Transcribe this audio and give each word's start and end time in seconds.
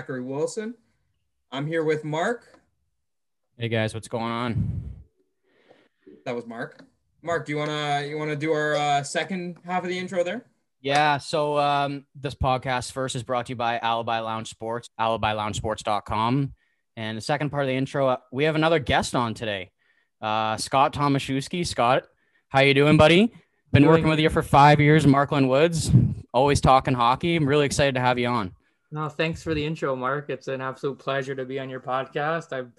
host, 0.00 0.06
Zachary 0.06 0.22
Wilson. 0.22 0.74
I'm 1.52 1.66
here 1.66 1.84
with 1.84 2.04
Mark. 2.04 2.60
Hey 3.58 3.68
guys, 3.68 3.92
what's 3.92 4.08
going 4.08 4.24
on? 4.24 4.82
That 6.24 6.34
was 6.34 6.46
Mark. 6.46 6.86
Mark, 7.22 7.44
do 7.44 7.52
you 7.52 7.58
wanna 7.58 8.06
you 8.08 8.16
wanna 8.16 8.36
do 8.36 8.50
our 8.52 8.76
uh, 8.76 9.02
second 9.02 9.58
half 9.64 9.82
of 9.82 9.90
the 9.90 9.98
intro 9.98 10.24
there? 10.24 10.46
Yeah, 10.80 11.18
so 11.18 11.58
um, 11.58 12.06
this 12.14 12.34
podcast 12.34 12.92
first 12.92 13.14
is 13.14 13.22
brought 13.22 13.46
to 13.46 13.50
you 13.52 13.56
by 13.56 13.78
Alibi 13.78 14.20
Lounge 14.20 14.48
Sports, 14.48 14.88
alibiloungesports.com. 14.98 16.54
And 16.96 17.18
the 17.18 17.22
second 17.22 17.50
part 17.50 17.64
of 17.64 17.68
the 17.68 17.74
intro, 17.74 18.08
uh, 18.08 18.16
we 18.32 18.44
have 18.44 18.54
another 18.54 18.78
guest 18.78 19.14
on 19.14 19.34
today, 19.34 19.70
uh, 20.22 20.56
Scott 20.56 20.94
Tomaszewski. 20.94 21.66
Scott, 21.66 22.04
how 22.48 22.60
you 22.60 22.72
doing, 22.72 22.96
buddy? 22.96 23.34
Been 23.72 23.86
working 23.86 24.08
with 24.08 24.18
you 24.18 24.30
for 24.30 24.42
five 24.42 24.80
years, 24.80 25.06
Markland 25.06 25.50
Woods. 25.50 25.90
Always 26.32 26.62
talking 26.62 26.94
hockey. 26.94 27.36
I'm 27.36 27.46
really 27.46 27.66
excited 27.66 27.96
to 27.96 28.00
have 28.00 28.18
you 28.18 28.28
on. 28.28 28.54
No, 28.92 29.08
thanks 29.08 29.42
for 29.42 29.54
the 29.54 29.64
intro, 29.64 29.94
Mark. 29.94 30.30
It's 30.30 30.48
an 30.48 30.60
absolute 30.60 30.98
pleasure 30.98 31.34
to 31.34 31.44
be 31.44 31.60
on 31.60 31.70
your 31.70 31.80
podcast. 31.80 32.52
I've 32.52 32.70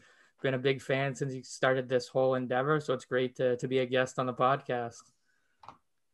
been 0.41 0.55
a 0.55 0.59
big 0.59 0.81
fan 0.81 1.15
since 1.15 1.33
you 1.33 1.41
started 1.43 1.87
this 1.87 2.07
whole 2.07 2.35
endeavor, 2.35 2.79
so 2.81 2.93
it's 2.93 3.05
great 3.05 3.35
to, 3.37 3.55
to 3.57 3.67
be 3.67 3.79
a 3.79 3.85
guest 3.85 4.19
on 4.19 4.25
the 4.25 4.33
podcast. 4.33 4.97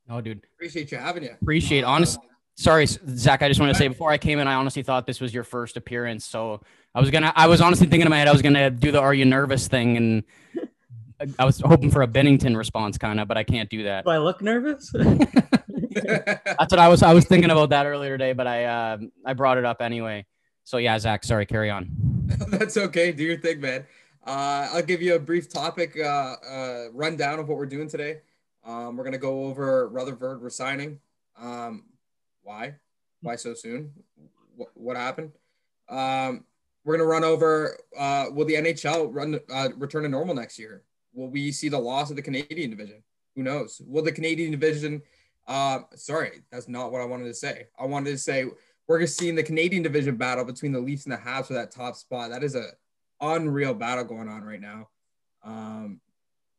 Oh, 0.09 0.21
dude, 0.21 0.41
Appreciate 0.55 0.91
you 0.91 0.97
having 0.99 1.23
you. 1.23 1.31
appreciate. 1.41 1.83
Uh, 1.83 1.89
honestly. 1.89 2.23
sorry, 2.55 2.85
Zach. 2.85 3.41
I 3.41 3.47
just 3.47 3.59
want 3.59 3.71
to 3.73 3.77
say 3.77 3.87
before 3.87 4.11
I 4.11 4.17
came 4.17 4.39
in, 4.39 4.47
I 4.47 4.53
honestly 4.53 4.83
thought 4.83 5.05
this 5.07 5.19
was 5.19 5.33
your 5.33 5.43
first 5.43 5.75
appearance, 5.77 6.25
so 6.25 6.61
I 6.95 7.01
was 7.01 7.09
gonna. 7.09 7.33
I 7.35 7.47
was 7.47 7.59
honestly 7.59 7.87
thinking 7.87 8.05
in 8.05 8.09
my 8.09 8.19
head 8.19 8.27
I 8.27 8.31
was 8.31 8.41
gonna 8.41 8.69
do 8.69 8.91
the 8.91 8.99
"Are 9.01 9.13
you 9.13 9.25
nervous?" 9.25 9.67
thing, 9.67 9.97
and 9.97 10.23
I 11.37 11.43
was 11.43 11.59
hoping 11.59 11.91
for 11.91 12.03
a 12.03 12.07
Bennington 12.07 12.55
response, 12.55 12.97
kind 12.97 13.19
of, 13.19 13.27
but 13.27 13.37
I 13.37 13.43
can't 13.43 13.69
do 13.69 13.83
that. 13.83 14.05
Do 14.05 14.11
I 14.11 14.19
look 14.19 14.41
nervous? 14.41 14.93
That's 15.91 16.71
what 16.71 16.79
I 16.79 16.87
was. 16.87 17.03
I 17.03 17.13
was 17.13 17.25
thinking 17.25 17.51
about 17.51 17.69
that 17.69 17.85
earlier 17.85 18.17
today, 18.17 18.33
but 18.33 18.47
I 18.47 18.65
uh, 18.65 18.97
I 19.25 19.33
brought 19.33 19.57
it 19.57 19.65
up 19.65 19.81
anyway. 19.81 20.25
So 20.63 20.77
yeah, 20.77 20.97
Zach. 20.97 21.23
Sorry, 21.23 21.45
carry 21.45 21.69
on. 21.69 21.89
That's 22.49 22.77
okay. 22.77 23.11
Do 23.11 23.23
your 23.23 23.37
thing, 23.37 23.61
man. 23.61 23.85
Uh, 24.25 24.69
I'll 24.73 24.83
give 24.83 25.01
you 25.01 25.15
a 25.15 25.19
brief 25.19 25.49
topic 25.49 25.97
uh, 25.97 26.35
uh, 26.49 26.85
rundown 26.93 27.39
of 27.39 27.47
what 27.47 27.57
we're 27.57 27.65
doing 27.65 27.87
today. 27.87 28.21
Um, 28.65 28.97
we're 28.97 29.03
gonna 29.03 29.17
go 29.17 29.45
over 29.45 29.87
Rutherford 29.87 30.41
resigning. 30.41 30.99
Um, 31.39 31.85
why? 32.41 32.75
Why 33.21 33.35
so 33.35 33.53
soon? 33.53 33.91
What, 34.55 34.69
what 34.73 34.97
happened? 34.97 35.31
Um, 35.89 36.43
we're 36.83 36.97
gonna 36.97 37.07
run 37.07 37.23
over. 37.23 37.77
Uh, 37.97 38.25
will 38.31 38.45
the 38.45 38.55
NHL 38.55 39.13
run 39.13 39.39
uh, 39.53 39.69
return 39.77 40.03
to 40.03 40.09
normal 40.09 40.35
next 40.35 40.57
year? 40.57 40.83
Will 41.13 41.29
we 41.29 41.51
see 41.51 41.69
the 41.69 41.79
loss 41.79 42.09
of 42.09 42.15
the 42.15 42.21
Canadian 42.21 42.71
division? 42.71 43.03
Who 43.35 43.43
knows? 43.43 43.81
Will 43.85 44.03
the 44.03 44.11
Canadian 44.11 44.51
division? 44.51 45.01
Uh, 45.47 45.79
sorry, 45.95 46.41
that's 46.51 46.67
not 46.67 46.91
what 46.91 47.01
I 47.01 47.05
wanted 47.05 47.25
to 47.25 47.33
say. 47.33 47.67
I 47.79 47.85
wanted 47.85 48.11
to 48.11 48.17
say 48.17 48.45
we're 48.87 48.97
gonna 48.99 49.07
see 49.07 49.29
in 49.29 49.35
the 49.35 49.43
Canadian 49.43 49.83
division 49.83 50.15
battle 50.17 50.43
between 50.45 50.71
the 50.71 50.79
Leafs 50.79 51.05
and 51.05 51.13
the 51.13 51.17
Habs 51.17 51.47
for 51.47 51.53
that 51.53 51.71
top 51.71 51.95
spot. 51.95 52.29
That 52.31 52.43
is 52.43 52.55
a 52.55 52.65
unreal 53.21 53.73
battle 53.73 54.03
going 54.03 54.27
on 54.27 54.43
right 54.43 54.61
now. 54.61 54.89
Um, 55.43 56.01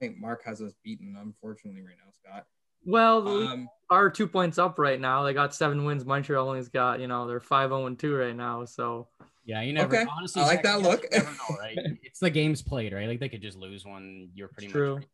I 0.00 0.04
think 0.06 0.18
Mark 0.18 0.42
has 0.44 0.60
us 0.62 0.72
beaten, 0.82 1.16
unfortunately, 1.20 1.82
right 1.82 1.96
now, 2.04 2.10
Scott. 2.12 2.46
well, 2.86 3.22
the 3.22 3.30
Leafs 3.30 3.52
Um, 3.52 3.68
are 3.90 4.08
two 4.10 4.26
points 4.28 4.58
up 4.58 4.78
right 4.78 5.00
now. 5.00 5.22
They 5.24 5.34
got 5.34 5.54
seven 5.54 5.84
wins. 5.84 6.04
Montreal 6.04 6.48
only's 6.48 6.68
got, 6.68 7.00
you 7.00 7.06
know, 7.08 7.26
they're 7.26 7.40
5 7.40 7.70
0 7.70 7.94
2 7.94 8.14
right 8.14 8.36
now. 8.36 8.64
So, 8.64 9.08
Yeah, 9.44 9.62
you 9.62 9.72
never. 9.72 9.94
Okay, 9.96 10.06
Honestly, 10.10 10.42
I 10.42 10.46
like 10.46 10.62
that 10.62 10.80
look. 10.82 11.04
know, 11.12 11.56
right? 11.58 11.76
it's 12.02 12.20
the 12.20 12.30
games 12.30 12.62
played, 12.62 12.92
right? 12.92 13.08
Like 13.08 13.18
they 13.20 13.28
could 13.28 13.42
just 13.42 13.58
lose 13.58 13.84
one. 13.84 14.30
You're 14.34 14.48
pretty 14.48 14.68
True. 14.68 14.96
much. 14.96 15.04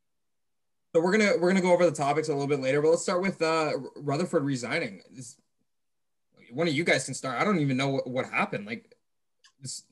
So 0.94 1.00
we're 1.00 1.10
gonna 1.10 1.32
we're 1.40 1.48
gonna 1.48 1.60
go 1.60 1.72
over 1.72 1.84
the 1.84 1.90
topics 1.96 2.28
a 2.28 2.32
little 2.32 2.46
bit 2.46 2.60
later, 2.60 2.80
but 2.80 2.90
let's 2.90 3.02
start 3.02 3.20
with 3.20 3.42
uh, 3.42 3.72
Rutherford 3.96 4.44
resigning. 4.44 5.02
This, 5.10 5.36
one 6.52 6.68
of 6.68 6.74
you 6.74 6.84
guys 6.84 7.04
can 7.04 7.14
start. 7.14 7.40
I 7.40 7.42
don't 7.42 7.58
even 7.58 7.76
know 7.76 7.88
what, 7.88 8.06
what 8.06 8.26
happened. 8.26 8.64
Like, 8.64 8.94
this, 9.60 9.82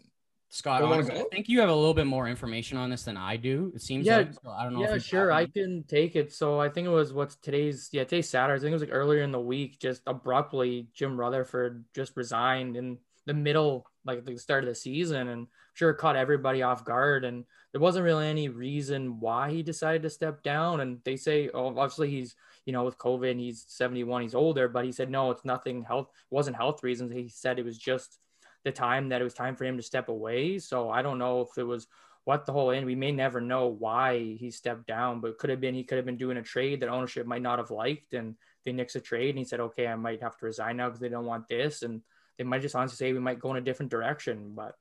Scott, 0.49 0.81
honestly, 0.83 1.19
I 1.19 1.25
think 1.33 1.49
you 1.49 1.59
have 1.59 1.71
a 1.71 1.75
little 1.75 1.95
bit 1.95 2.07
more 2.07 2.29
information 2.29 2.79
on 2.79 2.89
this 2.89 3.03
than 3.03 3.17
I 3.17 3.37
do. 3.37 3.73
It 3.75 3.83
seems 3.83 4.07
Yeah, 4.07 4.19
like. 4.19 4.35
So 4.35 4.51
I 4.51 4.63
don't 4.63 4.75
know. 4.75 4.83
yeah, 4.83 4.95
you 4.95 5.01
sure. 5.01 5.33
I 5.33 5.47
got- 5.47 5.55
can 5.55 5.83
take 5.89 6.15
it. 6.15 6.33
So, 6.33 6.61
I 6.61 6.69
think 6.69 6.87
it 6.87 6.91
was 6.91 7.13
what's 7.13 7.35
today's, 7.35 7.89
yeah, 7.91 8.05
today's 8.05 8.29
Saturday. 8.29 8.61
I 8.61 8.63
think 8.63 8.71
it 8.71 8.75
was 8.75 8.83
like 8.83 8.93
earlier 8.93 9.23
in 9.23 9.33
the 9.33 9.41
week, 9.41 9.81
just 9.81 10.03
abruptly, 10.07 10.87
Jim 10.95 11.19
Rutherford 11.19 11.85
just 11.97 12.17
resigned 12.17 12.77
in 12.77 12.99
the 13.27 13.35
middle, 13.35 13.87
like 14.05 14.25
the 14.25 14.37
start 14.37 14.63
of 14.63 14.69
the 14.69 14.77
season. 14.77 15.27
And 15.27 15.31
I'm 15.31 15.49
sure 15.75 15.91
it 15.91 15.97
caught 15.97 16.15
everybody 16.15 16.63
off 16.63 16.85
guard. 16.85 17.25
And 17.25 17.45
there 17.73 17.81
wasn't 17.81 18.05
really 18.05 18.27
any 18.27 18.49
reason 18.49 19.19
why 19.19 19.51
he 19.51 19.63
decided 19.63 20.03
to 20.03 20.11
step 20.11 20.43
down. 20.43 20.81
And 20.81 21.01
they 21.05 21.17
say, 21.17 21.49
oh, 21.53 21.69
obviously 21.69 22.11
he's, 22.11 22.37
you 22.67 22.73
know, 22.73 22.85
with 22.85 22.99
COVID, 22.99 23.39
he's 23.39 23.65
71, 23.69 24.23
he's 24.23 24.35
older, 24.35 24.69
but 24.69 24.85
he 24.85 24.93
said, 24.93 25.11
no, 25.11 25.31
it's 25.31 25.45
nothing 25.45 25.83
health, 25.83 26.09
wasn't 26.31 26.57
health 26.57 26.83
reasons. 26.83 27.13
He 27.13 27.29
said 27.29 27.59
it 27.59 27.65
was 27.65 27.79
just 27.79 28.19
the 28.65 28.73
time 28.73 29.09
that 29.09 29.21
it 29.21 29.25
was 29.25 29.35
time 29.35 29.57
for 29.57 29.65
him 29.65 29.77
to 29.79 29.83
step 29.83 30.09
away. 30.09 30.59
So 30.59 30.91
I 30.91 31.03
don't 31.03 31.19
know 31.19 31.41
if 31.41 31.57
it 31.57 31.65
was 31.65 31.87
what 32.25 32.47
the 32.47 32.53
whole 32.53 32.71
end. 32.71 32.87
We 32.87 32.95
may 32.95 33.11
never 33.11 33.41
know 33.41 33.67
why 33.67 34.37
he 34.39 34.51
stepped 34.51 34.87
down, 34.87 35.21
but 35.21 35.39
could 35.39 35.51
have 35.51 35.61
been 35.61 35.75
he 35.75 35.85
could 35.85 35.97
have 35.97 36.07
been 36.07 36.17
doing 36.17 36.37
a 36.37 36.43
trade 36.43 36.81
that 36.81 36.89
ownership 36.89 37.27
might 37.27 37.43
not 37.43 37.59
have 37.59 37.71
liked, 37.71 38.15
and 38.15 38.37
they 38.65 38.73
nixed 38.73 38.95
a 38.95 39.01
trade, 39.01 39.31
and 39.31 39.39
he 39.39 39.45
said, 39.45 39.61
"Okay, 39.61 39.87
I 39.87 39.97
might 39.97 40.23
have 40.23 40.37
to 40.39 40.47
resign 40.47 40.77
now 40.77 40.87
because 40.87 41.01
they 41.01 41.09
don't 41.09 41.27
want 41.27 41.49
this," 41.49 41.83
and 41.83 42.03
they 42.39 42.45
might 42.45 42.63
just 42.63 42.77
honestly 42.77 42.97
say 42.97 43.13
we 43.13 43.19
might 43.19 43.41
go 43.41 43.51
in 43.51 43.57
a 43.57 43.61
different 43.61 43.91
direction. 43.91 44.53
But 44.55 44.77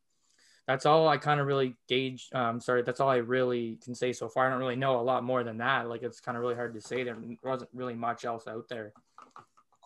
that's 0.68 0.86
all 0.86 1.08
I 1.08 1.18
kind 1.18 1.40
of 1.40 1.48
really 1.48 1.76
gauge. 1.88 2.30
Um, 2.34 2.62
sorry, 2.62 2.84
that's 2.84 3.00
all 3.00 3.10
I 3.10 3.18
really 3.18 3.80
can 3.84 3.96
say 3.96 4.14
so 4.14 4.30
far. 4.30 4.48
I 4.48 4.50
don't 4.50 4.60
really 4.60 4.76
know 4.76 5.00
a 5.00 5.02
lot 5.02 5.24
more 5.24 5.44
than 5.44 5.58
that. 5.58 5.90
Like 5.90 6.04
it's 6.04 6.20
kind 6.20 6.38
of 6.38 6.42
really 6.42 6.56
hard 6.56 6.74
to 6.76 6.82
say. 6.82 7.04
There 7.04 7.18
wasn't 7.44 7.70
really 7.74 7.96
much 7.96 8.26
else 8.26 8.48
out 8.48 8.68
there. 8.70 8.94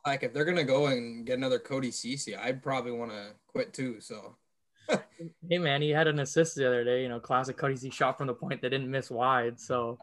like, 0.05 0.23
if 0.23 0.33
they're 0.33 0.45
gonna 0.45 0.63
go 0.63 0.87
and 0.87 1.25
get 1.25 1.37
another 1.37 1.59
Cody 1.59 1.91
Ceci, 1.91 2.35
I'd 2.35 2.61
probably 2.61 2.91
want 2.91 3.11
to 3.11 3.27
quit 3.47 3.73
too. 3.73 3.99
So 3.99 4.35
Hey 5.49 5.57
man, 5.57 5.81
he 5.81 5.89
had 5.89 6.07
an 6.07 6.19
assist 6.19 6.55
the 6.55 6.67
other 6.67 6.83
day. 6.83 7.01
You 7.01 7.09
know, 7.09 7.19
classic 7.19 7.57
Cody 7.57 7.75
Z 7.75 7.89
shot 7.89 8.17
from 8.17 8.27
the 8.27 8.33
point 8.33 8.61
that 8.61 8.69
didn't 8.69 8.89
miss 8.89 9.09
wide. 9.09 9.59
So 9.59 9.97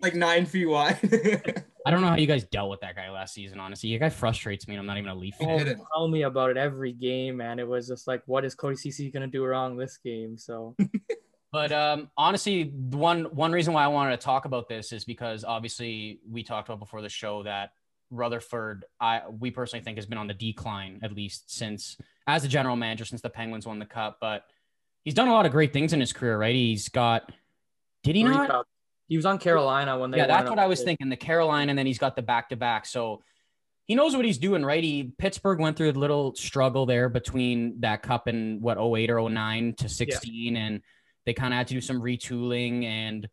like 0.00 0.14
nine 0.14 0.46
feet 0.46 0.66
wide. 0.66 0.98
I 1.86 1.90
don't 1.90 2.00
know 2.00 2.08
how 2.08 2.16
you 2.16 2.26
guys 2.26 2.44
dealt 2.44 2.70
with 2.70 2.80
that 2.80 2.94
guy 2.94 3.10
last 3.10 3.34
season. 3.34 3.58
Honestly, 3.58 3.90
the 3.90 3.98
guy 3.98 4.08
frustrates 4.08 4.68
me. 4.68 4.74
and 4.74 4.80
I'm 4.80 4.86
not 4.86 4.98
even 4.98 5.10
a 5.10 5.14
Leaf 5.14 5.34
fan. 5.34 5.50
Oh, 5.50 5.58
didn't. 5.58 5.82
tell 5.92 6.08
me 6.08 6.22
about 6.22 6.50
it 6.50 6.56
every 6.56 6.92
game, 6.92 7.38
man. 7.38 7.58
It 7.58 7.66
was 7.66 7.88
just 7.88 8.06
like, 8.06 8.22
what 8.26 8.44
is 8.44 8.54
Cody 8.54 8.76
Ceci 8.76 9.10
gonna 9.10 9.26
do 9.26 9.44
wrong 9.44 9.76
this 9.76 9.96
game? 9.96 10.38
So 10.38 10.76
But 11.52 11.70
um, 11.70 12.10
honestly, 12.16 12.72
the 12.88 12.96
one 12.96 13.24
one 13.24 13.52
reason 13.52 13.74
why 13.74 13.84
I 13.84 13.88
wanted 13.88 14.12
to 14.12 14.24
talk 14.24 14.46
about 14.46 14.68
this 14.68 14.90
is 14.90 15.04
because 15.04 15.44
obviously 15.44 16.18
we 16.28 16.42
talked 16.42 16.68
about 16.68 16.78
before 16.78 17.02
the 17.02 17.10
show 17.10 17.42
that 17.42 17.72
Rutherford, 18.10 18.86
I 18.98 19.22
we 19.28 19.50
personally 19.50 19.84
think 19.84 19.98
has 19.98 20.06
been 20.06 20.16
on 20.16 20.26
the 20.26 20.34
decline 20.34 21.00
at 21.02 21.12
least 21.12 21.54
since 21.54 21.98
as 22.26 22.44
a 22.44 22.48
general 22.48 22.74
manager 22.74 23.04
since 23.04 23.20
the 23.20 23.28
Penguins 23.28 23.66
won 23.66 23.78
the 23.78 23.84
cup. 23.86 24.16
But 24.18 24.44
he's 25.04 25.12
done 25.12 25.28
a 25.28 25.32
lot 25.32 25.44
of 25.44 25.52
great 25.52 25.74
things 25.74 25.92
in 25.92 26.00
his 26.00 26.14
career, 26.14 26.38
right? 26.38 26.54
He's 26.54 26.88
got. 26.88 27.30
Did 28.02 28.16
he 28.16 28.22
Three 28.22 28.32
not? 28.32 28.66
He 29.12 29.16
was 29.18 29.26
on 29.26 29.36
Carolina 29.38 29.98
when 29.98 30.10
they. 30.10 30.16
yeah, 30.16 30.26
that's 30.26 30.48
what 30.48 30.58
I 30.58 30.66
was 30.66 30.82
thinking. 30.82 31.10
The 31.10 31.18
Carolina, 31.18 31.68
and 31.68 31.78
then 31.78 31.84
he's 31.84 31.98
got 31.98 32.16
the 32.16 32.22
back 32.22 32.48
to 32.48 32.56
back. 32.56 32.86
So 32.86 33.22
he 33.84 33.94
knows 33.94 34.16
what 34.16 34.24
he's 34.24 34.38
doing, 34.38 34.64
right? 34.64 34.82
He 34.82 35.12
Pittsburgh 35.18 35.58
went 35.60 35.76
through 35.76 35.90
a 35.90 35.92
little 35.92 36.34
struggle 36.34 36.86
there 36.86 37.10
between 37.10 37.78
that 37.80 38.02
cup 38.02 38.26
and 38.26 38.62
what 38.62 38.78
08 38.78 39.10
or 39.10 39.28
09 39.28 39.74
to 39.74 39.88
16, 39.90 40.56
and 40.56 40.80
they 41.26 41.34
kind 41.34 41.52
of 41.52 41.58
had 41.58 41.68
to 41.68 41.74
do 41.74 41.82
some 41.82 42.00
retooling. 42.00 42.84
And 42.84 43.28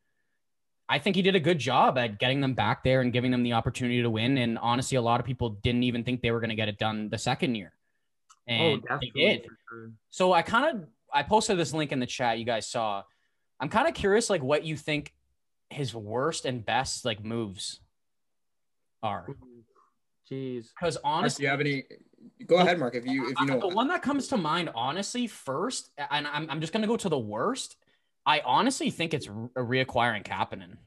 I 0.90 1.00
think 1.00 1.16
he 1.16 1.22
did 1.22 1.36
a 1.36 1.40
good 1.40 1.60
job 1.60 1.98
at 1.98 2.20
getting 2.20 2.42
them 2.42 2.56
back 2.56 2.84
there 2.84 3.00
and 3.00 3.14
giving 3.14 3.32
them 3.32 3.44
the 3.44 3.54
opportunity 3.54 4.02
to 4.02 4.10
win. 4.10 4.38
And 4.38 4.58
honestly, 4.58 4.98
a 4.98 5.02
lot 5.02 5.22
of 5.22 5.26
people 5.26 5.52
didn't 5.64 5.84
even 5.84 6.04
think 6.04 6.22
they 6.22 6.32
were 6.32 6.42
going 6.42 6.50
to 6.50 6.58
get 6.58 6.68
it 6.68 6.78
done 6.78 7.08
the 7.08 7.18
second 7.18 7.56
year, 7.56 7.72
Oh, 8.50 8.52
and 8.52 8.84
they 9.02 9.12
did. 9.16 9.46
sure. 9.70 9.92
So 10.10 10.34
I 10.34 10.42
kind 10.42 10.76
of 10.76 10.88
I 11.14 11.24
posted 11.24 11.58
this 11.58 11.74
link 11.74 11.94
in 11.94 12.02
the 12.02 12.06
chat 12.06 12.38
you 12.38 12.44
guys 12.44 12.68
saw. 12.68 13.04
I'm 13.62 13.70
kind 13.70 13.88
of 13.88 13.94
curious 13.94 14.30
like 14.30 14.44
what 14.44 14.66
you 14.66 14.76
think 14.76 15.14
his 15.70 15.94
worst 15.94 16.46
and 16.46 16.66
best 16.66 17.06
like 17.06 17.24
moves 17.24 17.80
are. 19.04 19.28
Jeez. 20.30 20.68
Because 20.80 20.96
Mark, 20.96 21.06
honestly, 21.06 21.44
do 21.44 21.46
you 21.46 21.50
have 21.50 21.62
any? 21.62 21.84
Go 22.46 22.58
ahead, 22.58 22.80
Mark. 22.80 22.96
If 22.96 23.06
you 23.06 23.30
if 23.30 23.40
you 23.40 23.46
know. 23.46 23.60
the 23.60 23.68
one 23.68 23.88
that 23.88 24.02
comes 24.02 24.28
to 24.30 24.38
mind, 24.38 24.70
honestly, 24.76 25.28
first, 25.28 25.90
and 26.12 26.28
I'm, 26.28 26.50
I'm 26.50 26.62
just 26.62 26.74
gonna 26.74 26.88
go 26.88 26.98
to 26.98 27.10
the 27.10 27.20
worst. 27.20 27.78
I 28.26 28.42
honestly 28.46 28.90
think 28.90 29.14
it's 29.14 29.28
re- 29.28 29.84
reacquiring 29.86 30.24
Kapanen. 30.24 30.78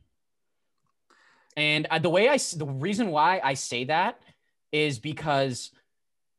And 1.56 1.86
uh, 1.90 1.98
the 1.98 2.10
way 2.10 2.28
I, 2.28 2.34
s- 2.34 2.52
the 2.52 2.66
reason 2.66 3.08
why 3.10 3.40
I 3.42 3.54
say 3.54 3.84
that 3.84 4.22
is 4.70 4.98
because 4.98 5.70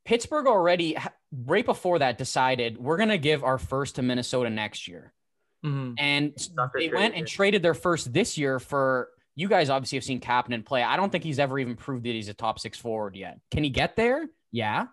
Pittsburgh 0.05 0.47
already, 0.47 0.97
right 1.45 1.65
before 1.65 1.99
that, 1.99 2.17
decided 2.17 2.77
we're 2.77 2.97
gonna 2.97 3.17
give 3.17 3.43
our 3.43 3.57
first 3.57 3.95
to 3.95 4.01
Minnesota 4.01 4.49
next 4.49 4.87
year. 4.87 5.13
Mhm. 5.63 5.95
And 5.97 6.33
they 6.57 6.87
trade, 6.87 6.93
went 6.93 7.15
and 7.15 7.27
yeah. 7.27 7.33
traded 7.33 7.61
their 7.61 7.73
first 7.73 8.11
this 8.13 8.37
year 8.37 8.59
for 8.59 9.09
you 9.35 9.47
guys 9.47 9.69
obviously 9.69 9.97
have 9.97 10.03
seen 10.03 10.19
Kapanen 10.19 10.63
play. 10.65 10.83
I 10.83 10.95
don't 10.95 11.11
think 11.11 11.23
he's 11.23 11.39
ever 11.39 11.57
even 11.57 11.75
proved 11.75 12.05
that 12.05 12.11
he's 12.11 12.29
a 12.29 12.33
top 12.33 12.59
six 12.59 12.77
forward 12.77 13.15
yet. 13.15 13.39
Can 13.49 13.63
he 13.63 13.69
get 13.69 13.95
there? 13.95 14.27
Yeah. 14.51 14.87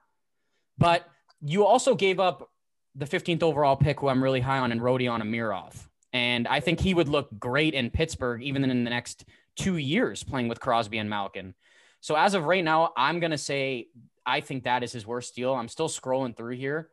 But 0.78 1.06
you 1.42 1.66
also 1.66 1.94
gave 1.94 2.20
up 2.20 2.50
the 2.94 3.04
15th 3.04 3.42
overall 3.42 3.76
pick, 3.76 4.00
who 4.00 4.08
I'm 4.08 4.22
really 4.22 4.40
high 4.40 4.58
on, 4.58 4.72
and 4.72 4.80
Rodion 4.80 5.20
Amirov. 5.20 5.74
And 6.12 6.48
I 6.48 6.60
think 6.60 6.80
he 6.80 6.94
would 6.94 7.08
look 7.08 7.28
great 7.38 7.74
in 7.74 7.90
Pittsburgh, 7.90 8.42
even 8.42 8.64
in 8.64 8.84
the 8.84 8.90
next 8.90 9.24
two 9.56 9.76
years 9.76 10.24
playing 10.24 10.48
with 10.48 10.58
Crosby 10.58 10.98
and 10.98 11.10
Malkin. 11.10 11.54
So 12.00 12.16
as 12.16 12.34
of 12.34 12.44
right 12.44 12.64
now, 12.64 12.92
I'm 12.96 13.20
going 13.20 13.30
to 13.30 13.38
say 13.38 13.88
I 14.24 14.40
think 14.40 14.64
that 14.64 14.82
is 14.82 14.92
his 14.92 15.06
worst 15.06 15.34
deal. 15.34 15.54
I'm 15.54 15.68
still 15.68 15.88
scrolling 15.88 16.36
through 16.36 16.56
here. 16.56 16.90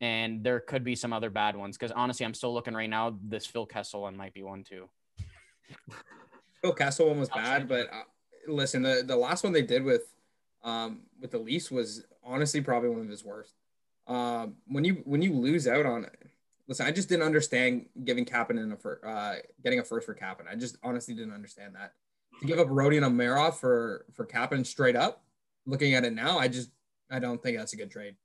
And 0.00 0.44
there 0.44 0.60
could 0.60 0.84
be 0.84 0.94
some 0.94 1.12
other 1.12 1.30
bad 1.30 1.56
ones. 1.56 1.76
Because 1.76 1.92
honestly, 1.92 2.26
I'm 2.26 2.34
still 2.34 2.52
looking 2.52 2.74
right 2.74 2.90
now. 2.90 3.16
This 3.22 3.46
Phil 3.46 3.66
Kessel 3.66 4.02
one 4.02 4.16
might 4.16 4.34
be 4.34 4.42
one 4.42 4.64
too. 4.64 4.88
Phil 6.62 6.72
Kessel 6.72 7.08
one 7.08 7.20
was 7.20 7.28
bad, 7.28 7.68
but 7.68 7.88
uh, 7.92 8.02
listen, 8.48 8.82
the 8.82 9.02
the 9.06 9.16
last 9.16 9.44
one 9.44 9.52
they 9.52 9.62
did 9.62 9.82
with 9.82 10.14
um 10.62 11.02
with 11.20 11.30
the 11.30 11.38
Leafs 11.38 11.70
was 11.70 12.04
honestly 12.24 12.60
probably 12.60 12.90
one 12.90 13.00
of 13.00 13.08
his 13.08 13.24
worst. 13.24 13.54
Um, 14.06 14.56
when 14.66 14.84
you 14.84 15.02
when 15.04 15.22
you 15.22 15.32
lose 15.32 15.66
out 15.66 15.86
on 15.86 16.04
it, 16.04 16.30
listen, 16.68 16.86
I 16.86 16.90
just 16.90 17.08
didn't 17.08 17.24
understand 17.24 17.86
giving 18.04 18.24
Kapanen 18.24 18.72
a 18.72 18.76
for 18.76 19.00
uh 19.06 19.36
getting 19.62 19.78
a 19.78 19.84
first 19.84 20.06
for 20.06 20.14
Kapanen. 20.14 20.48
I 20.50 20.56
just 20.56 20.76
honestly 20.82 21.14
didn't 21.14 21.34
understand 21.34 21.74
that. 21.74 21.92
To 22.40 22.46
give 22.46 22.58
up 22.58 22.68
Rodion 22.68 23.04
and 23.04 23.18
Amirov 23.18 23.54
for 23.54 24.04
for 24.12 24.26
Kapanen 24.26 24.66
straight 24.66 24.96
up, 24.96 25.22
looking 25.64 25.94
at 25.94 26.04
it 26.04 26.12
now, 26.12 26.38
I 26.38 26.48
just 26.48 26.70
I 27.10 27.18
don't 27.18 27.42
think 27.42 27.56
that's 27.56 27.72
a 27.72 27.76
good 27.76 27.90
trade. 27.90 28.16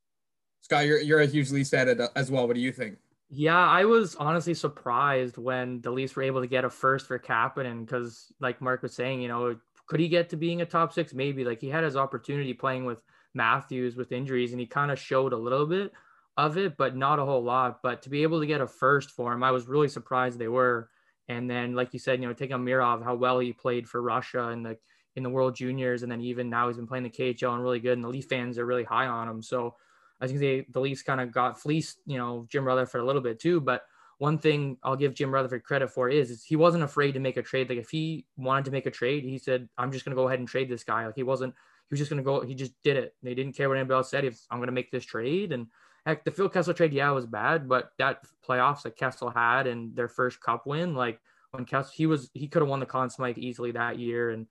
Scott, 0.61 0.85
you're 0.85 1.01
you're 1.01 1.19
a 1.19 1.25
huge 1.25 1.51
Leafs 1.51 1.69
fan 1.69 2.07
as 2.15 2.31
well. 2.31 2.47
What 2.47 2.55
do 2.55 2.61
you 2.61 2.71
think? 2.71 2.97
Yeah, 3.29 3.57
I 3.57 3.85
was 3.85 4.15
honestly 4.15 4.53
surprised 4.53 5.37
when 5.37 5.81
the 5.81 5.91
Leafs 5.91 6.15
were 6.15 6.23
able 6.23 6.41
to 6.41 6.47
get 6.47 6.65
a 6.65 6.69
first 6.69 7.07
for 7.07 7.17
Kapanen 7.17 7.85
because, 7.85 8.31
like 8.39 8.61
Mark 8.61 8.81
was 8.81 8.93
saying, 8.93 9.21
you 9.21 9.29
know, 9.29 9.55
could 9.87 9.99
he 9.99 10.09
get 10.09 10.29
to 10.29 10.37
being 10.37 10.61
a 10.61 10.65
top 10.65 10.93
six? 10.93 11.13
Maybe. 11.13 11.43
Like 11.43 11.61
he 11.61 11.69
had 11.69 11.83
his 11.83 11.95
opportunity 11.95 12.53
playing 12.53 12.85
with 12.85 12.99
Matthews 13.33 13.95
with 13.95 14.11
injuries, 14.11 14.51
and 14.51 14.59
he 14.59 14.67
kind 14.67 14.91
of 14.91 14.99
showed 14.99 15.33
a 15.33 15.37
little 15.37 15.65
bit 15.65 15.91
of 16.37 16.57
it, 16.57 16.77
but 16.77 16.95
not 16.95 17.19
a 17.19 17.25
whole 17.25 17.43
lot. 17.43 17.81
But 17.81 18.01
to 18.03 18.09
be 18.09 18.23
able 18.23 18.39
to 18.41 18.45
get 18.45 18.61
a 18.61 18.67
first 18.67 19.11
for 19.11 19.33
him, 19.33 19.43
I 19.43 19.51
was 19.51 19.67
really 19.67 19.87
surprised 19.87 20.37
they 20.37 20.47
were. 20.47 20.89
And 21.29 21.49
then, 21.49 21.75
like 21.75 21.93
you 21.93 21.99
said, 21.99 22.21
you 22.21 22.27
know, 22.27 22.33
taking 22.33 22.57
Amirov, 22.57 23.03
how 23.03 23.15
well 23.15 23.39
he 23.39 23.53
played 23.53 23.87
for 23.87 24.01
Russia 24.01 24.49
and 24.49 24.65
the 24.65 24.77
in 25.15 25.23
the 25.23 25.29
World 25.29 25.55
Juniors, 25.55 26.03
and 26.03 26.11
then 26.11 26.21
even 26.21 26.49
now 26.49 26.67
he's 26.67 26.77
been 26.77 26.87
playing 26.87 27.03
the 27.03 27.09
KHL 27.09 27.53
and 27.53 27.63
really 27.63 27.79
good, 27.79 27.93
and 27.93 28.03
the 28.03 28.09
Leaf 28.09 28.25
fans 28.25 28.57
are 28.57 28.65
really 28.65 28.83
high 28.83 29.07
on 29.07 29.27
him. 29.27 29.41
So 29.41 29.75
I 30.21 30.27
think 30.27 30.39
they 30.39 30.65
the 30.69 30.79
Leafs 30.79 31.01
kind 31.01 31.19
of 31.19 31.31
got 31.31 31.59
fleeced, 31.59 31.97
you 32.05 32.17
know, 32.17 32.45
Jim 32.49 32.63
Rutherford 32.63 33.01
a 33.01 33.05
little 33.05 33.21
bit 33.21 33.39
too. 33.39 33.59
But 33.59 33.81
one 34.19 34.37
thing 34.37 34.77
I'll 34.83 34.95
give 34.95 35.15
Jim 35.15 35.33
Rutherford 35.33 35.63
credit 35.63 35.89
for 35.89 36.07
is, 36.07 36.29
is 36.29 36.43
he 36.43 36.55
wasn't 36.55 36.83
afraid 36.83 37.13
to 37.13 37.19
make 37.19 37.37
a 37.37 37.41
trade. 37.41 37.69
Like 37.69 37.79
if 37.79 37.89
he 37.89 38.27
wanted 38.37 38.65
to 38.65 38.71
make 38.71 38.85
a 38.85 38.91
trade, 38.91 39.23
he 39.23 39.39
said, 39.39 39.67
"I'm 39.79 39.91
just 39.91 40.05
going 40.05 40.15
to 40.15 40.21
go 40.21 40.27
ahead 40.27 40.37
and 40.37 40.47
trade 40.47 40.69
this 40.69 40.83
guy." 40.83 41.07
Like 41.07 41.15
he 41.15 41.23
wasn't. 41.23 41.55
He 41.89 41.93
was 41.93 41.99
just 41.99 42.11
going 42.11 42.23
to 42.23 42.23
go. 42.23 42.41
He 42.41 42.53
just 42.53 42.73
did 42.83 42.97
it. 42.97 43.15
They 43.23 43.33
didn't 43.33 43.53
care 43.53 43.67
what 43.67 43.79
anybody 43.79 43.97
else 43.97 44.11
said. 44.11 44.23
If 44.23 44.39
I'm 44.51 44.59
going 44.59 44.67
to 44.67 44.73
make 44.73 44.91
this 44.91 45.05
trade, 45.05 45.51
and 45.51 45.67
heck, 46.05 46.23
the 46.23 46.31
Phil 46.31 46.49
Kessel 46.49 46.75
trade, 46.75 46.93
yeah, 46.93 47.09
was 47.09 47.25
bad, 47.25 47.67
but 47.67 47.91
that 47.97 48.19
playoffs 48.47 48.83
that 48.83 48.95
Kessel 48.95 49.31
had 49.31 49.65
and 49.65 49.95
their 49.95 50.07
first 50.07 50.39
Cup 50.39 50.67
win, 50.67 50.93
like 50.93 51.19
when 51.49 51.65
Kessel, 51.65 51.91
he 51.95 52.05
was 52.05 52.29
he 52.35 52.47
could 52.47 52.61
have 52.61 52.69
won 52.69 52.79
the 52.79 52.85
Conn 52.85 53.09
Smythe 53.09 53.39
easily 53.39 53.71
that 53.71 53.97
year, 53.97 54.29
and 54.29 54.45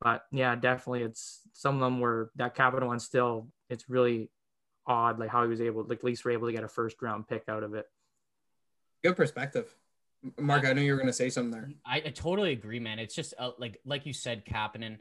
but 0.00 0.22
yeah, 0.30 0.54
definitely, 0.54 1.02
it's 1.02 1.40
some 1.54 1.74
of 1.74 1.80
them 1.80 1.98
were 1.98 2.30
that 2.36 2.54
capital 2.54 2.88
one 2.88 3.00
still. 3.00 3.48
It's 3.68 3.88
really 3.88 4.30
odd, 4.88 5.18
like 5.18 5.30
how 5.30 5.42
he 5.42 5.48
was 5.48 5.60
able, 5.60 5.84
like 5.84 5.98
at 5.98 6.04
least 6.04 6.24
were 6.24 6.30
able 6.30 6.48
to 6.48 6.52
get 6.52 6.64
a 6.64 6.68
first 6.68 7.00
round 7.02 7.28
pick 7.28 7.44
out 7.48 7.62
of 7.62 7.74
it. 7.74 7.86
Good 9.02 9.16
perspective. 9.16 9.72
Mark, 10.38 10.64
I 10.64 10.72
know 10.72 10.82
you 10.82 10.92
were 10.92 10.98
going 10.98 11.06
to 11.06 11.12
say 11.12 11.30
something 11.30 11.52
there. 11.52 11.70
I, 11.86 11.98
I 11.98 12.10
totally 12.10 12.52
agree, 12.52 12.80
man. 12.80 12.98
It's 12.98 13.14
just 13.14 13.34
uh, 13.38 13.52
like 13.58 13.78
like 13.84 14.06
you 14.06 14.12
said, 14.12 14.44
Kapanen, 14.44 14.98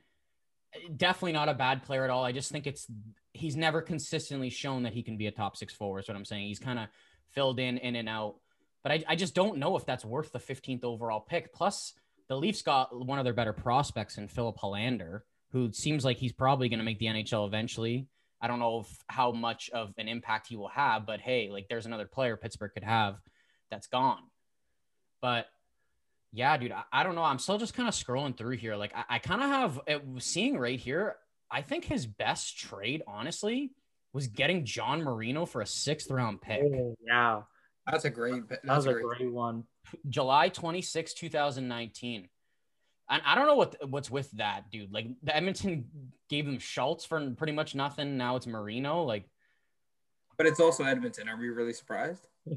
definitely 0.95 1.31
not 1.31 1.49
a 1.49 1.53
bad 1.53 1.83
player 1.83 2.03
at 2.03 2.09
all. 2.09 2.23
I 2.23 2.31
just 2.31 2.51
think 2.51 2.67
it's 2.67 2.85
he's 3.33 3.55
never 3.55 3.81
consistently 3.81 4.49
shown 4.49 4.83
that 4.83 4.93
he 4.93 5.01
can 5.01 5.17
be 5.17 5.27
a 5.27 5.31
top 5.31 5.57
six 5.57 5.73
forward. 5.73 6.03
Is 6.03 6.07
what 6.07 6.17
I'm 6.17 6.25
saying. 6.25 6.47
He's 6.47 6.59
kind 6.59 6.77
of 6.77 6.87
filled 7.31 7.59
in 7.59 7.77
in 7.79 7.95
and 7.95 8.07
out, 8.07 8.35
but 8.83 8.91
I, 8.91 9.03
I 9.07 9.15
just 9.15 9.33
don't 9.33 9.57
know 9.57 9.75
if 9.75 9.85
that's 9.85 10.05
worth 10.05 10.31
the 10.31 10.39
15th 10.39 10.83
overall 10.83 11.19
pick. 11.19 11.51
Plus, 11.51 11.93
the 12.27 12.37
Leafs 12.37 12.61
got 12.61 12.95
one 13.05 13.17
of 13.17 13.25
their 13.25 13.33
better 13.33 13.53
prospects 13.53 14.17
in 14.17 14.27
Filip 14.27 14.57
Hallander, 14.57 15.21
who 15.51 15.71
seems 15.71 16.05
like 16.05 16.17
he's 16.17 16.33
probably 16.33 16.69
going 16.69 16.79
to 16.79 16.85
make 16.85 16.99
the 16.99 17.07
NHL 17.07 17.47
eventually. 17.47 18.07
I 18.41 18.47
don't 18.47 18.59
know 18.59 18.81
if, 18.81 18.97
how 19.07 19.31
much 19.31 19.69
of 19.71 19.93
an 19.97 20.07
impact 20.07 20.47
he 20.47 20.55
will 20.55 20.67
have, 20.69 21.05
but 21.05 21.19
hey, 21.19 21.49
like 21.51 21.67
there's 21.69 21.85
another 21.85 22.05
player 22.05 22.37
Pittsburgh 22.37 22.71
could 22.73 22.83
have 22.83 23.19
that's 23.71 23.87
gone. 23.87 24.21
But 25.21 25.47
yeah, 26.31 26.55
dude, 26.57 26.71
I, 26.71 26.83
I 26.91 27.03
don't 27.03 27.15
know. 27.15 27.23
I'm 27.23 27.39
still 27.39 27.57
just 27.57 27.73
kind 27.73 27.89
of 27.89 27.95
scrolling 27.95 28.37
through 28.37 28.57
here. 28.57 28.75
Like 28.75 28.93
I, 28.95 29.15
I 29.15 29.19
kind 29.19 29.41
of 29.41 29.49
have 29.49 29.81
it, 29.87 30.03
seeing 30.19 30.57
right 30.57 30.79
here. 30.79 31.15
I 31.49 31.61
think 31.61 31.85
his 31.85 32.05
best 32.05 32.57
trade, 32.57 33.01
honestly, 33.07 33.71
was 34.13 34.27
getting 34.27 34.65
John 34.65 35.03
Marino 35.03 35.45
for 35.45 35.61
a 35.61 35.65
sixth 35.65 36.11
round 36.11 36.41
pick. 36.41 36.61
Oh, 36.63 36.95
yeah, 37.05 37.41
that's 37.85 38.05
a 38.05 38.09
great. 38.09 38.47
That's 38.49 38.61
that 38.63 38.75
was 38.75 38.85
a 38.85 38.93
great, 38.93 39.05
great 39.19 39.33
one. 39.33 39.63
July 40.09 40.49
26, 40.49 41.13
2019. 41.13 42.27
And 43.09 43.21
I 43.25 43.35
don't 43.35 43.47
know 43.47 43.55
what 43.55 43.89
what's 43.89 44.11
with 44.11 44.29
that, 44.31 44.69
dude. 44.71 44.91
Like 44.91 45.07
the 45.23 45.35
Edmonton 45.35 45.85
gave 46.29 46.45
them 46.45 46.59
Schultz 46.59 47.05
for 47.05 47.31
pretty 47.31 47.53
much 47.53 47.73
nothing. 47.73 48.17
Now 48.17 48.35
it's 48.35 48.47
Marino. 48.47 49.03
Like, 49.03 49.29
but 50.37 50.45
it's 50.45 50.59
also 50.59 50.83
Edmonton. 50.83 51.29
Are 51.29 51.37
we 51.37 51.49
really 51.49 51.73
surprised? 51.73 52.27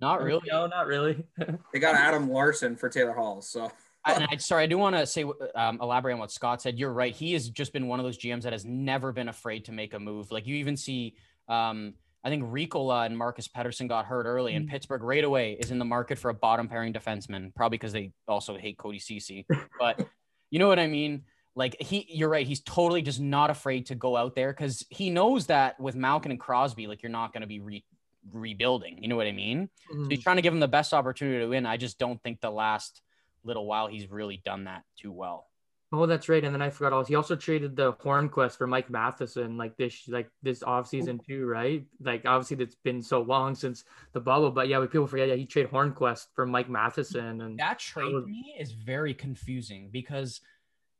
Not 0.00 0.22
really. 0.22 0.48
No, 0.50 0.66
not 0.66 0.86
really. 0.86 1.22
they 1.72 1.78
got 1.78 1.96
Adam 1.96 2.30
Larsson 2.30 2.76
for 2.76 2.88
Taylor 2.88 3.12
Hall. 3.12 3.42
So. 3.42 3.70
I, 4.06 4.26
I, 4.30 4.36
sorry, 4.36 4.62
I 4.62 4.66
do 4.66 4.78
want 4.78 4.96
to 4.96 5.04
say, 5.04 5.24
um, 5.54 5.78
elaborate 5.82 6.14
on 6.14 6.18
what 6.18 6.30
Scott 6.30 6.62
said. 6.62 6.78
You're 6.78 6.92
right. 6.92 7.14
He 7.14 7.32
has 7.32 7.50
just 7.50 7.72
been 7.72 7.86
one 7.88 7.98
of 7.98 8.06
those 8.06 8.16
GMs 8.16 8.42
that 8.42 8.52
has 8.52 8.64
never 8.64 9.12
been 9.12 9.28
afraid 9.28 9.64
to 9.66 9.72
make 9.72 9.94
a 9.94 9.98
move. 9.98 10.30
Like 10.30 10.46
you 10.46 10.54
even 10.56 10.76
see, 10.76 11.16
um, 11.48 11.94
I 12.26 12.28
think 12.28 12.42
Riikola 12.42 13.06
and 13.06 13.16
Marcus 13.16 13.46
Pettersson 13.46 13.88
got 13.88 14.04
hurt 14.04 14.26
early, 14.26 14.56
and 14.56 14.66
mm. 14.66 14.68
Pittsburgh 14.68 15.04
right 15.04 15.22
away 15.22 15.56
is 15.60 15.70
in 15.70 15.78
the 15.78 15.84
market 15.84 16.18
for 16.18 16.28
a 16.28 16.34
bottom 16.34 16.66
pairing 16.66 16.92
defenseman, 16.92 17.54
probably 17.54 17.78
because 17.78 17.92
they 17.92 18.10
also 18.26 18.56
hate 18.56 18.76
Cody 18.78 18.98
Ceci. 18.98 19.46
But 19.78 20.04
you 20.50 20.58
know 20.58 20.66
what 20.66 20.80
I 20.80 20.88
mean? 20.88 21.22
Like 21.54 21.76
he, 21.80 22.04
you're 22.08 22.28
right. 22.28 22.44
He's 22.44 22.62
totally 22.62 23.00
just 23.00 23.20
not 23.20 23.50
afraid 23.50 23.86
to 23.86 23.94
go 23.94 24.16
out 24.16 24.34
there 24.34 24.52
because 24.52 24.84
he 24.90 25.08
knows 25.08 25.46
that 25.46 25.78
with 25.78 25.94
Malkin 25.94 26.32
and 26.32 26.40
Crosby, 26.40 26.88
like 26.88 27.00
you're 27.00 27.12
not 27.12 27.32
going 27.32 27.42
to 27.42 27.46
be 27.46 27.60
re- 27.60 27.84
rebuilding. 28.32 29.00
You 29.00 29.06
know 29.06 29.14
what 29.14 29.28
I 29.28 29.32
mean? 29.32 29.68
Mm-hmm. 29.88 30.02
So 30.02 30.10
he's 30.10 30.18
mm. 30.18 30.22
trying 30.24 30.36
to 30.36 30.42
give 30.42 30.52
him 30.52 30.58
the 30.58 30.66
best 30.66 30.92
opportunity 30.92 31.38
to 31.38 31.46
win. 31.46 31.64
I 31.64 31.76
just 31.76 31.96
don't 31.96 32.20
think 32.24 32.40
the 32.40 32.50
last 32.50 33.02
little 33.44 33.66
while 33.66 33.86
he's 33.86 34.10
really 34.10 34.42
done 34.44 34.64
that 34.64 34.82
too 35.00 35.12
well. 35.12 35.46
Oh, 35.92 36.04
that's 36.04 36.28
right. 36.28 36.42
And 36.42 36.52
then 36.52 36.62
I 36.62 36.70
forgot 36.70 36.92
all. 36.92 37.04
He 37.04 37.14
also 37.14 37.36
traded 37.36 37.76
the 37.76 37.92
Hornqvist 37.92 38.56
for 38.56 38.66
Mike 38.66 38.90
Matheson, 38.90 39.56
like 39.56 39.76
this, 39.76 40.08
like 40.08 40.28
this 40.42 40.64
off 40.64 40.88
season 40.88 41.20
too, 41.24 41.46
right? 41.46 41.84
Like 42.00 42.22
obviously 42.26 42.56
that's 42.56 42.74
been 42.74 43.00
so 43.00 43.22
long 43.22 43.54
since 43.54 43.84
the 44.12 44.20
bubble, 44.20 44.50
but 44.50 44.66
yeah, 44.66 44.80
people 44.80 45.06
forget. 45.06 45.28
Yeah, 45.28 45.36
he 45.36 45.46
traded 45.46 45.70
Hornqvist 45.70 46.26
for 46.34 46.44
Mike 46.44 46.68
Matheson, 46.68 47.40
and 47.40 47.58
that 47.60 47.78
trade 47.78 48.12
was... 48.12 48.24
to 48.24 48.30
me 48.30 48.56
is 48.58 48.72
very 48.72 49.14
confusing 49.14 49.90
because 49.92 50.40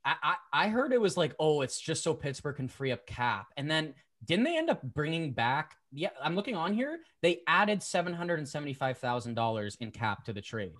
I, 0.04 0.14
I 0.22 0.34
I 0.52 0.68
heard 0.68 0.92
it 0.92 1.00
was 1.00 1.16
like, 1.16 1.34
oh, 1.40 1.62
it's 1.62 1.80
just 1.80 2.04
so 2.04 2.14
Pittsburgh 2.14 2.54
can 2.54 2.68
free 2.68 2.92
up 2.92 3.06
cap, 3.06 3.48
and 3.56 3.68
then 3.68 3.92
didn't 4.24 4.44
they 4.44 4.56
end 4.56 4.70
up 4.70 4.82
bringing 4.82 5.32
back? 5.32 5.74
Yeah, 5.92 6.10
I'm 6.22 6.36
looking 6.36 6.54
on 6.54 6.72
here. 6.72 7.00
They 7.22 7.40
added 7.48 7.82
seven 7.82 8.14
hundred 8.14 8.38
and 8.38 8.48
seventy 8.48 8.72
five 8.72 8.98
thousand 8.98 9.34
dollars 9.34 9.76
in 9.80 9.90
cap 9.90 10.24
to 10.26 10.32
the 10.32 10.40
trade. 10.40 10.72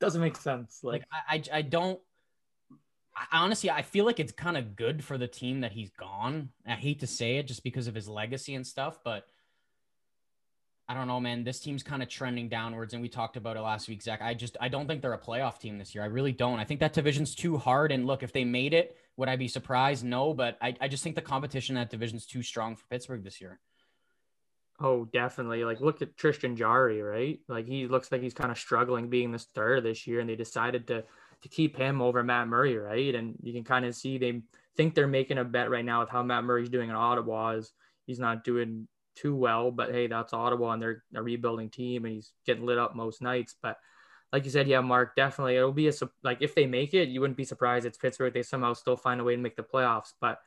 Doesn't 0.00 0.22
make 0.22 0.36
sense. 0.36 0.80
Like, 0.82 1.04
like 1.28 1.42
I, 1.52 1.56
I, 1.56 1.58
I 1.58 1.62
don't. 1.62 2.00
I, 3.20 3.38
honestly, 3.38 3.70
I 3.70 3.82
feel 3.82 4.06
like 4.06 4.18
it's 4.18 4.32
kind 4.32 4.56
of 4.56 4.76
good 4.76 5.04
for 5.04 5.18
the 5.18 5.28
team 5.28 5.60
that 5.60 5.72
he's 5.72 5.90
gone. 5.90 6.50
I 6.66 6.72
hate 6.72 7.00
to 7.00 7.06
say 7.06 7.36
it, 7.36 7.46
just 7.46 7.62
because 7.62 7.86
of 7.86 7.94
his 7.94 8.08
legacy 8.08 8.54
and 8.54 8.66
stuff, 8.66 9.00
but 9.04 9.26
I 10.88 10.94
don't 10.94 11.06
know, 11.06 11.20
man. 11.20 11.44
This 11.44 11.60
team's 11.60 11.84
kind 11.84 12.02
of 12.02 12.08
trending 12.08 12.48
downwards, 12.48 12.94
and 12.94 13.02
we 13.02 13.08
talked 13.08 13.36
about 13.36 13.56
it 13.56 13.60
last 13.60 13.88
week, 13.88 14.02
Zach. 14.02 14.20
I 14.22 14.34
just 14.34 14.56
I 14.60 14.68
don't 14.68 14.88
think 14.88 15.02
they're 15.02 15.12
a 15.12 15.18
playoff 15.18 15.60
team 15.60 15.78
this 15.78 15.94
year. 15.94 16.02
I 16.02 16.08
really 16.08 16.32
don't. 16.32 16.58
I 16.58 16.64
think 16.64 16.80
that 16.80 16.94
division's 16.94 17.34
too 17.34 17.58
hard. 17.58 17.92
And 17.92 18.06
look, 18.06 18.24
if 18.24 18.32
they 18.32 18.44
made 18.44 18.74
it, 18.74 18.96
would 19.16 19.28
I 19.28 19.36
be 19.36 19.46
surprised? 19.46 20.04
No, 20.04 20.34
but 20.34 20.58
I, 20.60 20.74
I 20.80 20.88
just 20.88 21.04
think 21.04 21.14
the 21.14 21.22
competition 21.22 21.76
in 21.76 21.82
that 21.82 21.90
division's 21.90 22.26
too 22.26 22.42
strong 22.42 22.74
for 22.74 22.86
Pittsburgh 22.90 23.22
this 23.22 23.40
year. 23.40 23.60
Oh, 24.80 25.04
definitely. 25.04 25.62
Like 25.62 25.80
look 25.80 26.02
at 26.02 26.16
Tristan 26.16 26.56
Jarry, 26.56 27.02
right? 27.02 27.38
Like 27.46 27.68
he 27.68 27.86
looks 27.86 28.10
like 28.10 28.22
he's 28.22 28.34
kind 28.34 28.50
of 28.50 28.58
struggling 28.58 29.10
being 29.10 29.30
the 29.30 29.38
starter 29.38 29.80
this 29.80 30.08
year, 30.08 30.18
and 30.18 30.28
they 30.28 30.36
decided 30.36 30.88
to 30.88 31.04
to 31.42 31.48
keep 31.48 31.76
him 31.76 32.02
over 32.02 32.22
Matt 32.22 32.48
Murray, 32.48 32.76
right? 32.76 33.14
And 33.14 33.36
you 33.42 33.52
can 33.52 33.64
kind 33.64 33.84
of 33.84 33.94
see 33.94 34.18
they 34.18 34.42
think 34.76 34.94
they're 34.94 35.06
making 35.06 35.38
a 35.38 35.44
bet 35.44 35.70
right 35.70 35.84
now 35.84 36.00
with 36.00 36.10
how 36.10 36.22
Matt 36.22 36.44
Murray's 36.44 36.68
doing 36.68 36.90
in 36.90 36.96
Ottawa. 36.96 37.50
Is 37.50 37.72
he's 38.06 38.18
not 38.18 38.44
doing 38.44 38.88
too 39.16 39.34
well, 39.34 39.70
but 39.70 39.90
hey, 39.90 40.06
that's 40.06 40.32
Ottawa 40.32 40.72
and 40.72 40.82
they're 40.82 41.02
a 41.14 41.22
rebuilding 41.22 41.70
team, 41.70 42.04
and 42.04 42.14
he's 42.14 42.32
getting 42.46 42.66
lit 42.66 42.78
up 42.78 42.94
most 42.94 43.22
nights. 43.22 43.54
But 43.60 43.78
like 44.32 44.44
you 44.44 44.50
said, 44.50 44.68
yeah, 44.68 44.80
Mark, 44.80 45.16
definitely 45.16 45.56
it'll 45.56 45.72
be 45.72 45.88
a 45.88 45.92
like 46.22 46.38
if 46.40 46.54
they 46.54 46.66
make 46.66 46.94
it, 46.94 47.08
you 47.08 47.20
wouldn't 47.20 47.36
be 47.36 47.44
surprised. 47.44 47.86
It's 47.86 47.98
Pittsburgh; 47.98 48.32
they 48.32 48.42
somehow 48.42 48.74
still 48.74 48.96
find 48.96 49.20
a 49.20 49.24
way 49.24 49.36
to 49.36 49.42
make 49.42 49.56
the 49.56 49.62
playoffs, 49.62 50.12
but 50.20 50.40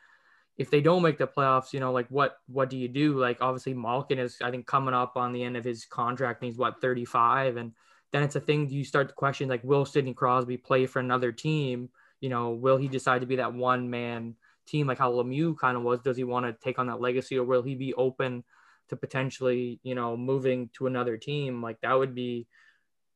if 0.57 0.69
they 0.69 0.81
don't 0.81 1.01
make 1.01 1.17
the 1.17 1.27
playoffs, 1.27 1.73
you 1.73 1.79
know, 1.79 1.91
like 1.91 2.07
what 2.09 2.37
what 2.47 2.69
do 2.69 2.77
you 2.77 2.87
do? 2.87 3.17
Like 3.17 3.37
obviously 3.41 3.73
Malkin 3.73 4.19
is 4.19 4.37
I 4.41 4.51
think 4.51 4.67
coming 4.67 4.93
up 4.93 5.17
on 5.17 5.33
the 5.33 5.43
end 5.43 5.57
of 5.57 5.63
his 5.63 5.85
contract 5.85 6.41
and 6.41 6.51
he's 6.51 6.59
what 6.59 6.79
35 6.81 7.57
and 7.57 7.71
then 8.13 8.23
it's 8.23 8.37
a 8.37 8.39
thing 8.39 8.69
you 8.69 8.85
start 8.85 9.09
to 9.09 9.13
question 9.13 9.49
like 9.49 9.63
will 9.63 9.85
Sidney 9.85 10.13
Crosby 10.13 10.57
play 10.57 10.85
for 10.85 10.99
another 10.99 11.31
team? 11.31 11.89
You 12.21 12.29
know, 12.29 12.51
will 12.51 12.77
he 12.77 12.87
decide 12.87 13.21
to 13.21 13.27
be 13.27 13.35
that 13.37 13.53
one 13.53 13.89
man 13.89 14.35
team 14.65 14.87
like 14.87 14.99
how 14.99 15.11
Lemieux 15.11 15.57
kind 15.57 15.75
of 15.75 15.83
was? 15.83 15.99
Does 15.99 16.15
he 16.15 16.23
want 16.23 16.45
to 16.45 16.53
take 16.63 16.79
on 16.79 16.87
that 16.87 17.01
legacy 17.01 17.37
or 17.37 17.43
will 17.43 17.63
he 17.63 17.75
be 17.75 17.93
open 17.95 18.45
to 18.89 18.95
potentially, 18.95 19.79
you 19.83 19.95
know, 19.95 20.15
moving 20.15 20.69
to 20.77 20.87
another 20.87 21.17
team? 21.17 21.61
Like 21.61 21.81
that 21.81 21.93
would 21.93 22.15
be 22.15 22.47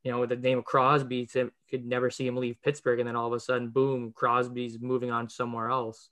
you 0.04 0.12
know, 0.12 0.20
with 0.20 0.28
the 0.30 0.36
name 0.36 0.58
of 0.58 0.64
Crosby, 0.64 1.26
to, 1.26 1.50
could 1.68 1.84
never 1.84 2.08
see 2.08 2.26
him 2.26 2.36
leave 2.36 2.62
Pittsburgh, 2.62 3.00
and 3.00 3.08
then 3.08 3.16
all 3.16 3.26
of 3.26 3.32
a 3.32 3.40
sudden, 3.40 3.68
boom, 3.68 4.12
Crosby's 4.14 4.78
moving 4.80 5.10
on 5.10 5.28
somewhere 5.28 5.68
else 5.68 6.08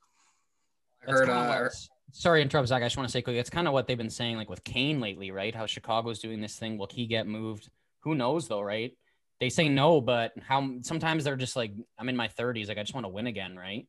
heard 1.06 1.28
uh, 1.28 1.68
sorry 2.12 2.40
to 2.40 2.42
interrupt, 2.42 2.68
Zach. 2.68 2.82
I 2.82 2.86
just 2.86 2.96
want 2.96 3.08
to 3.08 3.12
say 3.12 3.22
quickly, 3.22 3.38
it's 3.38 3.50
kind 3.50 3.66
of 3.66 3.72
what 3.72 3.86
they've 3.86 3.98
been 3.98 4.10
saying, 4.10 4.36
like 4.36 4.50
with 4.50 4.64
Kane 4.64 5.00
lately, 5.00 5.30
right? 5.30 5.54
How 5.54 5.66
Chicago's 5.66 6.18
doing 6.18 6.40
this 6.40 6.58
thing. 6.58 6.78
Will 6.78 6.88
he 6.90 7.06
get 7.06 7.26
moved? 7.26 7.68
Who 8.06 8.14
knows, 8.14 8.46
though, 8.46 8.60
right? 8.60 8.96
They 9.40 9.48
say 9.50 9.68
no, 9.68 10.00
but 10.00 10.32
how 10.46 10.76
sometimes 10.82 11.24
they're 11.24 11.34
just 11.36 11.56
like, 11.56 11.72
I'm 11.98 12.08
in 12.08 12.14
my 12.14 12.28
30s, 12.28 12.68
like 12.68 12.78
I 12.78 12.84
just 12.84 12.94
want 12.94 13.04
to 13.04 13.08
win 13.08 13.26
again, 13.26 13.56
right? 13.56 13.88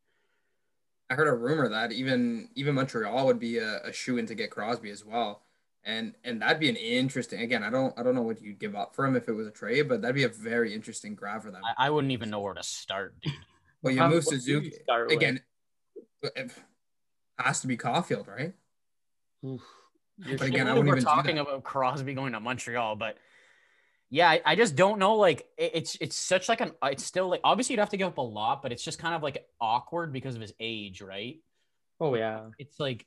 I 1.08 1.14
heard 1.14 1.28
a 1.28 1.36
rumor 1.36 1.70
that 1.70 1.92
even 1.92 2.50
even 2.56 2.74
Montreal 2.74 3.28
would 3.28 3.40
be 3.40 3.60
a, 3.60 3.80
a 3.84 3.94
shoe 3.94 4.18
in 4.18 4.26
to 4.26 4.34
get 4.34 4.50
Crosby 4.50 4.90
as 4.90 5.06
well. 5.06 5.44
And 5.86 6.16
and 6.24 6.42
that'd 6.42 6.60
be 6.60 6.68
an 6.68 6.76
interesting 6.76 7.42
again, 7.42 7.62
I 7.64 7.70
don't 7.70 7.98
I 7.98 8.02
don't 8.02 8.16
know 8.16 8.24
what 8.24 8.42
you'd 8.42 8.58
give 8.60 8.76
up 8.76 8.96
for 8.96 9.06
him 9.06 9.16
if 9.16 9.30
it 9.30 9.34
was 9.34 9.46
a 9.46 9.52
trade, 9.52 9.88
but 9.88 10.02
that'd 10.02 10.16
be 10.16 10.24
a 10.24 10.30
very 10.30 10.74
interesting 10.74 11.14
grab 11.14 11.44
for 11.44 11.52
them. 11.52 11.62
I, 11.64 11.86
I 11.86 11.90
wouldn't 11.92 12.12
even 12.12 12.32
know 12.32 12.40
where 12.40 12.56
to 12.56 12.64
start, 12.64 13.16
dude. 13.22 13.34
Well, 13.84 13.94
you 13.94 14.02
Um, 14.02 14.10
move 14.10 14.26
what 14.26 14.32
do 14.32 14.36
you 14.38 14.42
Suzuki 14.42 14.72
start 14.84 15.08
with? 15.10 15.18
again. 15.18 15.42
It 16.24 16.52
has 17.38 17.62
to 17.62 17.68
be 17.68 17.78
Caulfield, 17.78 18.28
right? 18.28 18.54
Oof. 19.46 19.62
But 20.18 20.42
again, 20.42 20.68
I 20.68 20.74
we're 20.74 20.88
even 20.88 21.04
talking 21.04 21.38
about 21.38 21.64
Crosby 21.64 22.16
going 22.16 22.34
to 22.34 22.40
Montreal, 22.40 22.96
but 22.96 23.18
yeah, 24.10 24.30
I, 24.30 24.42
I 24.46 24.56
just 24.56 24.76
don't 24.76 25.00
know. 25.00 25.16
Like, 25.16 25.48
it- 25.58 25.72
it's 25.74 25.98
it's 26.00 26.16
such 26.16 26.48
like 26.50 26.62
an 26.62 26.72
it's 26.84 27.04
still 27.04 27.28
like 27.30 27.42
obviously 27.44 27.74
you'd 27.74 27.80
have 27.80 27.90
to 27.90 27.98
give 27.98 28.08
up 28.08 28.18
a 28.18 28.22
lot, 28.22 28.62
but 28.62 28.72
it's 28.72 28.84
just 28.84 29.00
kind 29.00 29.14
of 29.16 29.24
like 29.24 29.46
awkward 29.60 30.14
because 30.14 30.36
of 30.36 30.42
his 30.42 30.54
age, 30.60 31.02
right? 31.02 31.40
Oh 32.00 32.16
yeah. 32.16 32.50
It's 32.60 32.80
like 32.80 33.06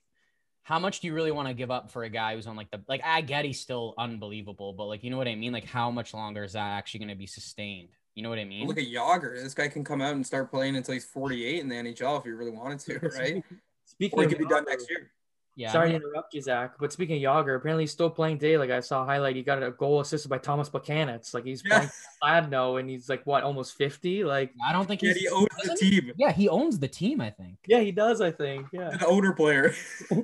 how 0.62 0.78
much 0.78 1.00
do 1.00 1.06
you 1.06 1.14
really 1.14 1.30
want 1.30 1.48
to 1.48 1.54
give 1.54 1.70
up 1.70 1.90
for 1.90 2.04
a 2.04 2.10
guy 2.10 2.34
who's 2.34 2.46
on 2.46 2.54
like 2.56 2.70
the 2.70 2.82
like 2.86 3.00
I 3.04 3.22
get 3.22 3.44
he's 3.44 3.60
still 3.60 3.94
unbelievable, 3.98 4.72
but 4.74 4.86
like 4.86 5.02
you 5.02 5.10
know 5.10 5.16
what 5.16 5.28
I 5.28 5.34
mean? 5.34 5.52
Like 5.52 5.64
how 5.64 5.90
much 5.90 6.12
longer 6.12 6.44
is 6.44 6.52
that 6.52 6.60
actually 6.76 7.00
going 7.00 7.08
to 7.08 7.14
be 7.16 7.26
sustained? 7.26 7.88
You 8.14 8.22
know 8.22 8.28
what 8.28 8.38
I 8.38 8.44
mean? 8.44 8.66
Look 8.66 8.76
at 8.78 8.84
Jagr. 8.84 9.40
This 9.42 9.54
guy 9.54 9.68
can 9.68 9.84
come 9.84 10.02
out 10.02 10.14
and 10.14 10.26
start 10.26 10.50
playing 10.50 10.76
until 10.76 10.94
he's 10.94 11.04
48 11.06 11.60
in 11.60 11.68
the 11.68 11.76
NHL 11.76 12.18
if 12.18 12.24
he 12.24 12.30
really 12.30 12.50
wanted 12.50 12.80
to, 12.80 12.98
right? 13.18 13.42
Speaking 13.86 14.18
Or 14.18 14.22
he 14.22 14.26
of 14.26 14.32
could 14.32 14.38
be 14.38 14.46
done 14.46 14.64
next 14.68 14.90
year. 14.90 15.10
Yeah. 15.56 15.72
Sorry 15.72 15.90
to 15.90 15.96
interrupt 15.96 16.32
you, 16.32 16.40
Zach. 16.40 16.74
But 16.78 16.92
speaking 16.92 17.22
of 17.24 17.44
Jagr, 17.44 17.56
apparently 17.56 17.82
he's 17.82 17.90
still 17.90 18.08
playing 18.08 18.38
today. 18.38 18.56
Like 18.56 18.70
I 18.70 18.80
saw 18.80 19.02
a 19.02 19.04
highlight, 19.04 19.36
he 19.36 19.42
got 19.42 19.62
a 19.62 19.70
goal 19.72 20.00
assisted 20.00 20.28
by 20.28 20.38
Tomas 20.38 20.70
Plekanec. 20.70 21.34
Like 21.34 21.44
he's 21.44 21.62
Yeah. 21.64 21.88
playing 22.22 22.44
Kladno, 22.50 22.80
and 22.80 22.88
he's 22.88 23.08
like 23.08 23.26
what, 23.26 23.42
almost 23.42 23.76
fifty? 23.76 24.24
Like 24.24 24.52
I 24.64 24.72
don't 24.72 24.86
think 24.86 25.02
Yeah, 25.02 25.12
he's 25.12 25.22
he 25.22 25.28
owns 25.28 25.48
the 25.62 25.68
doesn't 25.68 25.80
he? 25.86 26.00
team. 26.00 26.12
Yeah, 26.16 26.32
he 26.32 26.48
owns 26.48 26.78
the 26.78 26.88
team. 26.88 27.20
I 27.20 27.30
think. 27.30 27.58
yeah, 27.66 27.80
he 27.80 27.92
does. 27.92 28.20
I 28.20 28.30
think. 28.30 28.66
Yeah. 28.72 28.90
An 28.90 29.04
owner 29.06 29.32
player. 29.32 29.74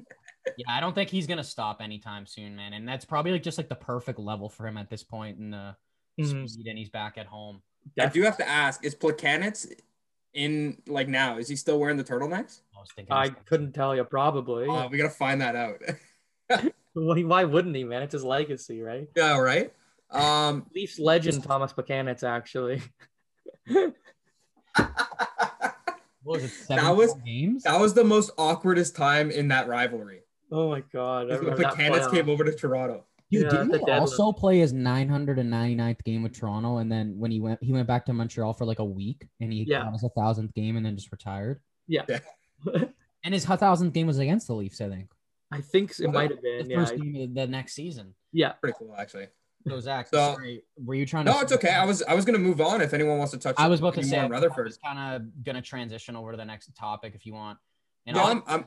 Yeah, 0.56 0.66
I 0.68 0.78
don't 0.78 0.95
think 0.95 1.11
he's 1.11 1.26
gonna 1.26 1.42
stop 1.42 1.83
anytime 1.83 2.25
soon, 2.25 2.54
man. 2.54 2.73
And 2.73 2.87
that's 2.88 3.04
probably 3.04 3.33
like 3.33 3.42
just 3.42 3.59
like 3.59 3.68
the 3.68 3.75
perfect 3.75 4.21
level 4.21 4.49
for 4.49 4.64
him 4.64 4.76
at 4.78 4.88
this 4.88 5.02
point 5.02 5.38
in 5.40 5.50
the 5.50 5.75
Mhm. 6.21 6.49
speed, 6.49 6.68
and 6.68 6.78
he's 6.78 6.88
back 6.88 7.18
at 7.18 7.26
home. 7.26 7.62
I 7.99 8.06
do 8.06 8.23
have 8.23 8.37
to 8.37 8.49
ask: 8.49 8.85
Is 8.85 8.95
Plekanec 8.95 9.66
in 10.37 10.76
like 10.87 11.09
now? 11.09 11.38
Is 11.38 11.49
he 11.49 11.57
still 11.57 11.81
wearing 11.81 11.97
the 11.97 12.05
turtlenecks? 12.05 12.61
I 12.76 12.81
was 12.81 12.90
thinking. 12.95 13.12
I 13.12 13.31
couldn't 13.31 13.73
tell 13.73 13.97
you. 13.97 14.05
Probably. 14.05 14.66
Oh, 14.69 14.87
we 14.88 14.99
gotta 14.99 15.11
find 15.11 15.40
that 15.40 15.57
out. 15.57 15.81
Why 16.93 17.21
why 17.23 17.45
wouldn't 17.45 17.75
he, 17.76 17.85
man? 17.85 18.02
It's 18.02 18.12
his 18.14 18.25
legacy, 18.25 18.81
right? 18.81 19.09
yeah, 19.16 19.37
right. 19.38 19.71
Um, 20.11 20.64
Leafs 20.75 20.99
legend 20.99 21.43
Tomas 21.43 21.73
Plekanec, 21.75 22.23
actually. 22.23 22.81
what 23.66 23.93
was 26.25 26.45
it? 26.45 26.52
That 26.69 26.97
was- 26.97 27.14
games. 27.25 27.64
that 27.64 27.78
was 27.81 27.95
the 27.95 28.05
most 28.05 28.31
awkwardest 28.38 28.95
time 28.97 29.31
in 29.31 29.49
that 29.49 29.69
rivalry. 29.69 30.21
Oh 30.50 30.71
my 30.71 30.81
god. 30.93 31.31
I 31.31 31.35
When 31.35 31.40
remember 31.40 31.62
that 31.64 31.75
Plekanec 31.75 31.90
playoff. 32.00 32.11
came 32.12 32.28
over 32.31 32.45
to 32.45 32.52
Toronto. 32.52 33.05
Dude, 33.30 33.42
Yeah, 33.42 33.49
didn't 33.50 33.68
the 33.71 33.78
he 33.78 33.85
deadlift. 33.85 34.00
also 34.00 34.33
play 34.33 34.59
his 34.59 34.73
999th 34.73 36.04
game 36.04 36.23
with 36.23 36.38
Toronto, 36.38 36.78
and 36.78 36.90
then 36.90 37.18
when 37.18 37.30
he 37.30 37.40
went, 37.40 37.62
he 37.62 37.73
went 37.73 37.87
back 37.88 38.06
to 38.06 38.12
Montreal 38.12 38.52
for 38.52 38.64
like 38.64 38.78
a 38.78 38.85
week, 38.85 39.26
and 39.40 39.52
he 39.52 39.64
Yeah. 39.68 39.83
got 39.85 39.92
his 39.95 40.04
thousandth 40.16 40.54
game, 40.54 40.76
and 40.76 40.87
then 40.87 40.97
just 40.97 41.11
retired. 41.12 41.61
Yeah. 41.88 42.02
Yeah. 42.09 42.21
And 43.25 43.35
his 43.35 43.45
thousandth 43.45 43.92
game 43.92 44.06
was 44.06 44.18
against 44.18 44.47
the 44.47 44.54
Leafs, 44.54 44.80
I 44.80 44.88
think. 44.88 45.11
I 45.50 45.61
think 45.61 45.92
it 45.99 46.12
might 46.12 46.30
have 46.30 46.40
The 46.42 46.59
been. 46.62 46.71
Yeah. 46.71 46.76
first 46.78 46.97
game 46.97 47.16
of 47.16 47.35
the 47.35 47.47
next 47.49 47.75
season. 47.75 48.14
Yeah. 48.33 48.52
Pretty 48.52 48.76
cool, 48.78 48.95
actually. 48.97 49.26
So 49.66 49.80
Zach, 49.80 50.06
So- 50.06 50.35
sorry, 50.35 50.62
were 50.76 50.95
you 50.95 51.04
trying 51.06 51.25
to? 51.26 51.33
No, 51.33 51.40
it's 51.40 51.50
okay. 51.50 51.71
I 51.71 51.85
was 51.85 52.04
I 52.04 52.14
was 52.14 52.25
gonna 52.25 52.38
move 52.38 52.61
on 52.61 52.80
if 52.83 52.95
anyone 52.95 53.18
wants 53.18 53.33
to 53.33 53.38
touch. 53.38 53.56
I 53.59 53.66
was 53.66 53.80
about 53.80 53.95
to 53.95 54.04
say 54.04 54.14
more 54.21 54.26
I 54.26 54.28
Rutherford. 54.28 54.66
was 54.66 54.76
kind 54.76 55.16
of 55.16 55.42
gonna 55.45 55.61
transition 55.61 56.14
over 56.14 56.30
to 56.30 56.37
the 56.37 56.45
next 56.45 56.73
topic 56.76 57.14
if 57.16 57.26
you 57.26 57.35
want. 57.35 57.59
And 58.06 58.16
No, 58.16 58.23
I, 58.23 58.30
I'm, 58.30 58.42
I'm, 58.47 58.64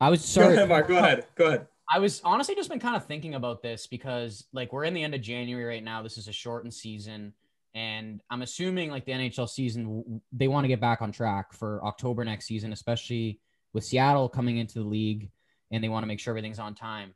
I 0.00 0.10
was 0.10 0.20
go 0.22 0.42
sorry. 0.42 0.54
ahead, 0.56 0.68
Mark. 0.68 0.88
Go 0.88 0.96
ahead. 0.98 1.26
Go 1.36 1.46
ahead. 1.46 1.66
I 1.88 2.00
was 2.00 2.20
honestly 2.24 2.54
just 2.54 2.68
been 2.68 2.80
kind 2.80 2.96
of 2.96 3.06
thinking 3.06 3.34
about 3.34 3.62
this 3.62 3.86
because 3.86 4.46
like 4.52 4.72
we're 4.72 4.84
in 4.84 4.94
the 4.94 5.04
end 5.04 5.14
of 5.14 5.20
January 5.20 5.64
right 5.64 5.84
now. 5.84 6.02
This 6.02 6.18
is 6.18 6.26
a 6.26 6.32
shortened 6.32 6.74
season, 6.74 7.32
and 7.74 8.20
I'm 8.28 8.42
assuming 8.42 8.90
like 8.90 9.04
the 9.04 9.12
NHL 9.12 9.48
season 9.48 10.20
they 10.32 10.48
want 10.48 10.64
to 10.64 10.68
get 10.68 10.80
back 10.80 11.00
on 11.00 11.12
track 11.12 11.52
for 11.52 11.84
October 11.84 12.24
next 12.24 12.46
season, 12.46 12.72
especially 12.72 13.40
with 13.72 13.84
Seattle 13.84 14.28
coming 14.28 14.56
into 14.58 14.80
the 14.80 14.84
league, 14.84 15.30
and 15.70 15.82
they 15.82 15.88
want 15.88 16.02
to 16.02 16.08
make 16.08 16.18
sure 16.18 16.32
everything's 16.32 16.58
on 16.58 16.74
time. 16.74 17.14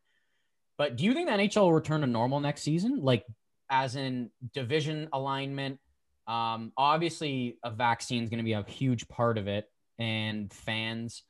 But 0.79 0.97
do 0.97 1.05
you 1.05 1.15
think 1.15 1.29
the 1.29 1.35
NHL 1.35 1.63
will 1.63 1.73
return 1.73 2.03
to 2.03 2.07
normal 2.07 2.41
next 2.41 2.63
season, 2.63 3.01
like 3.03 3.25
as 3.69 3.97
in 3.97 4.31
division 4.55 5.09
alignment? 5.13 5.81
Um, 6.29 6.73
obviously, 6.77 7.59
a 7.65 7.71
vaccine 7.71 8.23
is 8.23 8.31
going 8.31 8.39
to 8.39 8.45
be 8.45 8.53
a 8.53 8.63
huge 8.63 9.09
part 9.09 9.37
of 9.37 9.49
it, 9.49 9.69
and 9.99 10.53
fans, 10.53 11.25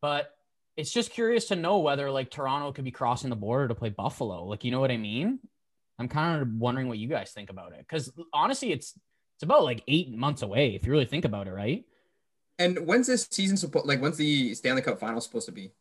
but 0.00 0.30
it's 0.76 0.92
just 0.92 1.10
curious 1.10 1.46
to 1.46 1.56
know 1.56 1.78
whether 1.78 2.10
like 2.10 2.30
Toronto 2.30 2.72
could 2.72 2.84
be 2.84 2.90
crossing 2.90 3.30
the 3.30 3.36
border 3.36 3.68
to 3.68 3.74
play 3.74 3.90
Buffalo. 3.90 4.44
Like, 4.46 4.64
you 4.64 4.70
know 4.70 4.80
what 4.80 4.90
I 4.90 4.96
mean? 4.96 5.38
I'm 5.98 6.08
kind 6.08 6.40
of 6.40 6.48
wondering 6.54 6.88
what 6.88 6.98
you 6.98 7.08
guys 7.08 7.32
think 7.32 7.50
about 7.50 7.72
it 7.72 7.80
because 7.80 8.12
honestly, 8.32 8.72
it's 8.72 8.94
it's 9.36 9.42
about 9.42 9.64
like 9.64 9.82
eight 9.88 10.10
months 10.10 10.42
away 10.42 10.74
if 10.74 10.86
you 10.86 10.92
really 10.92 11.04
think 11.04 11.24
about 11.24 11.46
it, 11.48 11.52
right? 11.52 11.84
And 12.58 12.86
when's 12.86 13.06
this 13.06 13.28
season 13.30 13.56
supposed? 13.56 13.86
Like, 13.86 14.00
when's 14.00 14.16
the 14.16 14.54
Stanley 14.54 14.82
Cup 14.82 14.98
final 15.00 15.20
supposed 15.20 15.46
to 15.46 15.52
be? 15.52 15.72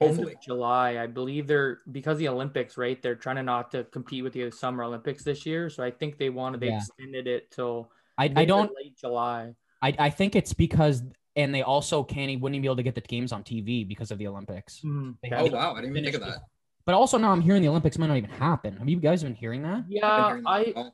End 0.00 0.10
of 0.12 0.16
Hopefully. 0.16 0.36
July, 0.42 0.98
I 0.98 1.06
believe 1.06 1.46
they're 1.46 1.80
because 1.90 2.18
the 2.18 2.28
Olympics, 2.28 2.78
right? 2.78 3.00
They're 3.02 3.14
trying 3.14 3.36
to 3.36 3.42
not 3.42 3.70
to 3.72 3.84
compete 3.84 4.24
with 4.24 4.32
the 4.32 4.50
Summer 4.50 4.84
Olympics 4.84 5.24
this 5.24 5.44
year, 5.44 5.68
so 5.68 5.82
I 5.82 5.90
think 5.90 6.18
they 6.18 6.30
wanted 6.30 6.60
they 6.60 6.68
Yeah. 6.68 6.78
extended 6.78 7.26
it 7.26 7.50
till 7.50 7.90
I, 8.16 8.32
I 8.36 8.44
don't 8.44 8.70
late 8.74 8.96
July. 8.98 9.54
I, 9.82 9.94
I 9.98 10.10
think 10.10 10.36
it's 10.36 10.52
because 10.52 11.02
and 11.36 11.54
they 11.54 11.62
also 11.62 12.02
can't 12.02 12.40
wouldn't 12.40 12.56
even 12.56 12.62
be 12.62 12.68
able 12.68 12.76
to 12.76 12.82
get 12.82 12.94
the 12.94 13.00
games 13.00 13.32
on 13.32 13.42
TV 13.42 13.86
because 13.86 14.10
of 14.10 14.18
the 14.18 14.26
Olympics. 14.26 14.80
Mhm. 14.80 15.16
Oh 15.32 15.46
wow, 15.46 15.72
I 15.72 15.80
didn't 15.80 15.96
even 15.96 16.04
think 16.04 16.14
of 16.16 16.22
finished 16.22 16.38
that. 16.38 16.42
But 16.86 16.94
also 16.94 17.18
now 17.18 17.30
I'm 17.30 17.40
hearing 17.40 17.62
the 17.62 17.68
Olympics 17.68 17.98
might 17.98 18.08
not 18.08 18.16
even 18.16 18.30
happen. 18.30 18.76
Have 18.76 18.88
you 18.88 18.96
guys 18.96 19.22
been 19.22 19.34
hearing 19.34 19.62
that? 19.62 19.78
I've 19.78 19.86
been 19.86 19.94
Yeah, 19.94 20.26
hearing 20.28 20.42
that 20.44 20.50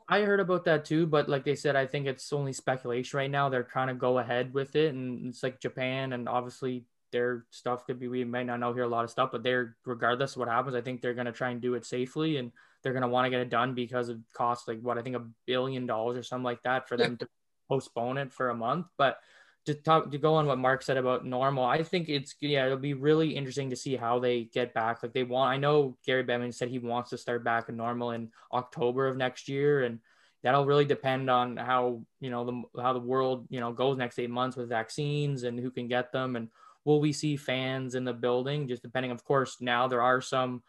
I. 0.09 0.19
I 0.19 0.21
heard 0.23 0.41
about 0.41 0.65
that 0.67 0.85
too, 0.85 1.07
but 1.07 1.29
like 1.29 1.45
they 1.45 1.55
said, 1.57 1.75
I 1.75 1.87
think 1.87 2.07
it's 2.07 2.33
only 2.33 2.53
speculation 2.53 3.17
right 3.17 3.31
now. 3.31 3.49
They're 3.49 3.63
trying 3.63 3.89
to 3.89 3.95
go 3.95 4.19
ahead 4.19 4.53
with 4.55 4.77
it, 4.77 4.95
and 4.95 5.27
it's 5.27 5.43
like 5.43 5.61
Japan, 5.61 6.13
and 6.13 6.29
obviously 6.29 6.85
their 7.13 7.45
stuff 7.51 7.87
could 7.87 7.99
be. 7.99 8.09
We 8.09 8.25
might 8.25 8.47
not 8.47 8.61
know 8.61 8.73
here 8.73 8.85
a 8.85 8.89
lot 8.89 9.05
of 9.05 9.11
stuff, 9.11 9.31
but 9.33 9.43
they're 9.43 9.77
regardless 9.85 10.33
of 10.33 10.41
what 10.41 10.49
happens, 10.49 10.75
I 10.75 10.81
think 10.81 11.01
they're 11.01 11.15
gonna 11.15 11.33
try 11.33 11.51
and 11.51 11.61
do 11.61 11.75
it 11.75 11.85
safely, 11.85 12.37
and 12.37 12.53
they're 12.83 12.93
gonna 12.93 13.09
want 13.09 13.27
to 13.27 13.31
get 13.31 13.41
it 13.41 13.49
done 13.51 13.75
because 13.75 14.09
it 14.09 14.19
costs 14.33 14.69
like 14.69 14.81
what 14.81 14.99
I 14.99 15.03
think 15.03 15.17
a 15.17 15.27
billion 15.47 15.87
dollars 15.87 16.19
or 16.19 16.23
something 16.23 16.45
like 16.45 16.63
that 16.63 16.89
for 16.89 16.97
them 16.97 17.17
to 17.19 17.29
postpone 17.69 18.19
it 18.19 18.33
for 18.33 18.51
a 18.51 18.55
month. 18.55 18.87
But 18.97 19.19
to 19.67 19.75
talk 19.75 20.11
to 20.11 20.19
go 20.19 20.35
on 20.35 20.47
what 20.47 20.59
Mark 20.59 20.83
said 20.83 20.97
about 20.97 21.27
normal, 21.27 21.65
I 21.65 21.83
think 21.83 22.09
it's 22.09 22.35
yeah, 22.41 22.67
it'll 22.67 22.79
be 22.79 22.95
really 22.95 23.37
interesting 23.37 23.71
to 23.71 23.77
see 23.77 23.97
how 23.97 24.21
they 24.21 24.45
get 24.45 24.73
back. 24.73 25.03
Like 25.03 25.13
they 25.13 25.25
want, 25.25 25.51
I 25.51 25.57
know 25.57 25.97
Gary 26.07 26.25
Bettman 26.25 26.55
said 26.55 26.69
he 26.69 26.79
wants 26.79 27.11
to 27.11 27.19
start 27.19 27.45
back 27.45 27.69
in 27.69 27.77
normal 27.77 28.13
in 28.13 28.31
October 28.53 29.09
of 29.09 29.17
next 29.17 29.49
year, 29.49 29.83
and 29.83 29.99
that'll 30.43 30.67
really 30.67 30.85
depend 30.85 31.29
on 31.29 31.57
how 31.57 32.03
you 32.21 32.31
know 32.31 32.45
the 32.45 32.83
how 32.83 32.93
the 32.93 33.01
world 33.01 33.47
you 33.51 33.59
know 33.59 33.73
goes 33.73 33.99
next 33.99 34.19
eight 34.21 34.31
months 34.31 34.57
with 34.57 34.69
vaccines 34.69 35.43
and 35.43 35.59
who 35.59 35.71
can 35.71 35.89
get 35.89 36.13
them, 36.13 36.37
and 36.37 36.49
will 36.85 37.01
we 37.01 37.13
see 37.13 37.37
fans 37.37 37.97
in 37.97 38.05
the 38.05 38.15
building? 38.15 38.69
Just 38.69 38.83
depending, 38.83 39.11
of 39.11 39.25
course. 39.25 39.57
Now 39.61 39.89
there 39.89 40.03
are 40.03 40.21
some 40.21 40.63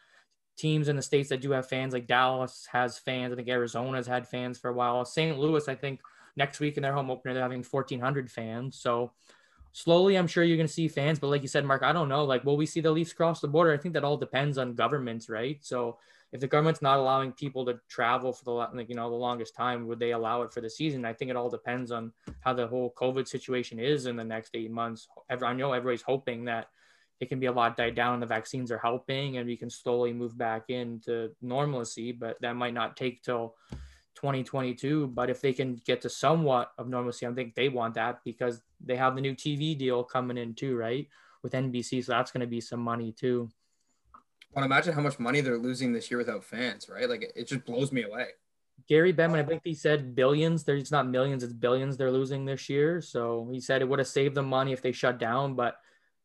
teams 0.58 0.88
in 0.88 0.96
the 0.96 1.04
states 1.04 1.30
that 1.30 1.42
do 1.42 1.52
have 1.52 1.70
fans, 1.70 1.94
like 1.94 2.08
Dallas 2.08 2.68
has 2.72 2.98
fans. 2.98 3.32
I 3.32 3.36
think 3.36 3.48
Arizona's 3.48 4.08
had 4.08 4.28
fans 4.28 4.58
for 4.58 4.70
a 4.70 4.74
while. 4.74 5.06
St. 5.06 5.38
Louis, 5.38 5.68
I 5.68 5.76
think 5.76 6.02
next 6.38 6.60
week 6.60 6.78
in 6.78 6.84
their 6.84 6.94
home 6.94 7.10
opener 7.10 7.34
they're 7.34 7.44
having 7.44 7.64
1400 7.64 8.32
fans. 8.32 8.80
So 8.80 9.12
slowly 9.74 10.16
i'm 10.16 10.26
sure 10.26 10.44
you're 10.44 10.58
going 10.58 10.66
to 10.66 10.74
see 10.74 10.88
fans 10.88 11.20
but 11.20 11.28
like 11.28 11.44
you 11.44 11.48
said 11.48 11.64
mark 11.64 11.84
i 11.84 11.92
don't 11.92 12.10
know. 12.10 12.24
Like 12.24 12.46
will 12.46 12.58
we 12.58 12.66
see 12.66 12.80
the 12.80 12.92
leafs 12.92 13.14
cross 13.14 13.42
the 13.42 13.48
border? 13.48 13.74
I 13.74 13.78
think 13.78 13.94
that 13.94 14.04
all 14.04 14.18
depends 14.18 14.58
on 14.58 14.74
governments 14.74 15.30
right? 15.30 15.58
So 15.62 15.98
if 16.32 16.42
the 16.42 16.48
government's 16.48 16.82
not 16.82 17.00
allowing 17.00 17.32
people 17.32 17.66
to 17.66 17.80
travel 17.90 18.34
for 18.34 18.44
the 18.44 18.52
like 18.52 18.90
you 18.90 18.96
know 18.96 19.10
the 19.10 19.16
longest 19.16 19.56
time 19.56 19.88
would 19.88 20.00
they 20.00 20.12
allow 20.12 20.44
it 20.44 20.54
for 20.54 20.62
the 20.62 20.70
season? 20.70 21.06
I 21.06 21.14
think 21.14 21.32
it 21.32 21.38
all 21.38 21.50
depends 21.50 21.92
on 21.92 22.12
how 22.42 22.54
the 22.54 22.68
whole 22.68 22.94
covid 22.98 23.28
situation 23.28 23.80
is 23.80 24.06
in 24.06 24.16
the 24.16 24.24
next 24.24 24.52
eight 24.56 24.72
months. 24.72 25.08
I 25.30 25.54
know 25.54 25.74
everybody's 25.74 26.02
hoping 26.02 26.46
that 26.46 26.68
it 27.20 27.30
can 27.30 27.40
be 27.40 27.48
a 27.48 27.52
lot 27.52 27.78
died 27.78 27.96
down 27.96 28.20
the 28.20 28.26
vaccines 28.26 28.72
are 28.72 28.78
helping 28.78 29.38
and 29.38 29.48
we 29.48 29.58
can 29.58 29.70
slowly 29.70 30.14
move 30.14 30.38
back 30.38 30.70
into 30.70 31.32
normalcy 31.42 32.12
but 32.12 32.40
that 32.42 32.56
might 32.56 32.74
not 32.74 32.96
take 32.96 33.24
till 33.24 33.56
2022 34.18 35.08
but 35.08 35.30
if 35.30 35.42
they 35.42 35.54
can 35.54 35.76
get 35.86 36.02
to 36.02 36.10
somewhat 36.10 36.72
of 36.80 36.88
normalcy 36.90 37.28
i 37.28 37.32
think 37.32 37.54
they 37.54 37.70
want 37.70 37.94
that 37.94 38.20
because 38.26 38.62
they 38.84 38.96
have 38.96 39.16
the 39.16 39.22
new 39.22 39.36
tv 39.36 39.78
deal 39.78 40.04
coming 40.04 40.38
in 40.38 40.56
too 40.56 40.76
right 40.76 41.08
with 41.44 41.54
nbc 41.54 42.04
so 42.04 42.12
that's 42.12 42.32
going 42.32 42.42
to 42.42 42.48
be 42.48 42.60
some 42.60 42.80
money 42.80 43.12
too 43.12 43.48
Well, 44.54 44.66
imagine 44.66 44.94
how 44.94 45.02
much 45.02 45.20
money 45.20 45.42
they're 45.42 45.60
losing 45.60 45.94
this 45.94 46.10
year 46.10 46.18
without 46.18 46.44
fans, 46.44 46.90
right? 46.90 47.08
Like, 47.08 47.32
it, 47.36 47.46
just 47.48 47.64
blows 47.64 47.92
me 47.92 48.04
away. 48.10 48.28
gary 48.90 49.14
bettman 49.14 49.44
i 49.44 49.44
think 49.44 49.62
he 49.64 49.76
said 49.76 50.16
billions 50.16 50.64
there's 50.64 50.92
not 50.92 51.08
millions 51.08 51.44
it's 51.44 51.54
billions 51.68 51.96
they're 51.96 52.18
losing 52.20 52.44
this 52.46 52.64
year 52.70 53.02
so 53.02 53.48
he 53.52 53.60
said 53.60 53.82
it 53.82 53.90
would 53.90 54.00
have 54.00 54.08
saved 54.08 54.34
them 54.36 54.50
money 54.50 54.74
if 54.74 54.82
they 54.82 54.92
shut 54.92 55.20
down 55.20 55.54
but 55.54 55.78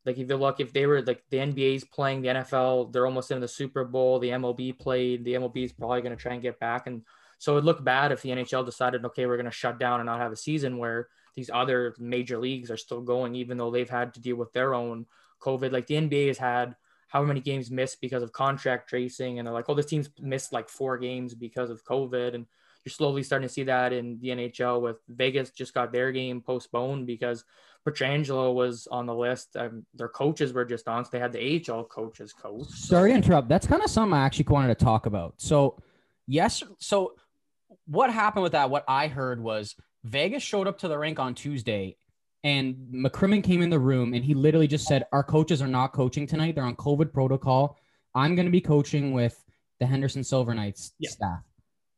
like 0.04 0.18
if 0.18 0.28
you 0.28 0.36
look, 0.36 0.58
if 0.60 0.72
they 0.72 0.86
were 0.86 1.02
like 1.02 1.22
the 1.30 1.38
NBA's 1.38 1.84
playing 1.84 2.22
the 2.22 2.28
NFL, 2.28 2.92
they're 2.92 3.06
almost 3.06 3.30
in 3.30 3.40
the 3.40 3.48
Super 3.48 3.84
Bowl. 3.84 4.18
The 4.18 4.30
MLB 4.30 4.78
played. 4.78 5.24
The 5.24 5.34
MLB 5.34 5.64
is 5.64 5.72
probably 5.72 6.02
going 6.02 6.16
to 6.16 6.20
try 6.20 6.32
and 6.32 6.42
get 6.42 6.58
back, 6.58 6.86
and 6.86 7.02
so 7.42 7.56
it 7.56 7.64
looked 7.64 7.82
bad 7.82 8.12
if 8.12 8.22
the 8.22 8.28
NHL 8.28 8.64
decided, 8.64 9.04
okay, 9.04 9.26
we're 9.26 9.36
going 9.36 9.46
to 9.46 9.50
shut 9.50 9.76
down 9.76 9.98
and 9.98 10.06
not 10.06 10.20
have 10.20 10.30
a 10.30 10.36
season 10.36 10.78
where 10.78 11.08
these 11.34 11.50
other 11.52 11.92
major 11.98 12.38
leagues 12.38 12.70
are 12.70 12.76
still 12.76 13.00
going, 13.00 13.34
even 13.34 13.58
though 13.58 13.72
they've 13.72 13.90
had 13.90 14.14
to 14.14 14.20
deal 14.20 14.36
with 14.36 14.52
their 14.52 14.74
own 14.74 15.06
COVID. 15.40 15.72
Like 15.72 15.88
the 15.88 15.96
NBA 15.96 16.28
has 16.28 16.38
had 16.38 16.76
how 17.08 17.24
many 17.24 17.40
games 17.40 17.68
missed 17.68 18.00
because 18.00 18.22
of 18.22 18.30
contract 18.30 18.88
tracing, 18.88 19.40
and 19.40 19.46
they're 19.48 19.52
like, 19.52 19.68
oh, 19.68 19.74
this 19.74 19.86
team's 19.86 20.08
missed 20.20 20.52
like 20.52 20.68
four 20.68 20.96
games 20.98 21.34
because 21.34 21.68
of 21.68 21.84
COVID, 21.84 22.36
and 22.36 22.46
you're 22.84 22.92
slowly 22.92 23.24
starting 23.24 23.48
to 23.48 23.52
see 23.52 23.64
that 23.64 23.92
in 23.92 24.20
the 24.20 24.28
NHL 24.28 24.80
with 24.80 24.98
Vegas 25.08 25.50
just 25.50 25.74
got 25.74 25.90
their 25.90 26.12
game 26.12 26.42
postponed 26.42 27.08
because 27.08 27.42
Pietrangelo 27.84 28.54
was 28.54 28.86
on 28.88 29.04
the 29.04 29.16
list. 29.16 29.56
Um, 29.56 29.84
their 29.94 30.08
coaches 30.08 30.52
were 30.52 30.64
just 30.64 30.86
on, 30.86 31.04
so 31.04 31.10
they 31.10 31.18
had 31.18 31.32
the 31.32 31.60
AHL 31.68 31.86
coaches 31.86 32.32
coach. 32.32 32.68
Sorry 32.68 33.10
to 33.10 33.16
interrupt. 33.16 33.48
That's 33.48 33.66
kind 33.66 33.82
of 33.82 33.90
something 33.90 34.16
I 34.16 34.24
actually 34.24 34.46
wanted 34.48 34.78
to 34.78 34.84
talk 34.84 35.06
about. 35.06 35.34
So, 35.38 35.82
yes, 36.28 36.62
so 36.78 37.14
what 37.92 38.10
happened 38.10 38.42
with 38.42 38.52
that? 38.52 38.70
What 38.70 38.84
I 38.88 39.06
heard 39.06 39.40
was 39.40 39.74
Vegas 40.02 40.42
showed 40.42 40.66
up 40.66 40.78
to 40.78 40.88
the 40.88 40.98
rink 40.98 41.18
on 41.18 41.34
Tuesday 41.34 41.96
and 42.42 42.74
McCrimmon 42.92 43.44
came 43.44 43.60
in 43.60 43.68
the 43.68 43.78
room 43.78 44.14
and 44.14 44.24
he 44.24 44.34
literally 44.34 44.66
just 44.66 44.86
said, 44.86 45.04
Our 45.12 45.22
coaches 45.22 45.60
are 45.60 45.68
not 45.68 45.92
coaching 45.92 46.26
tonight. 46.26 46.54
They're 46.54 46.64
on 46.64 46.76
COVID 46.76 47.12
protocol. 47.12 47.76
I'm 48.14 48.34
going 48.34 48.46
to 48.46 48.52
be 48.52 48.62
coaching 48.62 49.12
with 49.12 49.42
the 49.78 49.86
Henderson 49.86 50.24
Silver 50.24 50.54
Knights 50.54 50.92
yeah. 50.98 51.10
staff. 51.10 51.40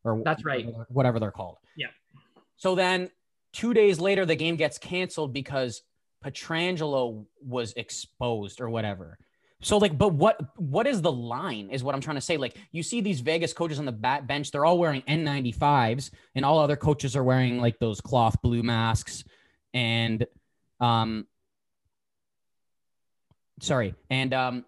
Or 0.02 0.20
that's 0.24 0.44
right. 0.44 0.66
Whatever 0.88 1.20
they're 1.20 1.30
called. 1.30 1.58
Yeah. 1.76 1.86
So 2.56 2.74
then 2.74 3.10
two 3.52 3.72
days 3.72 4.00
later, 4.00 4.26
the 4.26 4.36
game 4.36 4.56
gets 4.56 4.78
canceled 4.78 5.32
because 5.32 5.82
Pietrangelo 6.24 7.24
was 7.40 7.72
exposed 7.74 8.60
or 8.60 8.68
whatever. 8.68 9.16
So 9.64 9.78
like, 9.78 9.96
but 9.96 10.12
what 10.12 10.38
what 10.56 10.86
is 10.86 11.00
the 11.00 11.10
line? 11.10 11.70
Is 11.70 11.82
what 11.82 11.94
I'm 11.94 12.00
trying 12.02 12.16
to 12.16 12.20
say. 12.20 12.36
Like, 12.36 12.56
you 12.70 12.82
see 12.82 13.00
these 13.00 13.20
Vegas 13.20 13.54
coaches 13.54 13.78
on 13.78 13.86
the 13.86 13.92
bench, 13.92 14.50
they're 14.50 14.64
all 14.64 14.78
wearing 14.78 15.02
N95s, 15.02 16.10
and 16.34 16.44
all 16.44 16.58
other 16.58 16.76
coaches 16.76 17.16
are 17.16 17.24
wearing 17.24 17.58
like 17.60 17.78
those 17.78 18.00
cloth 18.00 18.40
blue 18.42 18.62
masks, 18.62 19.24
and 19.72 20.26
um, 20.80 21.26
sorry, 23.60 23.94
and 24.10 24.34
um, 24.34 24.64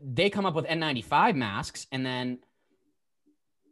they 0.00 0.30
come 0.30 0.46
up 0.46 0.54
with 0.54 0.66
N95 0.66 1.34
masks, 1.34 1.88
and 1.90 2.06
then 2.06 2.38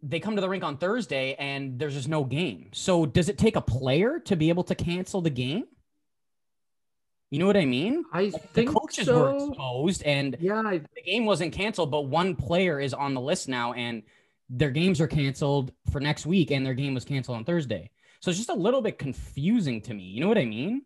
they 0.02 0.18
come 0.18 0.34
to 0.34 0.40
the 0.40 0.48
rink 0.48 0.64
on 0.64 0.76
Thursday, 0.76 1.34
and 1.38 1.78
there's 1.78 1.94
just 1.94 2.08
no 2.08 2.24
game. 2.24 2.70
So 2.72 3.06
does 3.06 3.28
it 3.28 3.38
take 3.38 3.54
a 3.54 3.60
player 3.60 4.18
to 4.24 4.34
be 4.34 4.48
able 4.48 4.64
to 4.64 4.74
cancel 4.74 5.20
the 5.20 5.30
game? 5.30 5.66
You 7.30 7.38
know 7.38 7.46
what 7.46 7.56
I 7.56 7.66
mean? 7.66 8.04
I 8.12 8.24
like 8.24 8.50
think 8.52 8.70
the 8.70 8.74
coaches 8.74 9.06
so. 9.06 9.20
were 9.20 9.48
exposed, 9.48 10.02
and 10.04 10.36
yeah, 10.40 10.62
I, 10.64 10.78
the 10.78 11.02
game 11.04 11.26
wasn't 11.26 11.52
canceled, 11.52 11.90
but 11.90 12.02
one 12.02 12.34
player 12.34 12.80
is 12.80 12.94
on 12.94 13.12
the 13.12 13.20
list 13.20 13.48
now, 13.48 13.74
and 13.74 14.02
their 14.48 14.70
games 14.70 15.00
are 15.00 15.06
canceled 15.06 15.72
for 15.92 16.00
next 16.00 16.24
week, 16.24 16.50
and 16.50 16.64
their 16.64 16.74
game 16.74 16.94
was 16.94 17.04
canceled 17.04 17.36
on 17.36 17.44
Thursday. 17.44 17.90
So 18.20 18.30
it's 18.30 18.38
just 18.38 18.50
a 18.50 18.54
little 18.54 18.80
bit 18.80 18.98
confusing 18.98 19.82
to 19.82 19.94
me. 19.94 20.04
You 20.04 20.22
know 20.22 20.28
what 20.28 20.38
I 20.38 20.46
mean? 20.46 20.82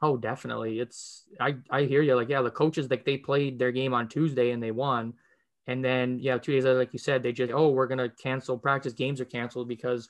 Oh, 0.00 0.16
definitely. 0.16 0.78
It's 0.78 1.24
I 1.38 1.56
I 1.68 1.82
hear 1.82 2.02
you. 2.02 2.14
Like 2.14 2.28
yeah, 2.28 2.42
the 2.42 2.50
coaches 2.50 2.88
like 2.88 3.04
they 3.04 3.18
played 3.18 3.58
their 3.58 3.72
game 3.72 3.92
on 3.92 4.08
Tuesday 4.08 4.52
and 4.52 4.62
they 4.62 4.70
won, 4.70 5.14
and 5.66 5.84
then 5.84 6.18
yeah, 6.20 6.38
two 6.38 6.52
days 6.52 6.64
later, 6.64 6.78
like 6.78 6.92
you 6.92 6.98
said, 6.98 7.22
they 7.22 7.32
just 7.32 7.52
oh 7.52 7.70
we're 7.70 7.88
gonna 7.88 8.08
cancel 8.08 8.56
practice. 8.56 8.92
Games 8.92 9.20
are 9.20 9.26
canceled 9.26 9.68
because 9.68 10.08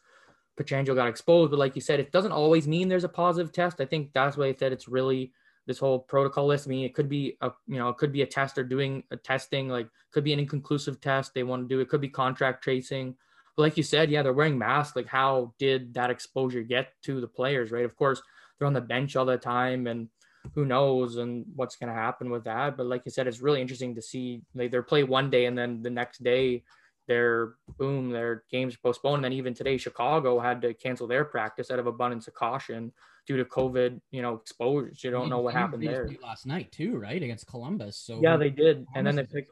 Pietrangelo 0.58 0.94
got 0.94 1.08
exposed. 1.08 1.50
But 1.50 1.58
like 1.58 1.74
you 1.74 1.80
said, 1.80 2.00
it 2.00 2.12
doesn't 2.12 2.32
always 2.32 2.68
mean 2.68 2.88
there's 2.88 3.04
a 3.04 3.08
positive 3.08 3.52
test. 3.52 3.80
I 3.80 3.86
think 3.86 4.10
that's 4.12 4.36
why 4.36 4.46
I 4.46 4.54
said 4.54 4.72
it's 4.72 4.88
really 4.88 5.32
this 5.66 5.78
whole 5.78 6.00
protocol 6.00 6.46
list. 6.46 6.66
I 6.66 6.70
mean, 6.70 6.84
it 6.84 6.94
could 6.94 7.08
be 7.08 7.36
a 7.40 7.50
you 7.66 7.78
know, 7.78 7.88
it 7.88 7.96
could 7.96 8.12
be 8.12 8.22
a 8.22 8.26
test 8.26 8.58
or 8.58 8.64
doing 8.64 9.04
a 9.10 9.16
testing, 9.16 9.68
like 9.68 9.88
could 10.12 10.24
be 10.24 10.32
an 10.32 10.40
inconclusive 10.40 11.00
test 11.00 11.34
they 11.34 11.42
want 11.42 11.68
to 11.68 11.74
do. 11.74 11.80
It 11.80 11.88
could 11.88 12.00
be 12.00 12.08
contract 12.08 12.62
tracing. 12.62 13.14
But 13.56 13.62
like 13.62 13.76
you 13.76 13.82
said, 13.82 14.10
yeah, 14.10 14.22
they're 14.22 14.32
wearing 14.32 14.58
masks. 14.58 14.96
Like, 14.96 15.06
how 15.06 15.54
did 15.58 15.94
that 15.94 16.10
exposure 16.10 16.62
get 16.62 16.92
to 17.02 17.20
the 17.20 17.28
players, 17.28 17.70
right? 17.70 17.84
Of 17.84 17.96
course, 17.96 18.22
they're 18.58 18.66
on 18.66 18.72
the 18.72 18.80
bench 18.80 19.16
all 19.16 19.24
the 19.24 19.36
time 19.36 19.86
and 19.86 20.08
who 20.54 20.64
knows 20.64 21.16
and 21.16 21.44
what's 21.54 21.76
going 21.76 21.92
to 21.92 21.98
happen 21.98 22.30
with 22.30 22.44
that. 22.44 22.76
But 22.76 22.86
like 22.86 23.02
you 23.04 23.10
said, 23.10 23.26
it's 23.26 23.40
really 23.40 23.60
interesting 23.60 23.94
to 23.94 24.02
see 24.02 24.42
like 24.54 24.70
they 24.70 24.80
play 24.80 25.04
one 25.04 25.30
day 25.30 25.46
and 25.46 25.56
then 25.56 25.82
the 25.82 25.90
next 25.90 26.22
day 26.22 26.64
their 27.10 27.54
boom, 27.76 28.10
their 28.10 28.44
games 28.52 28.76
postponed. 28.76 29.16
And 29.16 29.24
then 29.24 29.32
even 29.32 29.52
today, 29.52 29.76
Chicago 29.76 30.38
had 30.38 30.62
to 30.62 30.72
cancel 30.72 31.08
their 31.08 31.24
practice 31.24 31.72
out 31.72 31.80
of 31.80 31.88
abundance 31.88 32.28
of 32.28 32.34
caution 32.34 32.92
due 33.26 33.36
to 33.36 33.44
COVID, 33.44 34.00
you 34.12 34.22
know, 34.22 34.34
exposures. 34.34 35.02
You 35.02 35.10
don't 35.10 35.28
know 35.28 35.40
what 35.40 35.52
happened 35.52 35.82
there. 35.82 36.08
Last 36.22 36.46
night 36.46 36.70
too, 36.70 36.96
right? 36.96 37.20
Against 37.20 37.48
Columbus. 37.48 37.96
So 37.96 38.20
yeah, 38.22 38.36
they 38.36 38.48
did. 38.48 38.86
Columbus 38.86 38.92
and 38.94 39.06
then 39.08 39.16
they 39.16 39.24
play, 39.24 39.44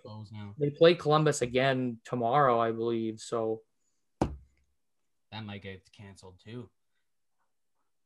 they 0.60 0.70
play 0.70 0.94
Columbus 0.94 1.42
again 1.42 1.98
tomorrow, 2.04 2.60
I 2.60 2.70
believe. 2.70 3.18
So 3.18 3.62
that 4.20 5.44
might 5.44 5.62
get 5.62 5.82
canceled 5.90 6.36
too. 6.42 6.70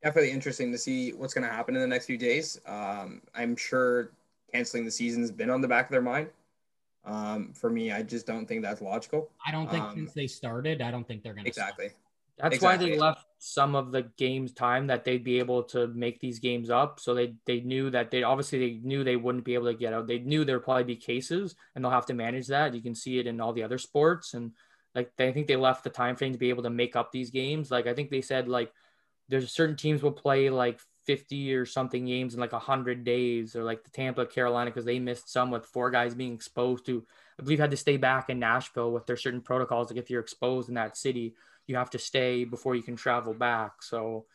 Definitely 0.03 0.31
interesting 0.31 0.73
to 0.73 0.79
see 0.79 1.13
what's 1.13 1.35
going 1.35 1.47
to 1.47 1.53
happen 1.53 1.77
in 1.77 1.83
the 1.83 1.87
next 1.87 2.07
few 2.07 2.17
days. 2.17 2.59
Um, 2.67 3.21
I'm 3.35 3.55
sure 3.55 4.13
canceling 4.51 4.87
the 4.87 4.91
season's 4.91 5.31
been 5.31 5.51
on 5.51 5.61
the 5.61 5.69
back 5.69 5.85
of 5.85 5.93
their 5.93 6.01
mind. 6.01 6.29
Um, 7.05 7.53
for 7.53 7.69
me, 7.69 7.91
I 7.91 8.03
just 8.03 8.27
don't 8.27 8.47
think 8.47 8.63
that's 8.63 8.81
logical. 8.81 9.31
I 9.47 9.51
don't 9.51 9.69
think 9.71 9.85
um, 9.85 9.95
since 9.95 10.13
they 10.13 10.27
started, 10.27 10.81
I 10.81 10.91
don't 10.91 11.07
think 11.07 11.23
they're 11.23 11.35
going 11.35 11.45
to 11.45 11.49
exactly. 11.49 11.89
Stop. 11.89 11.99
That's 12.39 12.55
exactly. 12.57 12.91
why 12.91 12.95
they 12.95 12.99
left 12.99 13.27
some 13.39 13.75
of 13.75 13.93
the 13.93 14.03
games 14.17 14.53
time 14.53 14.87
that 14.87 15.05
they'd 15.05 15.23
be 15.23 15.39
able 15.39 15.65
to 15.65 15.89
make 15.89 16.21
these 16.21 16.39
games 16.39 16.71
up. 16.71 16.99
So 16.99 17.15
they 17.15 17.35
they 17.45 17.61
knew 17.61 17.91
that 17.91 18.11
they 18.11 18.23
obviously 18.23 18.59
they 18.59 18.81
knew 18.83 19.05
they 19.05 19.17
wouldn't 19.17 19.45
be 19.45 19.55
able 19.55 19.67
to 19.67 19.75
get 19.75 19.93
out. 19.93 20.07
They 20.07 20.19
knew 20.19 20.45
there'd 20.45 20.65
probably 20.65 20.85
be 20.85 20.97
cases, 20.97 21.55
and 21.75 21.85
they'll 21.85 21.93
have 21.93 22.07
to 22.07 22.15
manage 22.15 22.47
that. 22.49 22.75
You 22.75 22.83
can 22.83 22.95
see 22.95 23.19
it 23.19 23.27
in 23.27 23.41
all 23.41 23.53
the 23.53 23.63
other 23.63 23.79
sports, 23.79 24.35
and 24.35 24.53
like 24.95 25.13
I 25.19 25.33
think 25.33 25.47
they 25.47 25.57
left 25.57 25.85
the 25.85 25.91
time 25.91 26.17
frame 26.17 26.33
to 26.33 26.39
be 26.39 26.51
able 26.51 26.63
to 26.63 26.71
make 26.71 26.97
up 26.97 27.13
these 27.13 27.31
games. 27.31 27.71
Like 27.71 27.87
I 27.87 27.95
think 27.95 28.11
they 28.11 28.23
said 28.23 28.49
like 28.49 28.73
there's 29.29 29.53
certain 29.53 29.77
teams 29.77 30.03
will 30.03 30.13
play 30.13 30.51
like 30.51 30.81
50 31.05 31.55
or 31.55 31.67
something 31.67 32.07
games 32.07 32.35
in 32.35 32.41
like 32.41 32.53
100 32.53 33.05
days 33.05 33.57
or 33.57 33.65
like 33.65 33.83
the 33.85 33.91
Tampa 33.91 34.27
Carolina 34.27 34.71
because 34.71 34.85
they 34.85 34.99
missed 34.99 35.31
some 35.31 35.51
with 35.51 35.67
four 35.67 35.91
guys 35.91 36.15
being 36.15 36.35
exposed 36.35 36.87
to 36.87 37.05
I 37.39 37.43
believe 37.43 37.59
had 37.59 37.71
to 37.73 37.77
stay 37.77 37.97
back 37.97 38.31
in 38.31 38.39
Nashville 38.39 38.93
with 38.93 39.07
their 39.07 39.17
certain 39.17 39.41
protocols. 39.41 39.91
Like 39.91 39.99
if 39.99 40.11
you're 40.11 40.21
exposed 40.21 40.69
in 40.69 40.75
that 40.77 40.97
city 40.97 41.35
you 41.67 41.77
have 41.77 41.91
to 41.91 41.99
stay 41.99 42.45
before 42.45 42.75
you 42.75 42.83
can 42.83 42.97
travel 42.97 43.35
back. 43.35 43.83
So 43.83 44.27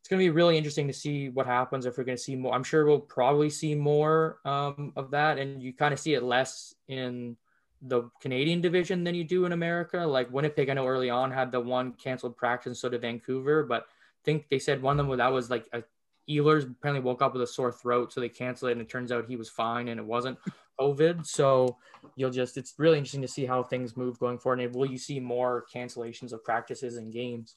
it's 0.00 0.08
going 0.08 0.20
to 0.20 0.24
be 0.24 0.30
really 0.30 0.58
interesting 0.58 0.86
to 0.88 0.92
see 0.92 1.28
what 1.28 1.46
happens 1.46 1.86
if 1.86 1.96
we're 1.96 2.04
going 2.04 2.18
to 2.18 2.22
see 2.22 2.36
more 2.36 2.54
I'm 2.54 2.64
sure 2.64 2.84
we'll 2.84 3.00
probably 3.00 3.50
see 3.50 3.74
more 3.74 4.38
um, 4.44 4.92
of 4.96 5.10
that 5.12 5.38
and 5.38 5.62
you 5.62 5.72
kind 5.72 5.94
of 5.94 6.00
see 6.00 6.14
it 6.14 6.22
less 6.22 6.74
in 6.88 7.36
the 7.80 8.10
Canadian 8.20 8.60
division 8.60 9.04
than 9.04 9.14
you 9.14 9.24
do 9.24 9.44
in 9.44 9.52
America. 9.52 9.98
Like 9.98 10.32
Winnipeg 10.32 10.68
I 10.68 10.74
know 10.74 10.86
early 10.86 11.08
on 11.08 11.30
had 11.30 11.50
the 11.50 11.60
one 11.60 11.92
canceled 11.92 12.36
practice 12.36 12.80
so 12.80 12.90
did 12.90 13.00
Vancouver 13.00 13.62
but 13.62 13.86
think 14.24 14.48
they 14.48 14.58
said 14.58 14.82
one 14.82 14.98
of 14.98 15.06
them 15.06 15.16
that 15.18 15.32
was 15.32 15.50
like 15.50 15.68
a 15.72 15.82
Ehlers 16.28 16.70
apparently 16.70 17.04
woke 17.04 17.22
up 17.22 17.32
with 17.32 17.42
a 17.42 17.46
sore 17.46 17.72
throat, 17.72 18.12
so 18.12 18.20
they 18.20 18.28
canceled 18.28 18.70
it, 18.70 18.72
and 18.72 18.80
it 18.80 18.88
turns 18.88 19.12
out 19.12 19.26
he 19.28 19.36
was 19.36 19.50
fine 19.50 19.88
and 19.88 20.00
it 20.00 20.06
wasn't 20.06 20.38
COVID. 20.80 21.26
So 21.26 21.76
you'll 22.16 22.30
just 22.30 22.56
it's 22.56 22.74
really 22.78 22.98
interesting 22.98 23.22
to 23.22 23.28
see 23.28 23.46
how 23.46 23.62
things 23.62 23.96
move 23.96 24.18
going 24.18 24.38
forward. 24.38 24.60
And 24.60 24.74
will 24.74 24.90
you 24.90 24.98
see 24.98 25.20
more 25.20 25.64
cancellations 25.72 26.32
of 26.32 26.42
practices 26.44 26.96
and 26.96 27.12
games? 27.12 27.56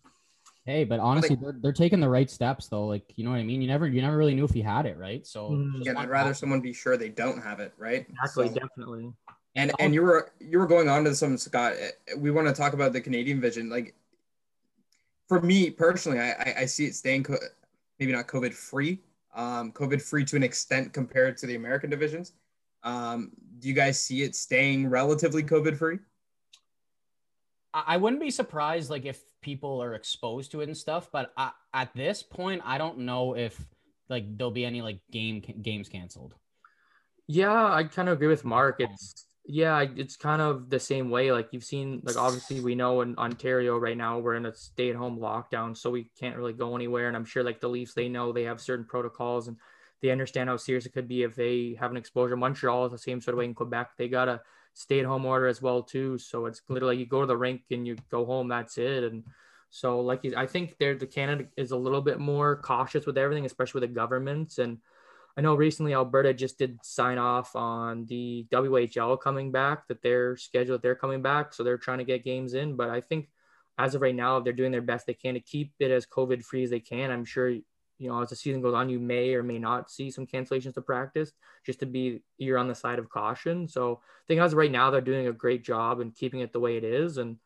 Hey, 0.65 0.83
but 0.83 0.99
honestly, 0.99 1.37
they're, 1.41 1.55
they're 1.61 1.71
taking 1.71 2.01
the 2.01 2.09
right 2.09 2.29
steps 2.29 2.67
though. 2.67 2.85
Like 2.85 3.13
you 3.15 3.23
know 3.23 3.31
what 3.31 3.37
I 3.37 3.43
mean. 3.43 3.61
You 3.61 3.67
never 3.67 3.87
you 3.87 4.01
never 4.01 4.17
really 4.17 4.35
knew 4.35 4.43
if 4.43 4.51
he 4.51 4.61
had 4.61 4.85
it, 4.85 4.97
right? 4.97 5.25
So 5.25 5.51
mm-hmm. 5.51 5.81
yeah, 5.81 5.97
I'd 5.97 6.09
rather 6.09 6.33
someone 6.33 6.59
be 6.59 6.73
sure 6.73 6.97
they 6.97 7.09
don't 7.09 7.41
have 7.41 7.61
it, 7.61 7.73
right? 7.77 8.05
Exactly, 8.09 8.49
so, 8.49 8.53
definitely. 8.53 9.13
And 9.55 9.71
and 9.79 9.93
you 9.93 10.01
were 10.01 10.33
you 10.39 10.59
were 10.59 10.67
going 10.67 10.89
on 10.89 11.05
to 11.05 11.15
some 11.15 11.37
Scott. 11.37 11.73
We 12.17 12.31
want 12.31 12.47
to 12.47 12.53
talk 12.53 12.73
about 12.73 12.91
the 12.91 12.99
Canadian 12.99 13.39
vision. 13.39 13.69
Like 13.69 13.95
for 15.29 15.41
me 15.41 15.69
personally, 15.69 16.19
I, 16.19 16.55
I 16.59 16.65
see 16.65 16.85
it 16.85 16.95
staying 16.95 17.23
co- 17.23 17.37
maybe 17.99 18.11
not 18.11 18.27
COVID 18.27 18.53
free, 18.53 18.99
um, 19.35 19.71
COVID 19.71 20.01
free 20.01 20.25
to 20.25 20.35
an 20.35 20.43
extent 20.43 20.93
compared 20.93 21.37
to 21.37 21.47
the 21.47 21.55
American 21.55 21.89
divisions. 21.89 22.33
Um, 22.83 23.31
do 23.59 23.67
you 23.67 23.73
guys 23.73 23.99
see 23.99 24.23
it 24.23 24.35
staying 24.35 24.87
relatively 24.89 25.43
COVID 25.43 25.77
free? 25.77 25.99
I 27.73 27.97
wouldn't 27.97 28.21
be 28.21 28.31
surprised, 28.31 28.89
like 28.89 29.05
if 29.05 29.21
people 29.41 29.81
are 29.83 29.93
exposed 29.93 30.51
to 30.51 30.61
it 30.61 30.67
and 30.67 30.75
stuff. 30.75 31.09
But 31.11 31.31
I, 31.37 31.51
at 31.73 31.93
this 31.93 32.23
point, 32.23 32.61
I 32.65 32.77
don't 32.77 32.99
know 32.99 33.35
if 33.35 33.59
like 34.09 34.37
there'll 34.37 34.51
be 34.51 34.65
any 34.65 34.81
like 34.81 34.99
game 35.11 35.41
games 35.61 35.89
canceled. 35.89 36.33
Yeah, 37.27 37.73
I 37.73 37.83
kind 37.83 38.09
of 38.09 38.13
agree 38.13 38.29
with 38.29 38.45
Mark. 38.45 38.77
It's 38.79 39.27
yeah, 39.47 39.85
it's 39.95 40.17
kind 40.17 40.41
of 40.41 40.69
the 40.69 40.79
same 40.79 41.09
way. 41.09 41.31
Like 41.31 41.47
you've 41.51 41.63
seen, 41.63 42.01
like 42.03 42.17
obviously 42.17 42.59
we 42.59 42.75
know 42.75 43.01
in 43.01 43.17
Ontario 43.17 43.77
right 43.77 43.95
now 43.95 44.19
we're 44.19 44.35
in 44.35 44.45
a 44.45 44.53
stay-at-home 44.53 45.19
lockdown, 45.19 45.75
so 45.75 45.89
we 45.89 46.11
can't 46.19 46.35
really 46.35 46.53
go 46.53 46.75
anywhere. 46.75 47.07
And 47.07 47.15
I'm 47.15 47.25
sure 47.25 47.43
like 47.43 47.61
the 47.61 47.69
Leafs, 47.69 47.93
they 47.93 48.09
know 48.09 48.31
they 48.31 48.43
have 48.43 48.59
certain 48.59 48.85
protocols 48.85 49.47
and 49.47 49.55
they 50.01 50.11
understand 50.11 50.49
how 50.49 50.57
serious 50.57 50.85
it 50.85 50.93
could 50.93 51.07
be 51.07 51.23
if 51.23 51.33
they 51.35 51.77
have 51.79 51.91
an 51.91 51.97
exposure. 51.97 52.35
Montreal 52.35 52.85
is 52.85 52.91
the 52.91 52.97
same 52.97 53.21
sort 53.21 53.35
of 53.35 53.39
way 53.39 53.45
in 53.45 53.53
Quebec. 53.53 53.91
They 53.97 54.09
got 54.09 54.27
a 54.27 54.41
stay-at-home 54.73 55.25
order 55.25 55.47
as 55.47 55.61
well 55.61 55.81
too. 55.81 56.17
So 56.17 56.45
it's 56.45 56.61
literally 56.67 56.97
you 56.97 57.05
go 57.05 57.21
to 57.21 57.27
the 57.27 57.37
rink 57.37 57.61
and 57.71 57.87
you 57.87 57.95
go 58.11 58.25
home. 58.25 58.49
That's 58.49 58.77
it. 58.77 59.05
And 59.05 59.23
so 59.69 60.01
like 60.01 60.25
I 60.35 60.45
think 60.45 60.75
there 60.77 60.95
the 60.95 61.07
Canada 61.07 61.45
is 61.55 61.71
a 61.71 61.77
little 61.77 62.01
bit 62.01 62.19
more 62.19 62.57
cautious 62.57 63.05
with 63.05 63.17
everything, 63.17 63.45
especially 63.45 63.79
with 63.79 63.89
the 63.89 63.95
governments 63.95 64.59
and 64.59 64.79
I 65.37 65.41
know 65.41 65.53
recently 65.53 65.93
Alberta 65.93 66.33
just 66.33 66.57
did 66.57 66.83
sign 66.83 67.19
off 67.19 67.55
on 67.55 68.05
the 68.07 68.47
WHL 68.51 69.21
coming 69.21 69.51
back, 69.51 69.87
that 69.87 70.01
they're 70.01 70.35
scheduled, 70.35 70.81
they're 70.81 70.95
coming 70.95 71.21
back. 71.21 71.53
So 71.53 71.63
they're 71.63 71.77
trying 71.77 71.99
to 71.99 72.03
get 72.03 72.23
games 72.23 72.55
in. 72.55 72.75
But 72.75 72.89
I 72.89 73.01
think 73.01 73.29
as 73.77 73.93
of 73.93 74.01
right 74.01 74.15
now, 74.15 74.39
they're 74.39 74.51
doing 74.51 74.71
their 74.71 74.81
best 74.81 75.05
they 75.05 75.13
can 75.13 75.35
to 75.35 75.39
keep 75.39 75.73
it 75.79 75.91
as 75.91 76.07
COVID 76.07 76.43
free 76.43 76.63
as 76.63 76.71
they 76.71 76.79
can. 76.79 77.11
I'm 77.11 77.23
sure, 77.23 77.49
you 77.49 77.63
know, 77.99 78.19
as 78.19 78.29
the 78.29 78.35
season 78.35 78.61
goes 78.61 78.73
on, 78.73 78.89
you 78.89 78.99
may 78.99 79.35
or 79.35 79.43
may 79.43 79.59
not 79.59 79.91
see 79.91 80.09
some 80.09 80.25
cancellations 80.25 80.73
to 80.73 80.81
practice 80.81 81.33
just 81.63 81.79
to 81.81 81.85
be 81.85 82.23
you're 82.39 82.57
on 82.57 82.67
the 82.67 82.73
side 82.73 82.97
of 82.97 83.09
caution. 83.09 83.67
So 83.67 84.01
I 84.01 84.25
think 84.27 84.41
as 84.41 84.53
of 84.53 84.57
right 84.57 84.71
now, 84.71 84.89
they're 84.89 85.01
doing 85.01 85.27
a 85.27 85.33
great 85.33 85.63
job 85.63 85.99
and 85.99 86.15
keeping 86.15 86.39
it 86.39 86.51
the 86.51 86.59
way 86.59 86.77
it 86.77 86.83
is. 86.83 87.17
And, 87.19 87.37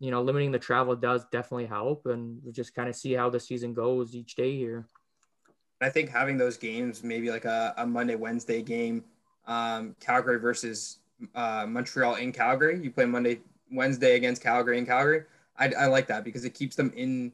you 0.00 0.10
know, 0.10 0.22
limiting 0.22 0.52
the 0.52 0.58
travel 0.58 0.96
does 0.96 1.26
definitely 1.30 1.66
help. 1.66 2.06
And 2.06 2.40
we'll 2.42 2.54
just 2.54 2.74
kind 2.74 2.88
of 2.88 2.96
see 2.96 3.12
how 3.12 3.28
the 3.28 3.40
season 3.40 3.74
goes 3.74 4.14
each 4.14 4.36
day 4.36 4.56
here. 4.56 4.86
I 5.80 5.90
think 5.90 6.10
having 6.10 6.38
those 6.38 6.56
games, 6.56 7.04
maybe 7.04 7.30
like 7.30 7.44
a, 7.44 7.74
a 7.76 7.86
Monday, 7.86 8.14
Wednesday 8.14 8.62
game, 8.62 9.04
um, 9.46 9.94
Calgary 10.00 10.38
versus 10.38 10.98
uh, 11.34 11.66
Montreal 11.68 12.16
in 12.16 12.32
Calgary. 12.32 12.80
You 12.82 12.90
play 12.90 13.04
Monday, 13.04 13.40
Wednesday 13.70 14.16
against 14.16 14.42
Calgary 14.42 14.78
in 14.78 14.86
Calgary. 14.86 15.24
I, 15.58 15.72
I 15.78 15.86
like 15.86 16.06
that 16.08 16.24
because 16.24 16.44
it 16.44 16.54
keeps 16.54 16.76
them 16.76 16.92
in 16.96 17.32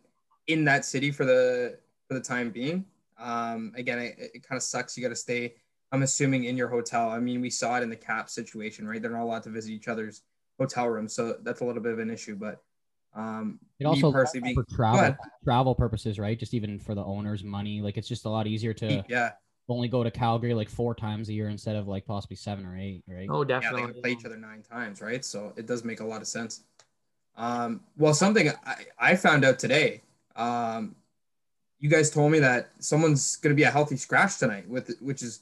in 0.49 0.65
that 0.65 0.85
city 0.85 1.11
for 1.11 1.25
the 1.25 1.79
for 2.09 2.15
the 2.15 2.21
time 2.21 2.51
being. 2.51 2.85
Um, 3.19 3.73
again, 3.77 3.99
it, 3.99 4.17
it 4.19 4.49
kind 4.49 4.57
of 4.57 4.63
sucks. 4.63 4.97
You 4.97 5.03
got 5.03 5.11
to 5.11 5.17
stay. 5.17 5.55
I'm 5.93 6.03
assuming 6.03 6.45
in 6.45 6.57
your 6.57 6.69
hotel. 6.69 7.11
I 7.11 7.21
mean, 7.21 7.41
we 7.41 7.51
saw 7.51 7.77
it 7.77 7.83
in 7.83 7.91
the 7.91 7.97
cap 7.97 8.29
situation, 8.31 8.89
right? 8.89 9.01
They're 9.01 9.11
not 9.11 9.23
allowed 9.23 9.43
to 9.45 9.51
visit 9.51 9.71
each 9.71 9.89
other's 9.89 10.23
hotel 10.59 10.89
rooms, 10.89 11.15
so 11.15 11.37
that's 11.43 11.61
a 11.61 11.65
little 11.65 11.83
bit 11.83 11.93
of 11.93 11.99
an 11.99 12.11
issue. 12.11 12.35
But 12.35 12.63
um, 13.15 13.61
it 13.79 13.85
also 13.85 14.11
personally 14.13 14.55
being, 14.55 14.55
for 14.55 14.75
travel 14.75 15.17
travel 15.45 15.75
purposes, 15.75 16.19
right? 16.19 16.39
Just 16.39 16.55
even 16.55 16.79
for 16.79 16.95
the 16.95 17.05
owner's 17.05 17.45
money, 17.45 17.83
like 17.83 17.97
it's 17.97 18.09
just 18.09 18.25
a 18.25 18.29
lot 18.29 18.47
easier 18.47 18.73
to 18.75 19.05
yeah 19.09 19.33
only 19.69 19.89
go 19.89 20.05
to 20.05 20.11
Calgary 20.11 20.55
like 20.55 20.69
four 20.69 20.95
times 20.95 21.29
a 21.29 21.33
year 21.33 21.49
instead 21.49 21.77
of 21.77 21.89
like 21.89 22.05
possibly 22.07 22.37
seven 22.37 22.67
or 22.67 22.77
eight, 22.77 23.03
right? 23.07 23.29
Oh, 23.31 23.45
definitely. 23.45 23.83
Yeah, 23.83 23.87
they 23.89 24.01
play 24.01 24.11
each 24.13 24.25
other 24.25 24.37
nine 24.37 24.63
times, 24.63 25.01
right? 25.01 25.25
So 25.25 25.53
it 25.57 25.67
does 25.67 25.85
make 25.85 26.01
a 26.01 26.05
lot 26.05 26.21
of 26.21 26.29
sense. 26.29 26.63
Um, 27.37 27.81
well, 27.97 28.15
something 28.15 28.51
I, 28.67 28.85
I 28.99 29.17
found 29.17 29.45
out 29.45 29.59
today. 29.59 30.03
Um, 30.37 30.95
you 31.79 31.89
guys 31.89 32.11
told 32.11 32.31
me 32.31 32.39
that 32.41 32.71
someone's 32.79 33.37
going 33.37 33.55
to 33.55 33.57
be 33.57 33.65
a 33.65 33.71
healthy 33.71 33.97
scratch 33.97 34.39
tonight, 34.39 34.69
with 34.69 34.95
which 35.01 35.23
is 35.23 35.41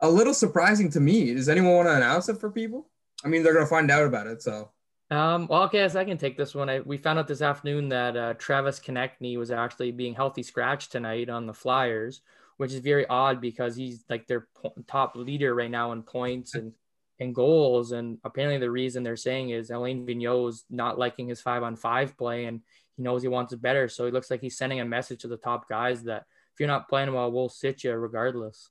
a 0.00 0.10
little 0.10 0.34
surprising 0.34 0.90
to 0.90 1.00
me. 1.00 1.32
Does 1.34 1.48
anyone 1.48 1.74
want 1.74 1.88
to 1.88 1.96
announce 1.96 2.28
it 2.28 2.38
for 2.38 2.50
people? 2.50 2.86
I 3.24 3.28
mean, 3.28 3.42
they're 3.42 3.54
going 3.54 3.64
to 3.64 3.70
find 3.70 3.90
out 3.90 4.06
about 4.06 4.26
it, 4.26 4.42
so. 4.42 4.70
Um, 5.10 5.48
well, 5.48 5.64
okay, 5.64 5.88
so 5.88 5.98
I 5.98 6.04
can 6.04 6.18
take 6.18 6.36
this 6.36 6.54
one. 6.54 6.70
I, 6.70 6.80
we 6.80 6.96
found 6.96 7.18
out 7.18 7.26
this 7.26 7.42
afternoon 7.42 7.88
that 7.88 8.16
uh, 8.16 8.34
Travis 8.34 8.78
Konecny 8.78 9.36
was 9.36 9.50
actually 9.50 9.90
being 9.90 10.14
healthy 10.14 10.44
scratch 10.44 10.88
tonight 10.88 11.28
on 11.28 11.46
the 11.46 11.54
Flyers, 11.54 12.22
which 12.58 12.72
is 12.72 12.78
very 12.78 13.06
odd 13.08 13.40
because 13.40 13.74
he's 13.74 14.04
like 14.08 14.28
their 14.28 14.46
po- 14.54 14.74
top 14.86 15.16
leader 15.16 15.52
right 15.52 15.70
now 15.70 15.90
in 15.90 16.04
points 16.04 16.54
and, 16.54 16.72
and 17.18 17.34
goals. 17.34 17.90
And 17.90 18.18
apparently, 18.22 18.58
the 18.58 18.70
reason 18.70 19.02
they're 19.02 19.16
saying 19.16 19.50
is 19.50 19.70
Alain 19.70 20.06
Vigneault's 20.06 20.64
not 20.70 20.98
liking 20.98 21.26
his 21.26 21.40
five 21.40 21.64
on 21.64 21.74
five 21.74 22.16
play 22.16 22.44
and 22.44 22.60
he 22.96 23.02
knows 23.02 23.22
he 23.22 23.28
wants 23.28 23.52
it 23.52 23.60
better. 23.60 23.88
So 23.88 24.06
he 24.06 24.12
looks 24.12 24.30
like 24.30 24.40
he's 24.40 24.58
sending 24.58 24.78
a 24.78 24.84
message 24.84 25.22
to 25.22 25.28
the 25.28 25.36
top 25.36 25.68
guys 25.68 26.04
that 26.04 26.26
if 26.54 26.60
you're 26.60 26.68
not 26.68 26.88
playing 26.88 27.12
well, 27.12 27.32
we'll 27.32 27.48
sit 27.48 27.82
you 27.82 27.92
regardless. 27.94 28.70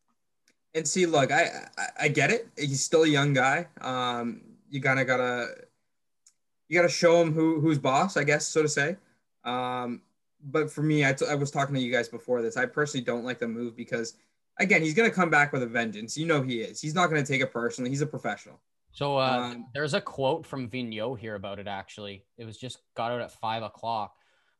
And 0.73 0.87
see, 0.87 1.05
look, 1.05 1.33
I 1.33 1.49
I, 1.77 1.85
I 2.03 2.07
get 2.07 2.31
it. 2.31 2.47
He's 2.57 2.81
still 2.81 3.03
a 3.03 3.07
young 3.07 3.33
guy. 3.33 3.67
Um, 3.81 4.41
you 4.69 4.81
kind 4.81 4.99
of 4.99 5.07
gotta 5.07 5.47
you 6.69 6.79
got 6.79 6.87
to 6.87 6.93
show 6.93 7.21
him 7.21 7.33
who 7.33 7.59
who's 7.59 7.77
boss, 7.77 8.15
I 8.15 8.23
guess, 8.23 8.47
so 8.47 8.61
to 8.61 8.69
say. 8.69 8.95
Um, 9.43 10.01
but 10.41 10.71
for 10.71 10.81
me, 10.81 11.05
I, 11.05 11.11
t- 11.11 11.25
I 11.25 11.35
was 11.35 11.51
talking 11.51 11.75
to 11.75 11.81
you 11.81 11.91
guys 11.91 12.07
before 12.07 12.41
this. 12.41 12.55
I 12.55 12.65
personally 12.65 13.03
don't 13.03 13.25
like 13.25 13.39
the 13.39 13.47
move 13.47 13.75
because, 13.75 14.13
again, 14.59 14.81
he's 14.81 14.93
going 14.93 15.09
to 15.09 15.15
come 15.15 15.29
back 15.29 15.51
with 15.51 15.63
a 15.63 15.67
vengeance. 15.67 16.17
You 16.17 16.27
know 16.27 16.41
he 16.41 16.61
is. 16.61 16.79
He's 16.79 16.95
not 16.95 17.09
going 17.09 17.21
to 17.21 17.29
take 17.29 17.41
it 17.41 17.51
personally. 17.51 17.89
He's 17.89 18.01
a 18.01 18.07
professional. 18.07 18.59
So 18.91 19.17
uh, 19.17 19.51
um, 19.51 19.67
there's 19.73 19.93
a 19.93 20.01
quote 20.01 20.45
from 20.45 20.69
Vigneault 20.69 21.19
here 21.19 21.35
about 21.35 21.59
it. 21.59 21.67
Actually, 21.67 22.25
it 22.37 22.45
was 22.45 22.57
just 22.57 22.79
got 22.95 23.11
out 23.11 23.21
at 23.21 23.31
five 23.31 23.63
o'clock. 23.63 24.13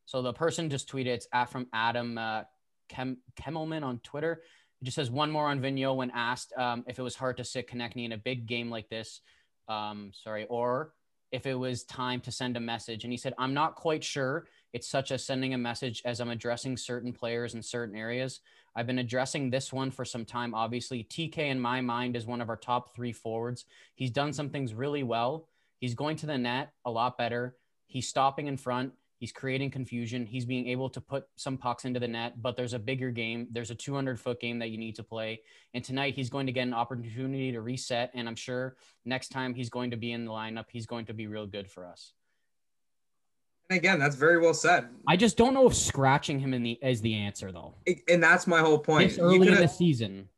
So 0.05 0.21
the 0.21 0.33
person 0.33 0.69
just 0.69 0.89
tweeted 0.89 1.07
it's 1.07 1.27
at 1.31 1.49
from 1.49 1.67
Adam 1.73 2.17
uh, 2.17 2.43
Kem- 2.89 3.19
Kimelman 3.39 3.83
on 3.83 3.99
Twitter. 3.99 4.41
It 4.81 4.85
just 4.85 4.95
says 4.95 5.11
one 5.11 5.31
more 5.31 5.47
on 5.47 5.61
Vigneault 5.61 5.95
when 5.95 6.11
asked 6.11 6.53
um, 6.57 6.83
if 6.87 6.99
it 6.99 7.03
was 7.03 7.15
hard 7.15 7.37
to 7.37 7.43
sit 7.43 7.69
Konecny 7.69 8.05
in 8.05 8.11
a 8.11 8.17
big 8.17 8.47
game 8.47 8.69
like 8.69 8.89
this. 8.89 9.21
Um, 9.67 10.11
sorry, 10.23 10.45
or 10.49 10.93
if 11.31 11.45
it 11.45 11.55
was 11.55 11.83
time 11.83 12.19
to 12.21 12.31
send 12.31 12.57
a 12.57 12.59
message. 12.59 13.03
And 13.03 13.13
he 13.13 13.17
said, 13.17 13.33
I'm 13.37 13.53
not 13.53 13.75
quite 13.75 14.03
sure. 14.03 14.47
It's 14.73 14.87
such 14.87 15.11
as 15.11 15.25
sending 15.25 15.53
a 15.53 15.57
message 15.57 16.01
as 16.05 16.19
I'm 16.19 16.29
addressing 16.29 16.77
certain 16.77 17.13
players 17.13 17.55
in 17.55 17.61
certain 17.61 17.95
areas. 17.95 18.41
I've 18.75 18.87
been 18.87 18.99
addressing 18.99 19.49
this 19.49 19.73
one 19.73 19.91
for 19.91 20.05
some 20.05 20.25
time. 20.25 20.53
Obviously, 20.53 21.03
TK 21.03 21.37
in 21.37 21.59
my 21.59 21.81
mind 21.81 22.15
is 22.15 22.25
one 22.25 22.41
of 22.41 22.49
our 22.49 22.57
top 22.57 22.93
three 22.95 23.11
forwards. 23.11 23.65
He's 23.95 24.11
done 24.11 24.31
some 24.33 24.49
things 24.49 24.73
really 24.73 25.03
well. 25.03 25.47
He's 25.79 25.95
going 25.95 26.17
to 26.17 26.25
the 26.25 26.37
net 26.37 26.73
a 26.85 26.91
lot 26.91 27.17
better. 27.17 27.55
He's 27.87 28.07
stopping 28.07 28.47
in 28.47 28.57
front. 28.57 28.93
He's 29.19 29.33
creating 29.33 29.71
confusion. 29.71 30.25
He's 30.25 30.45
being 30.45 30.67
able 30.67 30.89
to 30.91 31.01
put 31.01 31.27
some 31.35 31.57
pucks 31.57 31.83
into 31.83 31.99
the 31.99 32.07
net, 32.07 32.41
but 32.41 32.55
there's 32.55 32.73
a 32.73 32.79
bigger 32.79 33.11
game. 33.11 33.47
There's 33.51 33.69
a 33.69 33.75
200 33.75 34.17
foot 34.17 34.39
game 34.39 34.59
that 34.59 34.69
you 34.69 34.77
need 34.77 34.95
to 34.95 35.03
play. 35.03 35.41
And 35.73 35.83
tonight 35.83 36.15
he's 36.15 36.29
going 36.29 36.45
to 36.45 36.53
get 36.53 36.61
an 36.61 36.73
opportunity 36.73 37.51
to 37.51 37.59
reset. 37.59 38.11
And 38.13 38.29
I'm 38.29 38.37
sure 38.37 38.77
next 39.03 39.29
time 39.29 39.53
he's 39.53 39.69
going 39.69 39.91
to 39.91 39.97
be 39.97 40.13
in 40.13 40.23
the 40.23 40.31
lineup, 40.31 40.65
he's 40.69 40.85
going 40.85 41.05
to 41.07 41.13
be 41.13 41.27
real 41.27 41.45
good 41.45 41.69
for 41.69 41.85
us. 41.85 42.13
And 43.69 43.77
again, 43.77 43.99
that's 43.99 44.15
very 44.15 44.39
well 44.39 44.53
said. 44.53 44.87
I 45.05 45.17
just 45.17 45.35
don't 45.35 45.53
know 45.53 45.67
if 45.67 45.75
scratching 45.75 46.39
him 46.39 46.53
in 46.53 46.63
the 46.63 46.79
is 46.81 47.01
the 47.01 47.13
answer 47.13 47.51
though. 47.51 47.75
And 48.07 48.23
that's 48.23 48.47
my 48.47 48.61
whole 48.61 48.79
point. 48.79 49.09
This 49.09 49.19
early 49.19 49.49
in 49.49 49.55
the 49.55 49.67
season. 49.67 50.29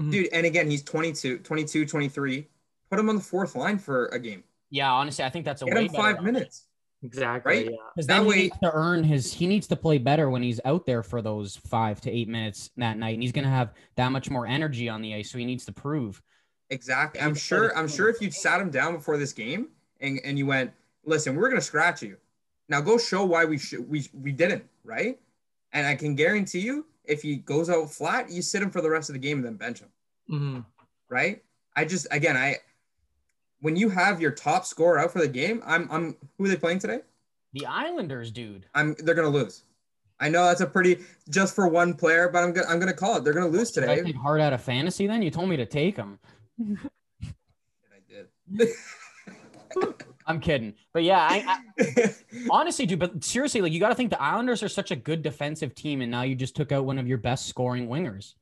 Mm-hmm. 0.00 0.10
Dude, 0.10 0.28
and 0.32 0.44
again, 0.44 0.68
he's 0.68 0.82
22, 0.82 1.38
22, 1.38 1.86
23. 1.86 2.48
Put 2.90 2.98
him 2.98 3.08
on 3.08 3.14
the 3.14 3.22
fourth 3.22 3.54
line 3.54 3.78
for 3.78 4.06
a 4.06 4.18
game. 4.18 4.42
Yeah, 4.70 4.92
honestly, 4.92 5.24
I 5.24 5.30
think 5.30 5.44
that's 5.44 5.62
a 5.62 5.66
Get 5.66 5.76
him 5.76 5.88
five 5.90 6.22
minutes. 6.22 6.65
Exactly. 7.02 7.68
Right. 7.68 7.70
Because 7.94 8.06
That 8.06 8.24
way, 8.24 8.36
needs 8.36 8.58
to 8.62 8.72
earn 8.72 9.04
his. 9.04 9.32
He 9.32 9.46
needs 9.46 9.66
to 9.68 9.76
play 9.76 9.98
better 9.98 10.30
when 10.30 10.42
he's 10.42 10.60
out 10.64 10.86
there 10.86 11.02
for 11.02 11.22
those 11.22 11.56
five 11.56 12.00
to 12.02 12.10
eight 12.10 12.28
minutes 12.28 12.70
that 12.76 12.98
night, 12.98 13.14
and 13.14 13.22
he's 13.22 13.32
going 13.32 13.44
to 13.44 13.50
have 13.50 13.74
that 13.96 14.10
much 14.10 14.30
more 14.30 14.46
energy 14.46 14.88
on 14.88 15.02
the 15.02 15.14
ice. 15.14 15.30
So 15.30 15.38
he 15.38 15.44
needs 15.44 15.64
to 15.66 15.72
prove. 15.72 16.22
Exactly. 16.70 17.20
I'm 17.20 17.34
sure. 17.34 17.76
I'm 17.76 17.88
sure 17.88 18.08
if 18.08 18.20
you 18.20 18.30
sat 18.30 18.60
him 18.60 18.70
down 18.70 18.94
before 18.94 19.18
this 19.18 19.32
game 19.32 19.68
and 20.00 20.20
and 20.24 20.38
you 20.38 20.46
went, 20.46 20.72
listen, 21.04 21.36
we're 21.36 21.48
going 21.48 21.60
to 21.60 21.66
scratch 21.66 22.02
you. 22.02 22.16
Now 22.68 22.80
go 22.80 22.98
show 22.98 23.24
why 23.24 23.44
we 23.44 23.58
should 23.58 23.88
we 23.88 24.08
we 24.12 24.32
didn't 24.32 24.64
right. 24.84 25.18
And 25.72 25.86
I 25.86 25.94
can 25.94 26.14
guarantee 26.14 26.60
you, 26.60 26.86
if 27.04 27.22
he 27.22 27.36
goes 27.36 27.68
out 27.68 27.90
flat, 27.90 28.30
you 28.30 28.42
sit 28.42 28.62
him 28.62 28.70
for 28.70 28.80
the 28.80 28.90
rest 28.90 29.10
of 29.10 29.12
the 29.12 29.20
game 29.20 29.38
and 29.38 29.46
then 29.46 29.54
bench 29.54 29.80
him. 29.80 29.88
Mm-hmm. 30.30 30.60
Right. 31.08 31.42
I 31.76 31.84
just 31.84 32.06
again 32.10 32.36
I 32.36 32.56
when 33.60 33.76
you 33.76 33.88
have 33.88 34.20
your 34.20 34.30
top 34.30 34.64
scorer 34.64 34.98
out 34.98 35.12
for 35.12 35.20
the 35.20 35.28
game, 35.28 35.62
I'm 35.64 35.88
I'm 35.90 36.16
who 36.38 36.44
are 36.44 36.48
they 36.48 36.56
playing 36.56 36.78
today? 36.78 37.00
The 37.52 37.66
Islanders, 37.66 38.30
dude. 38.30 38.66
I'm 38.74 38.94
they're 38.98 39.14
gonna 39.14 39.28
lose. 39.28 39.64
I 40.18 40.28
know 40.28 40.44
that's 40.46 40.60
a 40.60 40.66
pretty 40.66 40.98
just 41.28 41.54
for 41.54 41.68
one 41.68 41.94
player, 41.94 42.28
but 42.28 42.42
I'm 42.42 42.52
gonna 42.52 42.66
I'm 42.68 42.78
gonna 42.78 42.92
call 42.92 43.16
it. 43.16 43.24
They're 43.24 43.32
gonna 43.32 43.48
lose 43.48 43.70
today. 43.70 43.94
I 43.94 44.00
take 44.00 44.16
hard 44.16 44.40
out 44.40 44.52
of 44.52 44.62
fantasy. 44.62 45.06
Then 45.06 45.22
you 45.22 45.30
told 45.30 45.48
me 45.48 45.56
to 45.56 45.66
take 45.66 45.96
them. 45.96 46.18
I 46.60 47.98
did. 48.08 48.68
I'm 50.28 50.40
kidding, 50.40 50.74
but 50.92 51.04
yeah, 51.04 51.20
I, 51.20 51.60
I 51.78 52.14
honestly, 52.50 52.84
dude. 52.84 52.98
But 52.98 53.22
seriously, 53.22 53.60
like 53.60 53.72
you 53.72 53.78
got 53.78 53.90
to 53.90 53.94
think 53.94 54.10
the 54.10 54.20
Islanders 54.20 54.60
are 54.62 54.68
such 54.68 54.90
a 54.90 54.96
good 54.96 55.22
defensive 55.22 55.74
team, 55.74 56.00
and 56.00 56.10
now 56.10 56.22
you 56.22 56.34
just 56.34 56.56
took 56.56 56.72
out 56.72 56.84
one 56.84 56.98
of 56.98 57.06
your 57.06 57.18
best 57.18 57.46
scoring 57.46 57.86
wingers. 57.86 58.34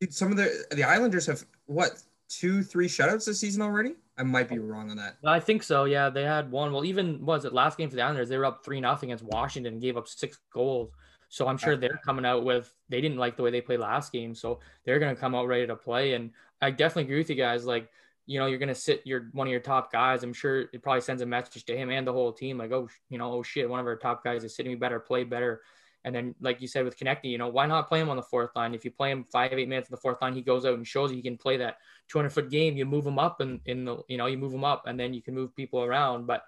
Dude, 0.00 0.12
some 0.12 0.30
of 0.30 0.36
the 0.36 0.66
the 0.72 0.84
Islanders 0.84 1.26
have 1.26 1.44
what 1.64 2.02
two, 2.28 2.62
three 2.62 2.88
shutouts 2.88 3.24
this 3.24 3.40
season 3.40 3.62
already. 3.62 3.94
I 4.16 4.22
might 4.22 4.48
be 4.48 4.58
wrong 4.58 4.90
on 4.90 4.96
that. 4.96 5.16
I 5.24 5.40
think 5.40 5.62
so. 5.62 5.84
Yeah, 5.84 6.08
they 6.08 6.22
had 6.22 6.50
one. 6.50 6.72
Well, 6.72 6.84
even 6.84 7.24
was 7.24 7.44
it 7.44 7.52
last 7.52 7.76
game 7.78 7.90
for 7.90 7.96
the 7.96 8.02
Islanders? 8.02 8.28
They 8.28 8.38
were 8.38 8.44
up 8.44 8.64
three 8.64 8.80
nothing 8.80 9.10
against 9.10 9.24
Washington 9.24 9.72
and 9.72 9.82
gave 9.82 9.96
up 9.96 10.06
six 10.06 10.38
goals. 10.52 10.90
So 11.28 11.48
I'm 11.48 11.58
sure 11.58 11.76
they're 11.76 12.00
coming 12.04 12.24
out 12.24 12.44
with 12.44 12.72
they 12.88 13.00
didn't 13.00 13.18
like 13.18 13.36
the 13.36 13.42
way 13.42 13.50
they 13.50 13.60
played 13.60 13.80
last 13.80 14.12
game, 14.12 14.36
so 14.36 14.60
they're 14.84 15.00
gonna 15.00 15.16
come 15.16 15.34
out 15.34 15.48
ready 15.48 15.66
to 15.66 15.74
play. 15.74 16.14
And 16.14 16.30
I 16.62 16.70
definitely 16.70 17.04
agree 17.04 17.18
with 17.18 17.30
you 17.30 17.34
guys. 17.34 17.66
Like, 17.66 17.90
you 18.26 18.38
know, 18.38 18.46
you're 18.46 18.60
gonna 18.60 18.74
sit 18.74 19.02
your 19.04 19.30
one 19.32 19.48
of 19.48 19.50
your 19.50 19.60
top 19.60 19.90
guys. 19.90 20.22
I'm 20.22 20.32
sure 20.32 20.60
it 20.72 20.82
probably 20.82 21.00
sends 21.00 21.22
a 21.22 21.26
message 21.26 21.64
to 21.64 21.76
him 21.76 21.90
and 21.90 22.06
the 22.06 22.12
whole 22.12 22.32
team, 22.32 22.56
like, 22.56 22.70
oh, 22.70 22.88
you 23.08 23.18
know, 23.18 23.32
oh 23.32 23.42
shit, 23.42 23.68
one 23.68 23.80
of 23.80 23.86
our 23.86 23.96
top 23.96 24.22
guys 24.22 24.44
is 24.44 24.54
sitting 24.54 24.70
We 24.70 24.76
better, 24.76 25.00
play 25.00 25.24
better. 25.24 25.62
And 26.04 26.14
then, 26.14 26.34
like 26.40 26.60
you 26.60 26.68
said 26.68 26.84
with 26.84 26.98
Konecny, 26.98 27.30
you 27.30 27.38
know, 27.38 27.48
why 27.48 27.66
not 27.66 27.88
play 27.88 28.00
him 28.00 28.10
on 28.10 28.16
the 28.16 28.22
fourth 28.22 28.50
line? 28.54 28.74
If 28.74 28.84
you 28.84 28.90
play 28.90 29.10
him 29.10 29.24
five, 29.32 29.52
eight 29.52 29.68
minutes 29.68 29.88
on 29.88 29.94
the 29.94 30.00
fourth 30.00 30.20
line, 30.20 30.34
he 30.34 30.42
goes 30.42 30.66
out 30.66 30.74
and 30.74 30.86
shows 30.86 31.10
you 31.10 31.16
he 31.16 31.22
can 31.22 31.38
play 31.38 31.56
that 31.56 31.76
200 32.10 32.30
foot 32.30 32.50
game. 32.50 32.76
You 32.76 32.84
move 32.84 33.06
him 33.06 33.18
up 33.18 33.40
and 33.40 33.60
in 33.64 33.86
the, 33.86 33.98
you 34.08 34.18
know, 34.18 34.26
you 34.26 34.36
move 34.36 34.52
him 34.52 34.64
up 34.64 34.86
and 34.86 35.00
then 35.00 35.14
you 35.14 35.22
can 35.22 35.34
move 35.34 35.56
people 35.56 35.82
around. 35.82 36.26
But 36.26 36.44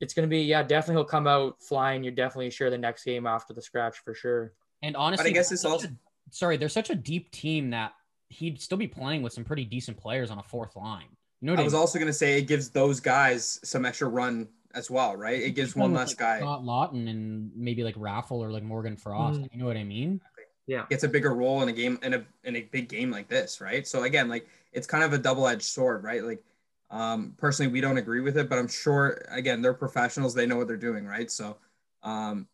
it's 0.00 0.14
going 0.14 0.28
to 0.28 0.30
be, 0.30 0.42
yeah, 0.42 0.62
definitely 0.62 1.00
he'll 1.00 1.08
come 1.08 1.26
out 1.26 1.60
flying. 1.60 2.04
You're 2.04 2.12
definitely 2.12 2.50
sure 2.50 2.70
the 2.70 2.78
next 2.78 3.04
game 3.04 3.26
after 3.26 3.52
the 3.52 3.62
scratch 3.62 3.98
for 3.98 4.14
sure. 4.14 4.52
And 4.82 4.96
honestly, 4.96 5.24
but 5.24 5.30
I 5.30 5.32
guess 5.32 5.50
it's 5.50 5.64
also, 5.64 5.88
a, 5.88 5.90
sorry, 6.30 6.56
they're 6.56 6.68
such 6.68 6.90
a 6.90 6.94
deep 6.94 7.30
team 7.32 7.70
that 7.70 7.92
he'd 8.28 8.60
still 8.60 8.78
be 8.78 8.88
playing 8.88 9.22
with 9.22 9.32
some 9.32 9.44
pretty 9.44 9.64
decent 9.64 9.96
players 9.96 10.30
on 10.30 10.38
a 10.38 10.42
fourth 10.42 10.76
line. 10.76 11.08
You 11.40 11.48
know 11.48 11.54
I, 11.54 11.60
I 11.60 11.64
was 11.64 11.74
also 11.74 11.98
going 11.98 12.08
to 12.08 12.14
say 12.14 12.38
it 12.38 12.42
gives 12.42 12.70
those 12.70 13.00
guys 13.00 13.60
some 13.62 13.84
extra 13.84 14.08
run 14.08 14.48
as 14.76 14.90
well, 14.90 15.16
right? 15.16 15.40
It 15.40 15.52
gives 15.52 15.74
one 15.74 15.92
less 15.92 16.10
like 16.10 16.18
guy. 16.18 16.38
Scott 16.38 16.62
Laughton 16.62 17.08
and 17.08 17.50
maybe 17.56 17.82
like 17.82 17.96
Raffl 17.96 18.32
or 18.32 18.52
like 18.52 18.62
Morgan 18.62 18.96
Frost. 18.96 19.40
Mm. 19.40 19.48
You 19.52 19.58
know 19.58 19.66
what 19.66 19.76
I 19.76 19.84
mean? 19.84 20.20
Yeah. 20.66 20.84
gets 20.90 21.04
a 21.04 21.08
bigger 21.08 21.32
role 21.32 21.62
in 21.62 21.68
a 21.68 21.72
game 21.72 21.98
in 22.02 22.14
a 22.14 22.24
in 22.44 22.56
a 22.56 22.62
big 22.62 22.88
game 22.88 23.10
like 23.10 23.28
this, 23.28 23.60
right? 23.60 23.86
So 23.86 24.02
again, 24.02 24.28
like 24.28 24.48
it's 24.72 24.86
kind 24.86 25.02
of 25.02 25.12
a 25.12 25.18
double 25.18 25.46
edged 25.46 25.62
sword, 25.62 26.04
right? 26.04 26.22
Like 26.22 26.42
um, 26.90 27.34
personally, 27.36 27.72
we 27.72 27.80
don't 27.80 27.98
agree 27.98 28.20
with 28.20 28.36
it, 28.36 28.48
but 28.48 28.58
I'm 28.58 28.68
sure 28.68 29.24
again 29.30 29.62
they're 29.62 29.74
professionals; 29.74 30.34
they 30.34 30.46
know 30.46 30.56
what 30.56 30.68
they're 30.68 30.76
doing, 30.76 31.06
right? 31.06 31.30
So 31.30 31.56
um, 32.02 32.46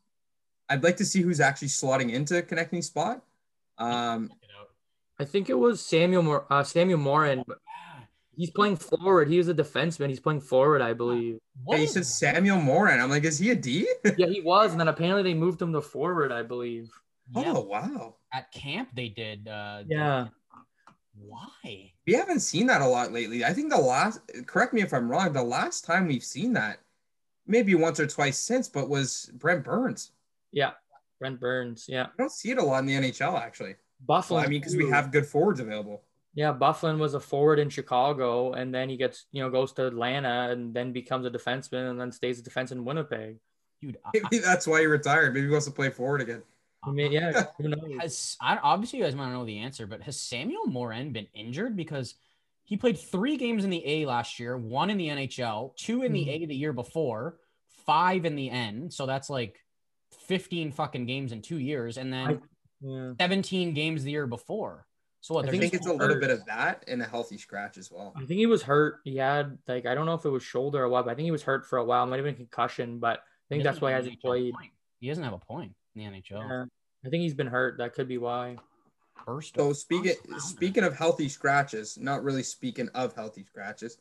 I'd 0.69 0.85
like 0.85 0.97
to 0.99 1.05
see 1.05 1.23
who's 1.23 1.41
actually 1.41 1.69
slotting 1.69 2.13
into 2.13 2.41
connecting 2.43 2.83
spot. 2.83 3.23
Um, 3.79 4.31
I 5.19 5.25
think 5.25 5.51
it 5.51 5.55
was 5.55 5.85
Samuel 5.85 6.23
Mor- 6.23 6.47
uh, 6.51 6.65
Samuel 6.65 6.99
Morin. 6.99 7.45
But 8.33 8.39
He's 8.41 8.51
playing 8.51 8.77
forward. 8.77 9.29
He 9.29 9.39
was 9.39 9.49
a 9.49 9.55
defenseman. 9.55 10.09
He's 10.09 10.21
playing 10.21 10.41
forward, 10.41 10.83
I 10.83 10.93
believe. 10.93 11.39
yeah, 11.69 11.77
you 11.77 11.87
said 11.87 12.07
Samuel 12.07 12.61
Morin. 12.61 13.01
I'm 13.01 13.11
like, 13.11 13.25
is 13.25 13.39
he 13.39 13.51
a 13.51 13.55
D? 13.55 13.87
Yeah, 14.17 14.27
he 14.27 14.41
was, 14.41 14.73
and 14.73 14.81
then 14.81 14.89
apparently 14.89 15.23
they 15.23 15.35
moved 15.35 15.61
him 15.61 15.73
to 15.73 15.81
forward, 15.81 16.33
I 16.33 16.43
believe. 16.43 16.91
Yeah, 17.35 17.45
Oh 17.55 17.61
wow, 17.61 18.17
at 18.33 18.51
camp 18.53 18.91
they 18.95 19.09
did. 19.09 19.49
Uh, 19.49 19.85
Yeah. 19.87 20.29
Why? 21.15 21.93
we 22.07 22.15
haven't 22.15 22.41
seen 22.41 22.67
that 22.67 22.81
a 22.81 22.87
lot 22.87 23.13
lately. 23.13 23.45
I 23.45 23.53
think 23.53 23.71
the 23.71 23.79
last, 23.79 24.21
correct 24.47 24.73
me 24.73 24.81
if 24.83 24.93
I'm 24.93 25.09
wrong, 25.11 25.33
the 25.33 25.43
last 25.43 25.85
time 25.85 26.09
we've 26.09 26.25
seen 26.25 26.55
that, 26.55 26.79
maybe 27.47 27.75
once 27.75 28.01
or 28.01 28.07
twice 28.07 28.39
since, 28.39 28.69
but 28.69 28.89
was 28.89 29.31
Brent 29.35 29.63
Burns. 29.63 30.11
Yeah. 30.53 30.71
Brent 31.21 31.39
Burns. 31.39 31.87
Yeah. 31.89 32.05
I 32.07 32.11
don't 32.19 32.33
see 32.33 32.51
it 32.51 32.59
a 32.59 32.63
lot 32.63 32.79
in 32.81 32.87
the 32.87 32.95
NHL 32.95 33.39
actually. 33.39 33.77
Buffalo. 34.05 34.39
Well, 34.39 34.47
I 34.47 34.51
mean, 34.51 34.61
because 34.61 34.75
we 34.77 34.89
have 34.91 35.13
good 35.13 35.27
forwards 35.27 35.61
available. 35.61 36.03
Yeah, 36.35 36.53
Byfuglien 36.55 36.99
was 36.99 37.15
a 37.15 37.21
forward 37.21 37.59
in 37.59 37.69
Chicago, 37.69 38.53
and 38.53 38.75
then 38.75 38.89
he 38.89 38.97
gets, 38.97 39.27
you 39.33 39.43
know, 39.43 39.51
goes 39.51 39.73
to 39.75 39.87
Atlanta, 39.87 40.49
and 40.51 40.73
then 40.73 40.93
becomes 40.93 41.27
a 41.27 41.31
defenseman, 41.31 41.91
and 41.91 42.01
then 42.01 42.11
stays 42.11 42.39
a 42.39 42.43
defense 42.43 42.73
in 42.73 42.85
Winnipeg. 42.85 43.37
Dude, 43.83 43.99
I, 44.05 44.11
Maybe 44.15 44.39
that's 44.39 44.67
why 44.67 44.81
he 44.81 44.87
retired. 44.87 45.35
Maybe 45.35 45.47
he 45.47 45.53
wants 45.53 45.67
to 45.67 45.73
play 45.73 45.91
forward 45.91 46.23
again. 46.23 46.43
I 46.85 46.91
mean, 46.91 47.13
yeah, 47.13 47.45
who 47.59 47.69
knows? 47.69 48.01
has 48.01 48.37
I, 48.41 48.57
obviously 48.63 48.99
you 48.99 49.05
guys 49.05 49.15
might 49.15 49.31
know 49.33 49.45
the 49.45 49.59
answer, 49.59 49.87
but 49.87 50.03
has 50.03 50.19
Samuel 50.19 50.67
Morin 50.67 51.13
been 51.13 51.27
injured 51.35 51.77
because 51.77 52.15
he 52.65 52.77
played 52.77 52.99
three 52.99 53.37
games 53.37 53.65
in 53.65 53.71
the 53.71 53.87
A 53.87 54.07
last 54.07 54.41
year, 54.41 54.57
one 54.57 54.89
in 54.89 54.97
the 54.97 55.09
NHL, 55.09 55.77
two 55.77 56.03
in 56.03 56.13
the 56.13 56.25
Mhm. 56.25 56.43
A 56.43 56.47
the 56.47 56.57
year 56.57 56.73
before, 56.73 57.39
five 57.85 58.25
in 58.25 58.37
the 58.37 58.51
N. 58.51 58.91
So 58.91 59.05
that's 59.07 59.29
like 59.29 59.63
15 60.27 60.73
fucking 60.73 61.07
games 61.07 61.33
in 61.33 61.43
two 61.43 61.59
years, 61.59 61.99
and 61.99 62.13
then 62.13 62.41
Yeah. 62.81 63.13
17 63.21 63.75
games 63.75 64.03
the 64.03 64.11
year 64.13 64.27
before. 64.27 64.87
So 65.23 65.35
what? 65.35 65.49
I 65.49 65.53
think 65.53 65.73
it's 65.73 65.87
a 65.87 65.93
little 65.93 66.15
hurt. 66.15 66.21
bit 66.21 66.31
of 66.31 66.45
that 66.47 66.85
and 66.89 67.01
a 67.01 67.05
healthy 67.05 67.39
scratch 67.39 67.79
as 67.79 67.93
well. 67.93 68.13
I 68.17 68.27
think 68.27 68.39
he 68.41 68.47
was 68.47 68.61
hurt. 68.61 68.99
He 69.05 69.17
had 69.17 69.57
like 69.69 69.87
I 69.87 69.95
don't 69.95 70.05
know 70.05 70.15
if 70.15 70.25
it 70.25 70.31
was 70.31 70.43
shoulder 70.43 70.83
or 70.83 70.89
what, 70.89 71.05
but 71.05 71.13
I 71.13 71.15
think 71.15 71.25
he 71.25 71.31
was 71.31 71.45
hurt 71.45 71.65
for 71.65 71.79
a 71.79 71.85
while. 71.85 72.05
Might 72.07 72.17
have 72.17 72.25
been 72.25 72.35
concussion, 72.35 72.99
but 72.99 73.21
I 73.21 73.49
think 73.49 73.63
that's 73.63 73.81
why 73.81 73.91
he 73.91 73.95
hasn't 73.95 74.21
played. 74.21 74.53
He 74.99 75.09
doesn't 75.09 75.23
have 75.23 75.33
a 75.33 75.39
point 75.39 75.73
in 75.95 76.13
the 76.13 76.19
NHL. 76.19 76.49
Yeah. 76.49 76.65
I 77.07 77.09
think 77.09 77.23
he's 77.23 77.35
been 77.35 77.47
hurt. 77.47 77.79
That 77.79 77.95
could 77.95 78.09
be 78.09 78.19
why. 78.19 78.57
First, 79.25 79.55
So 79.57 79.73
speaking 79.73 80.17
first 80.29 80.49
speaking 80.49 80.83
of 80.83 80.97
healthy 80.97 81.29
scratches, 81.29 81.97
not 81.97 82.25
really 82.25 82.43
speaking 82.43 82.89
of 82.93 83.15
healthy 83.15 83.45
scratches, 83.45 83.99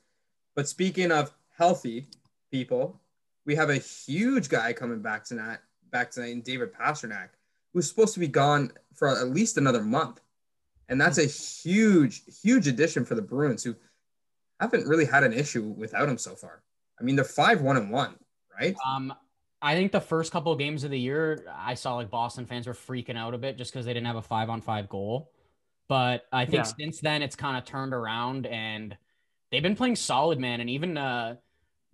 but 0.56 0.68
speaking 0.68 1.12
of 1.12 1.32
healthy 1.56 2.08
people, 2.52 3.00
we 3.46 3.56
have 3.56 3.70
a 3.70 3.78
huge 3.78 4.50
guy 4.50 4.74
coming 4.74 5.02
back 5.02 5.24
tonight. 5.24 5.60
Back 5.92 6.10
tonight, 6.10 6.32
in 6.32 6.42
David 6.42 6.74
Pastrnak, 6.74 7.30
who's 7.74 7.88
supposed 7.88 8.16
to 8.16 8.20
be 8.20 8.28
gone 8.28 8.72
for 8.96 9.10
at 9.10 9.28
least 9.30 9.58
another 9.58 9.84
month, 9.84 10.22
and 10.92 11.00
that's 11.00 11.18
a 11.18 11.26
huge, 11.26 12.22
huge 12.44 12.68
addition 12.68 13.06
for 13.06 13.16
the 13.16 13.22
Bruins, 13.22 13.64
who 13.64 13.74
haven't 14.60 14.86
really 14.86 15.06
had 15.06 15.24
an 15.24 15.32
issue 15.32 15.64
without 15.64 16.08
him 16.08 16.18
so 16.18 16.36
far. 16.36 16.62
I 17.00 17.04
mean, 17.04 17.16
they're 17.16 17.26
five 17.26 17.62
one 17.62 17.78
and 17.78 17.90
one, 17.90 18.16
right? 18.60 18.76
Um, 18.86 19.14
I 19.62 19.74
think 19.74 19.94
the 19.94 20.02
first 20.02 20.32
couple 20.34 20.52
of 20.52 20.60
games 20.60 20.84
of 20.84 20.92
the 20.92 21.00
year, 21.00 21.46
I 21.52 21.76
saw 21.76 21.96
like 21.96 22.10
Boston 22.10 22.46
fans 22.46 22.68
were 22.68 22.74
freaking 22.74 23.16
out 23.18 23.34
a 23.34 23.38
bit 23.38 23.58
just 23.58 23.72
because 23.72 23.86
they 23.86 23.94
didn't 23.94 24.08
have 24.08 24.18
a 24.18 24.22
five 24.22 24.50
on 24.50 24.60
five 24.60 24.90
goal. 24.90 25.32
But 25.88 26.26
I 26.32 26.46
think 26.46 26.66
Yeah. 26.66 26.72
since 26.78 27.00
then 27.00 27.22
it's 27.22 27.36
kind 27.36 27.58
of 27.58 27.64
turned 27.64 27.94
around 27.94 28.46
and 28.46 28.96
they've 29.50 29.64
been 29.64 29.76
playing 29.76 29.96
solid, 29.96 30.40
man. 30.40 30.60
And 30.60 30.70
even 30.70 30.98
uh 30.98 31.38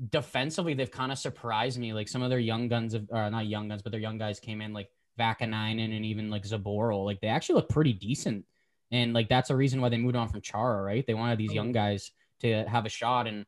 defensively, 0.10 0.74
they've 0.74 0.92
kind 0.92 1.12
of 1.12 1.20
surprised 1.20 1.80
me. 1.80 1.94
Like 1.94 2.08
some 2.08 2.24
of 2.24 2.30
their 2.30 2.40
young 2.40 2.68
guns 2.68 2.96
of 2.96 3.08
or 3.12 3.30
not 3.30 3.46
young 3.46 3.68
guns, 3.68 3.84
but 3.84 3.92
their 3.92 4.02
young 4.02 4.18
guys 4.18 4.40
came 4.40 4.62
in 4.62 4.74
like 4.74 4.90
Vaakanainen 5.20 5.96
and 5.96 6.06
even 6.06 6.30
like 6.30 6.44
Zboril. 6.44 7.06
Like 7.06 7.22
they 7.22 7.28
actually 7.28 7.56
look 7.56 7.70
pretty 7.70 7.94
decent. 7.94 8.46
And 8.92 9.14
like 9.14 9.30
that's 9.30 9.50
a 9.50 9.56
reason 9.56 9.82
why 9.82 9.90
they 9.90 9.98
moved 9.98 10.16
on 10.16 10.30
from 10.30 10.42
Chara, 10.42 10.82
right? 10.82 11.06
They 11.06 11.14
wanted 11.14 11.38
these 11.38 11.54
young 11.54 11.68
mm-hmm. 11.68 11.74
guys 11.74 12.12
to 12.42 12.64
have 12.66 12.86
a 12.86 12.90
shot 12.90 13.28
and 13.28 13.46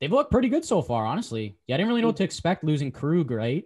they've 0.00 0.10
looked 0.10 0.32
pretty 0.32 0.48
good 0.48 0.64
so 0.64 0.82
far, 0.82 1.06
honestly. 1.06 1.56
Yeah, 1.66 1.76
I 1.76 1.78
didn't 1.78 1.88
really 1.88 2.00
know 2.00 2.08
what 2.08 2.16
to 2.16 2.22
mm-hmm. 2.22 2.28
expect 2.28 2.64
losing 2.64 2.90
Krug, 2.90 3.30
right? 3.30 3.64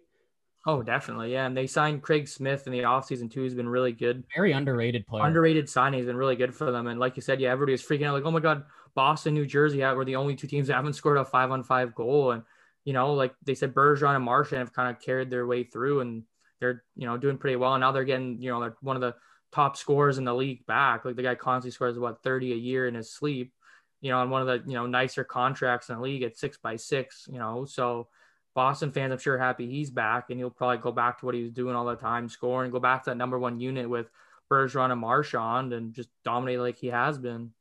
Oh, 0.67 0.83
definitely. 0.83 1.33
Yeah. 1.33 1.47
And 1.47 1.57
they 1.57 1.69
signed 1.69 2.03
Craig 2.03 2.27
Smith 2.27 2.67
in 2.67 2.73
the 2.73 2.81
offseason 2.81 3.31
too. 3.31 3.43
He's 3.43 3.55
been 3.55 3.69
really 3.69 3.93
good. 3.93 4.25
Very 4.35 4.51
underrated 4.51 5.07
player. 5.07 5.25
Underrated 5.25 5.69
signing. 5.69 5.99
He's 5.99 6.07
been 6.07 6.17
really 6.17 6.35
good 6.35 6.53
for 6.53 6.73
them. 6.73 6.89
And 6.89 6.99
like 6.99 7.15
you 7.17 7.23
said, 7.23 7.41
yeah, 7.41 7.53
everybody 7.53 7.73
was 7.73 7.83
freaking 7.83 8.07
out 8.07 8.15
like, 8.15 8.25
oh 8.25 8.33
my 8.33 8.41
God, 8.41 8.65
Boston, 8.97 9.35
New 9.35 9.47
Jersey 9.47 9.79
yeah, 9.79 9.93
were 9.93 10.05
the 10.05 10.17
only 10.17 10.35
two 10.35 10.49
teams 10.49 10.67
that 10.67 10.75
haven't 10.75 10.95
scored 10.95 11.19
a 11.19 11.25
five 11.25 11.53
on 11.53 11.63
five 11.63 11.95
goal. 11.95 12.33
And, 12.33 12.43
you 12.85 12.93
know, 12.93 13.15
like 13.15 13.33
they 13.45 13.55
said, 13.55 13.75
Bergeron 13.75 14.17
and 14.17 14.25
Marchand 14.25 14.59
have 14.59 14.73
kind 14.73 14.95
of 14.95 15.01
carried 15.01 15.31
their 15.31 15.47
way 15.47 15.63
through 15.63 16.01
and 16.01 16.25
they're, 16.59 16.83
you 16.97 17.07
know, 17.07 17.17
doing 17.17 17.39
pretty 17.39 17.57
well. 17.57 17.75
And 17.75 17.81
now 17.81 17.93
they're 17.93 18.05
getting, 18.05 18.43
you 18.43 18.51
know, 18.51 18.61
they're 18.61 18.77
one 18.81 18.97
of 18.97 19.03
the 19.03 19.15
top 19.53 19.77
scorers 19.77 20.19
in 20.19 20.25
the 20.25 20.35
league 20.35 20.67
back. 20.67 21.05
Like 21.05 21.17
the 21.17 21.23
guy 21.23 21.35
constantly 21.35 21.73
scores 21.73 21.99
what 21.99 22.23
30 22.23 22.53
a 22.53 22.57
year 22.57 22.87
in 22.87 22.95
his 22.95 23.13
sleep, 23.13 23.53
you 24.01 24.11
know, 24.11 24.19
on 24.19 24.31
one 24.31 24.47
of 24.47 24.47
the, 24.47 24.69
you 24.69 24.77
know, 24.77 24.87
nicer 24.87 25.25
contracts 25.25 25.89
in 25.89 25.97
the 25.97 26.03
league 26.03 26.23
at 26.23 26.37
six 26.37 26.59
by 26.59 26.77
six, 26.77 27.29
you 27.31 27.39
know. 27.39 27.65
So 27.65 28.09
Boston 28.55 28.91
fans, 28.91 29.13
I'm 29.13 29.19
sure, 29.19 29.39
happy 29.39 29.69
he's 29.69 29.91
back 29.91 30.31
and 30.31 30.39
he'll 30.39 30.51
probably 30.51 30.79
go 30.79 30.93
back 30.93 31.21
to 31.21 31.27
what 31.27 31.35
he 31.35 31.43
was 31.43 31.53
doing 31.53 31.77
all 31.77 31.85
the 31.85 31.97
time, 31.97 32.29
scoring, 32.29 32.71
go 32.71 32.81
back 32.81 33.05
to 33.05 33.11
that 33.11 33.17
number 33.17 33.39
one 33.39 33.61
unit 33.61 33.89
with 33.89 34.11
Bergeron 34.51 34.93
and 34.93 35.01
Marchand 35.01 35.73
and 35.73 35.93
just 35.93 36.09
dominate 36.25 36.61
like 36.61 36.77
he 36.77 36.89
has 36.89 37.19
been. 37.19 37.53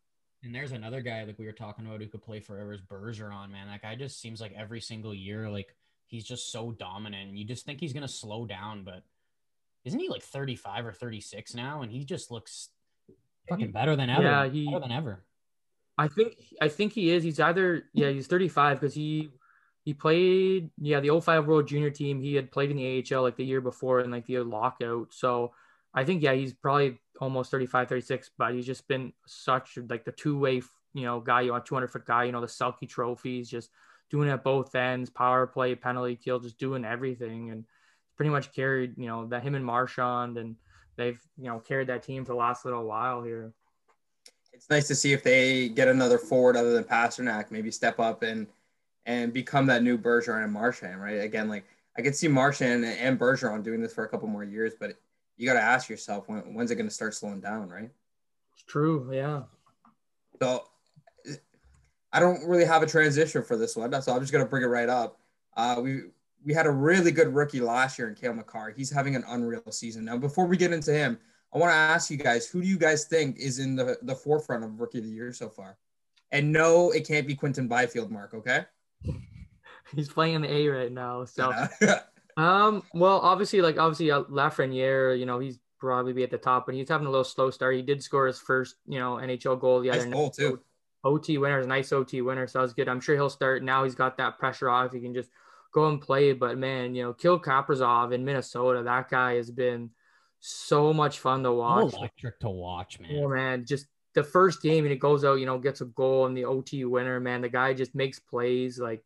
And 0.44 0.54
there's 0.54 0.72
another 0.72 1.02
guy 1.02 1.24
like 1.24 1.40
we 1.40 1.46
were 1.46 1.52
talking 1.52 1.86
about 1.86 2.02
who 2.02 2.08
could 2.08 2.22
play 2.22 2.40
forever 2.40 2.72
is 2.72 2.82
Bergeron, 2.82 3.52
man. 3.52 3.68
That 3.68 3.82
guy 3.82 3.96
just 3.96 4.22
seems 4.22 4.40
like 4.40 4.54
every 4.56 4.80
single 4.80 5.14
year, 5.14 5.50
like 5.50 5.76
he's 6.06 6.24
just 6.24 6.52
so 6.52 6.72
dominant. 6.72 7.30
And 7.30 7.38
you 7.38 7.46
just 7.46 7.66
think 7.66 7.80
he's 7.80 7.94
gonna 7.94 8.08
slow 8.08 8.46
down, 8.46 8.84
but 8.84 9.04
isn't 9.86 10.00
he 10.00 10.10
like 10.10 10.24
35 10.24 10.88
or 10.88 10.94
36 10.94 11.54
now? 11.54 11.82
And 11.82 11.92
he 11.92 12.04
just 12.04 12.32
looks 12.32 12.70
fucking 13.48 13.72
better 13.72 13.96
than 13.96 14.10
ever. 14.10 14.24
Yeah, 14.24 14.48
he- 14.48 14.66
better 14.66 14.80
than 14.80 14.92
ever. 14.92 15.24
I 15.98 16.10
think 16.10 16.36
I 16.62 16.68
think 16.68 16.92
he 16.92 17.12
is. 17.12 17.24
He's 17.24 17.40
either 17.40 17.84
yeah, 17.94 18.10
he's 18.10 18.28
35 18.28 18.82
because 18.82 18.94
he 18.94 19.30
he 19.86 19.94
played 19.94 20.70
yeah 20.78 21.00
the 21.00 21.22
05 21.22 21.48
World 21.48 21.68
Junior 21.68 21.90
team. 21.90 22.20
He 22.20 22.36
had 22.36 22.52
played 22.52 22.70
in 22.70 22.78
the 22.78 23.06
AHL 23.16 23.22
like 23.22 23.38
the 23.38 23.46
year 23.46 23.62
before 23.62 24.02
in 24.02 24.12
like 24.12 24.26
the 24.26 24.40
lockout. 24.40 25.14
So 25.14 25.54
I 25.94 26.04
think 26.04 26.22
yeah, 26.22 26.34
he's 26.34 26.54
probably 26.54 27.00
almost 27.22 27.50
35, 27.50 27.88
36, 27.88 28.32
but 28.38 28.54
he's 28.54 28.66
just 28.66 28.88
been 28.90 29.14
such 29.26 29.78
like 29.90 30.04
the 30.04 30.12
two 30.12 30.38
way 30.38 30.62
you 30.94 31.04
know 31.04 31.22
guy, 31.22 31.42
you 31.42 31.52
know, 31.52 31.60
200 31.60 31.88
foot 31.88 32.06
guy. 32.06 32.26
You 32.26 32.34
know 32.34 32.42
the 32.42 32.48
Selke 32.48 32.90
trophies, 32.90 33.50
just 33.50 33.70
doing 34.10 34.28
it 34.28 34.34
at 34.34 34.44
both 34.44 34.76
ends, 34.76 35.10
power 35.10 35.48
play, 35.48 35.76
penalty 35.76 36.18
kill, 36.18 36.40
just 36.40 36.58
doing 36.58 36.84
everything, 36.84 37.52
and 37.52 37.66
pretty 38.16 38.30
much 38.30 38.54
carried 38.54 38.94
you 38.98 39.08
know 39.08 39.26
that 39.28 39.44
him 39.44 39.56
and 39.56 39.66
Marchand 39.66 40.38
and 40.38 40.56
they've 40.96 41.22
you 41.38 41.46
know 41.46 41.60
carried 41.60 41.88
that 41.88 42.04
team 42.04 42.26
for 42.26 42.34
the 42.34 42.38
last 42.38 42.66
little 42.66 42.86
while 42.86 43.24
here. 43.24 43.54
it's 44.54 44.70
nice 44.70 44.88
to 44.88 44.96
see 44.96 45.14
if 45.14 45.24
they 45.24 45.70
get 45.70 45.88
another 45.88 46.18
forward 46.18 46.56
other 46.56 46.74
than 46.74 46.84
Pastrnak, 46.84 47.52
maybe 47.52 47.72
step 47.72 48.00
up 48.00 48.24
and 48.24 48.48
and 49.06 49.34
become 49.34 49.68
that 49.68 49.84
new 49.84 49.98
Bergeron 49.98 50.44
and 50.44 50.54
Marchand, 50.54 51.02
right? 51.02 51.22
Again, 51.22 51.48
like 51.48 51.66
I 51.98 52.02
could 52.02 52.16
see 52.16 52.28
Marchand 52.28 52.84
and 52.86 53.20
Bergeron 53.20 53.64
doing 53.64 53.82
this 53.82 53.94
for 53.94 54.04
a 54.04 54.10
couple 54.10 54.28
more 54.28 54.44
years, 54.44 54.74
but 54.80 54.98
you 55.38 55.46
got 55.46 55.54
to 55.54 55.62
ask 55.62 55.90
yourself 55.90 56.28
when, 56.28 56.54
when's 56.54 56.72
it 56.72 56.76
going 56.76 56.88
to 56.88 56.94
start 56.94 57.14
slowing 57.14 57.40
down, 57.40 57.70
right? 57.70 57.90
It's 58.54 58.64
true, 58.64 59.10
yeah. 59.14 59.44
So 60.42 60.66
I 62.12 62.20
don't 62.20 62.48
really 62.48 62.66
have 62.66 62.84
a 62.84 62.88
transition 62.88 63.44
for 63.44 63.58
this 63.58 63.76
one, 63.76 63.92
so 64.02 64.14
I'm 64.14 64.22
just 64.22 64.32
going 64.32 64.44
to 64.44 64.50
bring 64.50 64.64
it 64.64 64.68
right 64.68 64.90
up. 64.90 65.20
Uh, 65.56 65.80
we 65.82 66.04
we 66.46 66.54
had 66.54 66.68
a 66.68 66.72
really 66.72 67.12
good 67.12 67.34
rookie 67.34 67.60
last 67.60 67.98
year 67.98 68.08
in 68.08 68.16
Cale 68.16 68.34
Makar. 68.34 68.74
He's 68.76 68.92
having 68.92 69.16
an 69.16 69.24
unreal 69.28 69.64
season. 69.72 70.06
Now, 70.06 70.18
before 70.18 70.46
we 70.46 70.56
get 70.56 70.72
into 70.72 70.94
him, 70.94 71.18
I 71.54 71.58
want 71.58 71.72
to 71.72 71.76
ask 71.76 72.12
you 72.12 72.18
guys, 72.18 72.48
who 72.48 72.62
do 72.62 72.68
you 72.68 72.78
guys 72.78 73.06
think 73.06 73.38
is 73.38 73.60
in 73.60 73.76
the, 73.76 73.98
the 74.04 74.16
forefront 74.16 74.64
of 74.64 74.80
rookie 74.80 75.00
of 75.00 75.06
the 75.06 75.10
year 75.10 75.34
so 75.34 75.50
far? 75.50 75.78
And 76.32 76.52
no, 76.52 76.92
it 76.92 77.08
can't 77.08 77.26
be 77.26 77.36
Quinton 77.36 77.68
Byfield, 77.68 78.12
Mark, 78.12 78.34
okay? 78.34 78.66
He's 79.96 80.10
playing 80.10 80.36
in 80.36 80.42
the 80.42 80.52
A 80.52 80.68
right 80.68 80.92
now. 80.92 81.26
So, 81.26 81.52
um, 82.38 82.84
well, 82.94 83.20
obviously, 83.20 83.62
like 83.62 83.78
obviously 83.78 84.12
uh, 84.12 84.24
Lafreniere, 84.24 85.18
you 85.18 85.26
know, 85.26 85.40
he's 85.40 85.60
probably 85.80 86.12
be 86.12 86.24
at 86.24 86.32
the 86.32 86.38
top, 86.38 86.66
but 86.66 86.74
he's 86.74 86.90
having 86.90 87.06
a 87.06 87.10
little 87.10 87.24
slow 87.24 87.52
start. 87.52 87.76
He 87.76 87.84
did 87.84 88.02
score 88.02 88.26
his 88.26 88.40
first, 88.40 88.76
you 88.88 89.00
know, 89.00 89.16
NHL 89.16 89.60
goal 89.60 89.82
the 89.82 89.90
nice 89.90 90.02
other 90.02 90.10
goal, 90.10 90.24
night. 90.26 90.34
too. 90.34 90.60
OT 91.04 91.38
winner, 91.38 91.60
is 91.60 91.68
nice 91.68 91.94
OT 91.94 92.22
winner, 92.22 92.48
so 92.48 92.60
that 92.60 92.64
was 92.64 92.74
good. 92.74 92.90
I'm 92.90 93.00
sure 93.00 93.16
he'll 93.16 93.30
start 93.30 93.62
now. 93.62 93.84
He's 93.84 93.94
got 93.94 94.18
that 94.18 94.40
pressure 94.40 94.70
off. 94.70 94.92
He 94.92 95.00
can 95.00 95.14
just 95.14 95.30
go 95.76 95.90
and 95.90 96.02
play. 96.02 96.34
But 96.34 96.58
man, 96.58 96.96
you 96.96 97.04
know, 97.04 97.14
Kirill 97.14 97.40
Kaprizov 97.40 98.14
in 98.14 98.26
Minnesota, 98.26 98.82
that 98.84 99.10
guy 99.10 99.36
has 99.36 99.52
been 99.52 99.92
so 100.40 100.94
much 100.94 101.20
fun 101.20 101.44
to 101.44 101.50
So 101.50 101.56
watch. 101.56 101.94
electric 101.94 102.40
to 102.40 102.50
watch, 102.50 103.00
man. 103.00 103.12
Oh 103.14 103.28
man, 103.28 103.66
just 103.66 103.88
the 104.16 104.24
first 104.24 104.62
game 104.62 104.86
and 104.86 104.94
it 104.94 105.00
goes 105.00 105.26
out, 105.26 105.36
you 105.40 105.46
know, 105.46 105.60
gets 105.60 105.82
a 105.82 105.86
goal 105.86 106.26
and 106.26 106.36
the 106.36 106.46
OT 106.46 106.86
winner, 106.86 107.20
man. 107.20 107.42
The 107.42 107.50
guy 107.50 107.74
just 107.74 107.94
makes 107.94 108.18
plays. 108.18 108.80
Like, 108.80 109.04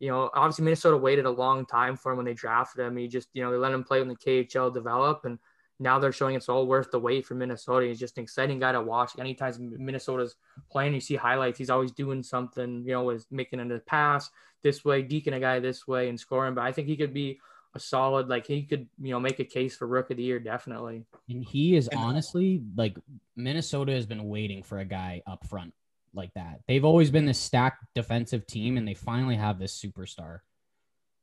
you 0.00 0.08
know, 0.08 0.28
obviously 0.34 0.64
Minnesota 0.64 0.96
waited 0.96 1.26
a 1.26 1.30
long 1.30 1.64
time 1.64 1.96
for 1.96 2.10
him 2.10 2.18
when 2.18 2.26
they 2.26 2.34
drafted 2.34 2.84
him. 2.84 2.96
He 2.96 3.06
just, 3.06 3.28
you 3.32 3.42
know, 3.42 3.52
they 3.52 3.56
let 3.56 3.72
him 3.72 3.84
play 3.84 4.00
in 4.00 4.08
the 4.08 4.16
KHL 4.16 4.74
develop 4.74 5.24
and 5.24 5.38
now 5.80 5.98
they're 5.98 6.12
showing 6.12 6.34
it's 6.34 6.48
all 6.48 6.66
worth 6.66 6.90
the 6.90 6.98
wait 6.98 7.26
for 7.26 7.34
Minnesota. 7.34 7.86
He's 7.86 8.00
just 8.00 8.18
an 8.18 8.24
exciting 8.24 8.58
guy 8.58 8.72
to 8.72 8.80
watch. 8.80 9.12
Anytime 9.18 9.54
Minnesota's 9.78 10.36
playing, 10.70 10.94
you 10.94 11.00
see 11.00 11.16
highlights. 11.16 11.58
He's 11.58 11.70
always 11.70 11.92
doing 11.92 12.22
something, 12.22 12.84
you 12.84 12.92
know, 12.92 13.10
is 13.10 13.26
making 13.30 13.60
a 13.60 13.78
pass 13.80 14.30
this 14.62 14.84
way, 14.84 15.02
deking 15.02 15.34
a 15.34 15.40
guy 15.40 15.60
this 15.60 15.86
way, 15.86 16.08
and 16.08 16.18
scoring. 16.18 16.54
But 16.54 16.64
I 16.64 16.72
think 16.72 16.88
he 16.88 16.96
could 16.96 17.14
be 17.14 17.38
a 17.74 17.78
solid, 17.78 18.28
like 18.28 18.46
he 18.46 18.62
could, 18.62 18.88
you 19.00 19.12
know, 19.12 19.20
make 19.20 19.38
a 19.38 19.44
case 19.44 19.76
for 19.76 19.86
Rook 19.86 20.10
of 20.10 20.16
the 20.16 20.22
Year 20.22 20.40
definitely. 20.40 21.04
And 21.28 21.44
he 21.44 21.76
is 21.76 21.88
honestly 21.94 22.62
like 22.76 22.96
Minnesota 23.36 23.92
has 23.92 24.06
been 24.06 24.28
waiting 24.28 24.62
for 24.62 24.78
a 24.78 24.84
guy 24.84 25.22
up 25.26 25.46
front 25.46 25.74
like 26.14 26.32
that. 26.34 26.60
They've 26.66 26.84
always 26.84 27.10
been 27.10 27.26
this 27.26 27.38
stacked 27.38 27.84
defensive 27.94 28.46
team, 28.46 28.78
and 28.78 28.88
they 28.88 28.94
finally 28.94 29.36
have 29.36 29.58
this 29.58 29.80
superstar. 29.80 30.40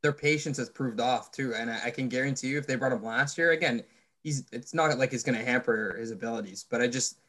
Their 0.02 0.14
patience 0.14 0.58
has 0.58 0.70
proved 0.70 1.02
off 1.02 1.32
too, 1.32 1.54
and 1.56 1.70
I, 1.70 1.86
I 1.86 1.90
can 1.90 2.08
guarantee 2.08 2.50
you, 2.50 2.60
if 2.60 2.68
they 2.68 2.76
brought 2.76 2.92
him 2.92 3.04
last 3.04 3.38
year, 3.38 3.52
again, 3.52 3.84
he's 4.26 4.44
it's 4.52 4.74
not 4.74 4.98
like 4.98 5.14
it's 5.14 5.24
going 5.24 5.38
to 5.38 5.46
hamper 5.46 5.96
his 5.98 6.12
abilities, 6.12 6.66
but 6.70 6.82
I 6.82 6.88
just 6.88 7.20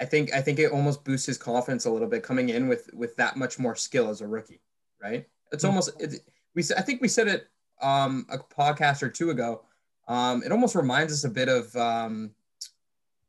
I 0.00 0.04
think 0.04 0.34
I 0.34 0.42
think 0.42 0.58
it 0.58 0.72
almost 0.72 1.04
boosts 1.04 1.26
his 1.26 1.38
confidence 1.38 1.86
a 1.86 1.90
little 1.90 2.08
bit 2.08 2.24
coming 2.24 2.50
in 2.50 2.68
with 2.68 2.90
with 2.92 3.16
that 3.16 3.36
much 3.36 3.58
more 3.58 3.76
skill 3.76 4.10
as 4.10 4.20
a 4.20 4.26
rookie, 4.26 4.60
right? 5.00 5.26
It's 5.52 5.62
mm-hmm. 5.62 5.70
almost 5.70 5.90
it, 6.00 6.20
we 6.54 6.64
I 6.76 6.82
think 6.82 7.00
we 7.00 7.08
said 7.08 7.28
it 7.28 7.48
um 7.80 8.26
a 8.28 8.38
podcast 8.38 9.02
or 9.02 9.08
two 9.08 9.30
ago. 9.30 9.62
Um, 10.08 10.42
it 10.42 10.52
almost 10.52 10.74
reminds 10.74 11.12
us 11.12 11.24
a 11.24 11.30
bit 11.30 11.48
of 11.48 11.74
um, 11.76 12.32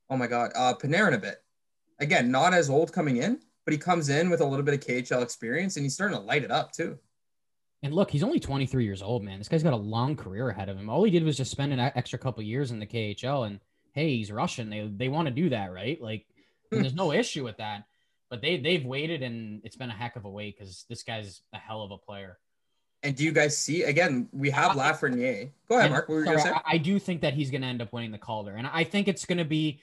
oh 0.10 0.18
my 0.18 0.28
god, 0.28 0.52
uh, 0.56 0.74
Panarin 0.74 1.14
a 1.14 1.20
bit. 1.20 1.44
Again, 2.00 2.30
not 2.32 2.54
as 2.54 2.70
old 2.70 2.92
coming 2.92 3.18
in, 3.18 3.40
but 3.64 3.72
he 3.72 3.78
comes 3.78 4.10
in 4.10 4.30
with 4.30 4.42
a 4.42 4.46
little 4.46 4.66
bit 4.66 4.74
of 4.74 4.80
KHL 4.82 5.22
experience 5.22 5.78
and 5.78 5.86
he's 5.86 5.94
starting 5.94 6.18
to 6.18 6.24
light 6.24 6.44
it 6.44 6.52
up 6.52 6.74
too. 6.74 6.98
And 7.86 7.94
look, 7.94 8.10
he's 8.10 8.24
only 8.24 8.40
23 8.40 8.84
years 8.84 9.04
old, 9.04 9.24
man. 9.24 9.38
This 9.38 9.48
guy's 9.48 9.62
got 9.62 9.74
a 9.74 9.78
long 9.78 10.16
career 10.16 10.50
ahead 10.50 10.70
of 10.70 10.78
him. 10.78 10.90
All 10.90 11.04
he 11.04 11.12
did 11.12 11.24
was 11.24 11.38
just 11.38 11.52
spend 11.52 11.72
an 11.72 11.80
extra 11.80 12.18
couple 12.18 12.42
years 12.42 12.72
in 12.72 12.80
the 12.80 12.88
KHL. 12.88 13.46
And 13.46 13.60
hey, 13.94 14.18
he's 14.18 14.32
Russian. 14.32 14.72
They 14.72 14.90
they 14.92 15.08
want 15.08 15.28
to 15.28 15.32
do 15.32 15.50
that, 15.50 15.72
right? 15.72 16.02
Like, 16.02 16.26
there's 16.72 16.96
no 16.96 17.12
issue 17.12 17.44
with 17.44 17.58
that. 17.58 17.84
But 18.32 18.42
they 18.42 18.58
they've 18.58 18.84
waited, 18.84 19.22
and 19.22 19.62
it's 19.64 19.76
been 19.76 19.92
a 19.92 19.94
heck 19.94 20.16
of 20.16 20.26
a 20.26 20.30
wait 20.30 20.58
because 20.58 20.86
this 20.90 21.04
guy's 21.04 21.42
a 21.54 21.60
hell 21.60 21.84
of 21.84 21.92
a 21.92 21.98
player. 22.00 22.40
And 23.04 23.16
do 23.16 23.24
you 23.24 23.32
guys 23.32 23.56
see 23.56 23.84
again? 23.84 24.30
We 24.32 24.50
have 24.50 24.72
Lafreniere. 24.72 25.52
Go 25.70 25.78
ahead, 25.78 25.92
Mark. 25.92 26.10
What 26.10 26.16
were 26.16 26.26
you 26.26 26.40
sorry, 26.40 26.56
I, 26.56 26.62
I 26.66 26.78
do 26.80 26.98
think 26.98 27.22
that 27.22 27.36
he's 27.36 27.52
going 27.52 27.62
to 27.62 27.68
end 27.68 27.84
up 27.84 27.94
winning 27.94 28.12
the 28.12 28.18
Calder, 28.18 28.56
and 28.56 28.66
I 28.66 28.84
think 28.84 29.08
it's 29.08 29.26
going 29.26 29.38
to 29.38 29.46
be 29.46 29.80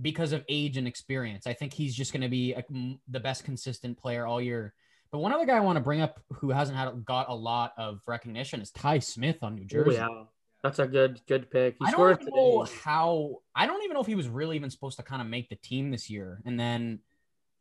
because 0.00 0.32
of 0.32 0.46
age 0.48 0.78
and 0.78 0.88
experience. 0.88 1.46
I 1.46 1.52
think 1.52 1.74
he's 1.74 1.94
just 1.94 2.10
going 2.14 2.22
to 2.22 2.30
be 2.30 2.54
a, 2.54 2.64
the 3.06 3.20
best 3.20 3.44
consistent 3.44 3.98
player 3.98 4.24
all 4.24 4.40
year. 4.40 4.72
But 5.14 5.20
one 5.20 5.32
other 5.32 5.46
guy 5.46 5.56
I 5.56 5.60
want 5.60 5.76
to 5.76 5.80
bring 5.80 6.00
up 6.00 6.18
who 6.32 6.50
hasn't 6.50 6.76
had 6.76 7.04
got 7.04 7.28
a 7.28 7.34
lot 7.34 7.72
of 7.78 8.00
recognition 8.04 8.60
is 8.60 8.72
Ty 8.72 8.98
Smith 8.98 9.44
on 9.44 9.54
New 9.54 9.64
Jersey. 9.64 9.96
Oh, 9.96 10.08
yeah. 10.08 10.24
That's 10.64 10.80
a 10.80 10.88
good 10.88 11.20
good 11.28 11.52
pick. 11.52 11.76
He 11.78 11.86
I 11.86 11.92
don't 11.92 12.34
know 12.34 12.66
how 12.82 13.42
I 13.54 13.66
don't 13.68 13.84
even 13.84 13.94
know 13.94 14.00
if 14.00 14.08
he 14.08 14.16
was 14.16 14.26
really 14.26 14.56
even 14.56 14.70
supposed 14.70 14.96
to 14.96 15.04
kind 15.04 15.22
of 15.22 15.28
make 15.28 15.48
the 15.50 15.54
team 15.54 15.92
this 15.92 16.10
year. 16.10 16.42
And 16.44 16.58
then 16.58 16.98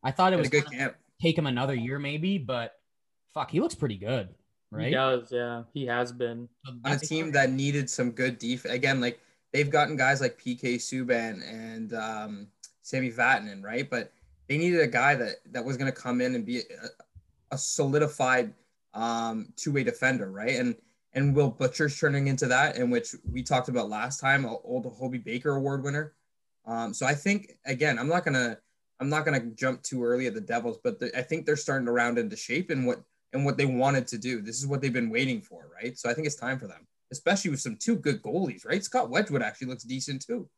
I 0.01 0.09
thought 0.09 0.33
it 0.33 0.39
was 0.39 0.49
good 0.49 0.65
camp. 0.65 0.95
take 1.21 1.37
him 1.37 1.45
another 1.45 1.75
year 1.75 1.99
maybe, 1.99 2.39
but 2.39 2.73
fuck, 3.35 3.51
he 3.51 3.59
looks 3.59 3.75
pretty 3.75 3.97
good, 3.97 4.29
right? 4.71 4.87
He 4.87 4.93
does, 4.95 5.31
yeah. 5.31 5.61
He 5.75 5.85
has 5.85 6.11
been 6.11 6.49
on 6.83 6.93
a 6.93 6.97
team 6.97 7.31
that 7.33 7.51
needed 7.51 7.87
some 7.87 8.09
good 8.09 8.39
defense. 8.39 8.73
Again, 8.73 8.99
like 8.99 9.19
they've 9.51 9.69
gotten 9.69 9.95
guys 9.95 10.21
like 10.21 10.41
PK 10.41 10.77
Subban 10.77 11.47
and 11.47 11.93
um, 11.93 12.47
Sami 12.81 13.11
Vatanen, 13.11 13.63
right? 13.63 13.87
But 13.87 14.11
they 14.49 14.57
needed 14.57 14.79
a 14.79 14.87
guy 14.87 15.13
that 15.13 15.35
that 15.51 15.63
was 15.63 15.77
going 15.77 15.91
to 15.91 15.95
come 15.95 16.19
in 16.19 16.33
and 16.33 16.47
be 16.47 16.57
a, 16.57 16.63
a 17.53 17.57
solidified 17.57 18.53
um, 18.93 19.53
two-way 19.55 19.83
defender, 19.83 20.31
right? 20.31 20.59
And 20.59 20.75
and 21.15 21.35
Will 21.35 21.51
Butcher's 21.51 21.99
turning 21.99 22.27
into 22.27 22.47
that, 22.47 22.75
in 22.77 22.89
which 22.89 23.15
we 23.31 23.43
talked 23.43 23.69
about 23.69 23.87
last 23.87 24.19
time, 24.19 24.45
old 24.45 24.85
Hobey 24.97 25.19
Baker 25.19 25.55
Award 25.55 25.83
winner. 25.83 26.13
Um, 26.65 26.93
so 26.93 27.05
I 27.05 27.13
think 27.13 27.53
again, 27.65 27.99
I'm 27.99 28.07
not 28.07 28.25
gonna 28.25 28.57
I'm 28.99 29.09
not 29.09 29.25
gonna 29.25 29.45
jump 29.55 29.83
too 29.83 30.03
early 30.03 30.27
at 30.27 30.33
the 30.33 30.41
Devils, 30.41 30.79
but 30.83 30.99
the, 30.99 31.17
I 31.17 31.21
think 31.21 31.45
they're 31.45 31.55
starting 31.55 31.85
to 31.85 31.91
round 31.91 32.17
into 32.17 32.35
shape 32.35 32.69
and 32.71 32.85
what 32.85 33.03
and 33.33 33.45
what 33.45 33.57
they 33.57 33.65
wanted 33.65 34.07
to 34.07 34.17
do. 34.17 34.41
This 34.41 34.57
is 34.57 34.67
what 34.67 34.81
they've 34.81 34.93
been 34.93 35.09
waiting 35.09 35.41
for, 35.41 35.69
right? 35.73 35.97
So 35.97 36.09
I 36.09 36.13
think 36.13 36.27
it's 36.27 36.35
time 36.35 36.59
for 36.59 36.67
them 36.67 36.87
especially 37.13 37.51
with 37.51 37.61
some 37.61 37.77
two 37.77 37.95
good 37.95 38.21
goalies, 38.21 38.65
right? 38.65 38.83
Scott 38.83 39.09
Wedgewood 39.09 39.41
actually 39.41 39.67
looks 39.67 39.83
decent 39.83 40.25
too. 40.25 40.49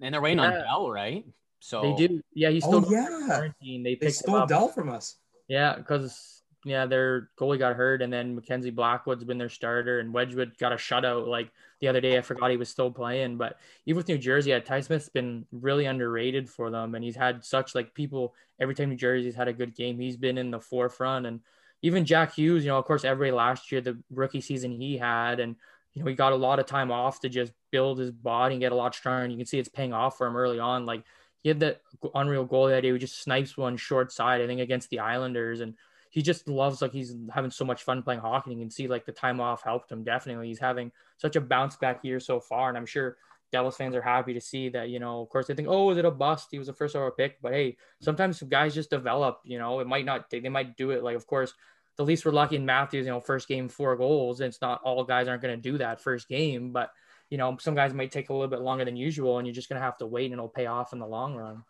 And 0.00 0.14
they're 0.14 0.20
waiting 0.20 0.38
yeah. 0.38 0.44
on 0.44 0.52
Dell, 0.52 0.90
right? 0.90 1.24
So 1.58 1.82
they 1.82 2.06
do. 2.06 2.22
Yeah, 2.32 2.50
he's 2.50 2.64
still 2.64 2.84
oh, 2.86 2.90
yeah. 2.90 3.08
Quarantine. 3.26 3.82
They, 3.82 3.96
they 3.96 4.10
stole 4.10 4.46
Dell 4.46 4.68
from 4.68 4.88
us. 4.88 5.16
Yeah, 5.50 5.74
because 5.76 6.42
yeah, 6.64 6.86
their 6.86 7.30
goalie 7.38 7.58
got 7.58 7.74
hurt, 7.74 8.02
and 8.02 8.12
then 8.12 8.36
Mackenzie 8.36 8.70
Blackwood's 8.70 9.24
been 9.24 9.38
their 9.38 9.48
starter, 9.48 9.98
and 9.98 10.14
Wedgewood 10.14 10.56
got 10.58 10.72
a 10.72 10.76
shutout 10.76 11.26
like 11.26 11.50
the 11.80 11.88
other 11.88 12.00
day. 12.00 12.16
I 12.18 12.20
forgot 12.20 12.50
he 12.52 12.56
was 12.56 12.68
still 12.68 12.90
playing, 12.92 13.36
but 13.36 13.58
even 13.86 13.96
with 13.96 14.08
New 14.08 14.18
Jersey, 14.18 14.50
yeah, 14.50 14.60
Ty 14.60 14.80
Smith's 14.82 15.08
been 15.08 15.46
really 15.52 15.86
underrated 15.86 16.48
for 16.48 16.70
them, 16.70 16.94
and 16.94 17.02
he's 17.04 17.16
had 17.16 17.44
such 17.44 17.74
like 17.74 17.94
people 17.94 18.34
every 18.60 18.74
time 18.76 18.90
New 18.90 18.96
Jersey's 18.96 19.34
had 19.34 19.48
a 19.48 19.52
good 19.52 19.74
game, 19.74 19.98
he's 19.98 20.16
been 20.16 20.38
in 20.38 20.52
the 20.52 20.60
forefront, 20.60 21.26
and 21.26 21.40
even 21.82 22.04
Jack 22.04 22.34
Hughes, 22.34 22.64
you 22.64 22.70
know, 22.70 22.78
of 22.78 22.84
course, 22.84 23.04
every 23.04 23.32
last 23.32 23.72
year, 23.72 23.80
the 23.80 23.98
rookie 24.10 24.42
season 24.42 24.70
he 24.70 24.98
had, 24.98 25.40
and, 25.40 25.56
you 25.94 26.02
know, 26.02 26.08
he 26.08 26.14
got 26.14 26.32
a 26.34 26.36
lot 26.36 26.58
of 26.58 26.66
time 26.66 26.92
off 26.92 27.20
to 27.20 27.28
just 27.28 27.52
build 27.72 27.98
his 27.98 28.10
body 28.12 28.54
and 28.54 28.60
get 28.60 28.72
a 28.72 28.76
lot 28.76 28.94
stronger. 28.94 29.24
And 29.24 29.32
you 29.32 29.38
can 29.38 29.46
see 29.46 29.58
it's 29.58 29.68
paying 29.68 29.92
off 29.94 30.18
for 30.18 30.26
him 30.26 30.36
early 30.36 30.58
on. 30.60 30.86
Like 30.86 31.04
he 31.42 31.48
had 31.48 31.60
that 31.60 31.80
unreal 32.14 32.44
goal 32.44 32.68
that 32.68 32.82
day. 32.82 32.92
He 32.92 32.98
just 32.98 33.22
snipes 33.22 33.56
one 33.56 33.76
short 33.76 34.12
side, 34.12 34.40
I 34.40 34.46
think, 34.46 34.60
against 34.60 34.90
the 34.90 34.98
Islanders. 34.98 35.60
And 35.60 35.74
he 36.10 36.22
just 36.22 36.48
loves, 36.48 36.82
like, 36.82 36.92
he's 36.92 37.14
having 37.32 37.50
so 37.50 37.64
much 37.64 37.82
fun 37.82 38.02
playing 38.02 38.20
hockey. 38.20 38.50
And 38.50 38.60
you 38.60 38.66
can 38.66 38.70
see, 38.70 38.88
like, 38.88 39.06
the 39.06 39.12
time 39.12 39.40
off 39.40 39.62
helped 39.62 39.90
him 39.90 40.04
definitely. 40.04 40.48
He's 40.48 40.58
having 40.58 40.92
such 41.16 41.36
a 41.36 41.40
bounce 41.40 41.76
back 41.76 42.04
year 42.04 42.20
so 42.20 42.40
far. 42.40 42.68
And 42.68 42.76
I'm 42.76 42.86
sure 42.86 43.16
Devils 43.52 43.76
fans 43.76 43.94
are 43.94 44.02
happy 44.02 44.34
to 44.34 44.40
see 44.40 44.68
that, 44.68 44.90
you 44.90 44.98
know, 44.98 45.22
of 45.22 45.28
course 45.28 45.46
they 45.46 45.54
think, 45.54 45.68
oh, 45.68 45.90
is 45.90 45.98
it 45.98 46.04
a 46.04 46.10
bust? 46.10 46.48
He 46.50 46.58
was 46.58 46.68
a 46.68 46.72
first 46.72 46.94
overall 46.94 47.10
pick. 47.10 47.40
But 47.40 47.52
hey, 47.52 47.78
sometimes 48.00 48.42
guys 48.42 48.74
just 48.74 48.90
develop, 48.90 49.40
you 49.44 49.58
know, 49.58 49.80
it 49.80 49.86
might 49.86 50.04
not, 50.04 50.30
they, 50.30 50.40
they 50.40 50.48
might 50.48 50.76
do 50.76 50.90
it. 50.90 51.02
Like, 51.02 51.16
of 51.16 51.26
course, 51.26 51.54
the 51.96 52.04
Leafs 52.04 52.24
we're 52.24 52.32
lucky 52.32 52.56
in 52.56 52.66
Matthews, 52.66 53.06
you 53.06 53.12
know, 53.12 53.20
first 53.20 53.48
game, 53.48 53.68
four 53.68 53.96
goals. 53.96 54.40
It's 54.40 54.60
not 54.60 54.82
all 54.82 55.04
guys 55.04 55.26
aren't 55.26 55.42
going 55.42 55.56
to 55.56 55.70
do 55.70 55.78
that 55.78 56.00
first 56.00 56.28
game, 56.28 56.72
but, 56.72 56.90
you 57.30 57.38
know, 57.38 57.56
some 57.60 57.74
guys 57.74 57.94
might 57.94 58.10
take 58.10 58.28
a 58.28 58.32
little 58.32 58.48
bit 58.48 58.60
longer 58.60 58.84
than 58.84 58.96
usual 58.96 59.38
and 59.38 59.46
you're 59.46 59.54
just 59.54 59.68
going 59.68 59.80
to 59.80 59.84
have 59.84 59.96
to 59.98 60.06
wait 60.06 60.26
and 60.26 60.34
it'll 60.34 60.48
pay 60.48 60.66
off 60.66 60.92
in 60.92 60.98
the 60.98 61.06
long 61.06 61.34
run. 61.34 61.62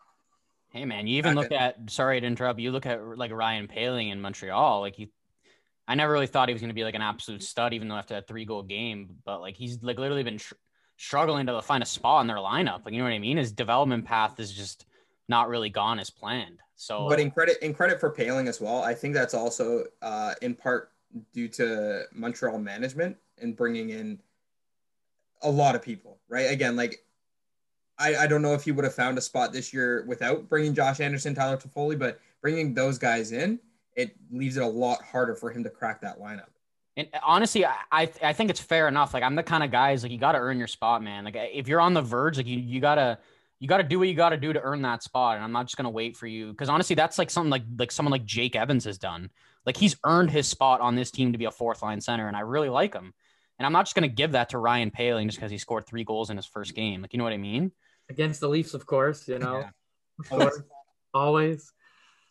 Hey 0.71 0.85
man, 0.85 1.05
you 1.05 1.17
even 1.17 1.35
look 1.35 1.51
at 1.51 1.89
sorry 1.89 2.19
to 2.19 2.25
interrupt. 2.25 2.59
You 2.59 2.71
look 2.71 2.85
at 2.85 3.05
like 3.17 3.31
Ryan 3.31 3.67
Poehling 3.67 4.11
in 4.11 4.21
Montreal. 4.21 4.79
Like 4.79 4.95
he, 4.95 5.11
I 5.87 5.95
never 5.95 6.13
really 6.13 6.27
thought 6.27 6.47
he 6.47 6.53
was 6.53 6.61
going 6.61 6.69
to 6.69 6.75
be 6.75 6.85
like 6.85 6.95
an 6.95 7.01
absolute 7.01 7.43
stud, 7.43 7.73
even 7.73 7.89
though 7.89 7.95
after 7.95 8.13
that 8.13 8.27
three 8.27 8.45
goal 8.45 8.63
game. 8.63 9.17
But 9.25 9.41
like 9.41 9.57
he's 9.57 9.83
like 9.83 9.99
literally 9.99 10.23
been 10.23 10.37
tr- 10.37 10.53
struggling 10.95 11.45
to 11.47 11.61
find 11.61 11.83
a 11.83 11.85
spot 11.85 12.21
in 12.21 12.27
their 12.27 12.37
lineup. 12.37 12.85
Like 12.85 12.93
you 12.93 12.99
know 12.99 13.03
what 13.03 13.13
I 13.13 13.19
mean? 13.19 13.35
His 13.35 13.51
development 13.51 14.05
path 14.05 14.39
is 14.39 14.53
just 14.53 14.85
not 15.27 15.49
really 15.49 15.69
gone 15.69 15.99
as 15.99 16.09
planned. 16.09 16.59
So, 16.77 17.09
but 17.09 17.19
in 17.19 17.31
credit 17.31 17.57
in 17.61 17.73
credit 17.73 17.99
for 17.99 18.09
Poehling 18.09 18.47
as 18.47 18.61
well, 18.61 18.81
I 18.81 18.93
think 18.93 19.13
that's 19.13 19.33
also 19.33 19.83
uh, 20.01 20.35
in 20.41 20.55
part 20.55 20.93
due 21.33 21.49
to 21.49 22.05
Montreal 22.13 22.59
management 22.59 23.17
and 23.39 23.57
bringing 23.57 23.89
in 23.89 24.19
a 25.43 25.49
lot 25.49 25.75
of 25.75 25.81
people. 25.81 26.19
Right? 26.29 26.51
Again, 26.51 26.75
like 26.75 27.03
I, 27.97 28.15
I 28.15 28.27
don't 28.27 28.41
know 28.41 28.53
if 28.53 28.63
he 28.63 28.71
would 28.71 28.85
have 28.85 28.95
found 28.95 29.17
a 29.17 29.21
spot 29.21 29.53
this 29.53 29.73
year 29.73 30.05
without 30.07 30.49
bringing 30.49 30.73
Josh 30.73 30.99
Anderson, 30.99 31.35
Tyler 31.35 31.57
Toffoli, 31.57 31.97
but 31.97 32.19
bringing 32.41 32.73
those 32.73 32.97
guys 32.97 33.31
in, 33.31 33.59
it 33.95 34.15
leaves 34.31 34.57
it 34.57 34.63
a 34.63 34.67
lot 34.67 35.03
harder 35.03 35.35
for 35.35 35.51
him 35.51 35.63
to 35.63 35.69
crack 35.69 36.01
that 36.01 36.19
lineup. 36.19 36.47
And 36.97 37.07
honestly, 37.23 37.65
I 37.65 38.09
I 38.21 38.33
think 38.33 38.49
it's 38.49 38.59
fair 38.59 38.87
enough. 38.87 39.13
Like 39.13 39.23
I'm 39.23 39.35
the 39.35 39.43
kind 39.43 39.63
of 39.63 39.71
guys 39.71 40.03
like 40.03 40.11
you 40.11 40.17
got 40.17 40.33
to 40.33 40.39
earn 40.39 40.57
your 40.57 40.67
spot, 40.67 41.03
man. 41.03 41.23
Like 41.23 41.35
if 41.35 41.67
you're 41.67 41.79
on 41.79 41.93
the 41.93 42.01
verge, 42.01 42.37
like 42.37 42.47
you 42.47 42.59
you 42.59 42.81
gotta 42.81 43.17
you 43.61 43.67
got 43.67 43.77
to 43.77 43.83
do 43.83 43.99
what 43.99 44.07
you 44.07 44.15
got 44.15 44.29
to 44.29 44.37
do 44.37 44.51
to 44.51 44.59
earn 44.59 44.81
that 44.81 45.03
spot. 45.03 45.35
And 45.35 45.43
I'm 45.43 45.51
not 45.51 45.67
just 45.67 45.77
to 45.77 45.87
wait 45.87 46.17
for 46.17 46.25
you. 46.25 46.51
Cause 46.55 46.67
honestly, 46.67 46.95
that's 46.95 47.19
like 47.19 47.29
something 47.29 47.51
like, 47.51 47.61
like 47.77 47.91
someone 47.91 48.11
like 48.11 48.25
Jake 48.25 48.55
Evans 48.55 48.85
has 48.85 48.97
done. 48.97 49.29
Like 49.67 49.77
he's 49.77 49.95
earned 50.03 50.31
his 50.31 50.47
spot 50.47 50.81
on 50.81 50.95
this 50.95 51.11
team 51.11 51.31
to 51.31 51.37
be 51.37 51.45
a 51.45 51.51
fourth 51.51 51.83
line 51.83 52.01
center. 52.01 52.27
And 52.27 52.35
I 52.35 52.39
really 52.39 52.69
like 52.69 52.95
him. 52.95 53.13
And 53.61 53.65
I'm 53.67 53.73
not 53.73 53.85
just 53.85 53.93
going 53.93 54.09
to 54.09 54.15
give 54.15 54.31
that 54.31 54.49
to 54.49 54.57
Ryan 54.57 54.89
Poehling 54.89 55.27
just 55.27 55.37
because 55.37 55.51
he 55.51 55.59
scored 55.59 55.85
three 55.85 56.03
goals 56.03 56.31
in 56.31 56.35
his 56.35 56.47
first 56.47 56.73
game. 56.73 57.03
Like, 57.03 57.13
you 57.13 57.19
know 57.19 57.23
what 57.23 57.33
I 57.33 57.37
mean? 57.37 57.71
Against 58.09 58.39
the 58.39 58.49
Leafs, 58.49 58.73
of 58.73 58.87
course, 58.87 59.27
you 59.27 59.37
know, 59.37 59.69
yeah. 60.31 60.49
always. 61.13 61.71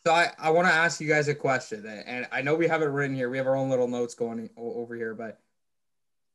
So 0.04 0.10
I, 0.12 0.32
I 0.40 0.50
want 0.50 0.66
to 0.66 0.74
ask 0.74 1.00
you 1.00 1.06
guys 1.06 1.28
a 1.28 1.34
question, 1.36 1.86
and 1.86 2.26
I 2.32 2.42
know 2.42 2.56
we 2.56 2.66
have 2.66 2.82
it 2.82 2.86
written 2.86 3.14
here. 3.14 3.30
We 3.30 3.36
have 3.36 3.46
our 3.46 3.54
own 3.54 3.70
little 3.70 3.86
notes 3.86 4.12
going 4.12 4.50
over 4.56 4.96
here, 4.96 5.14
but 5.14 5.38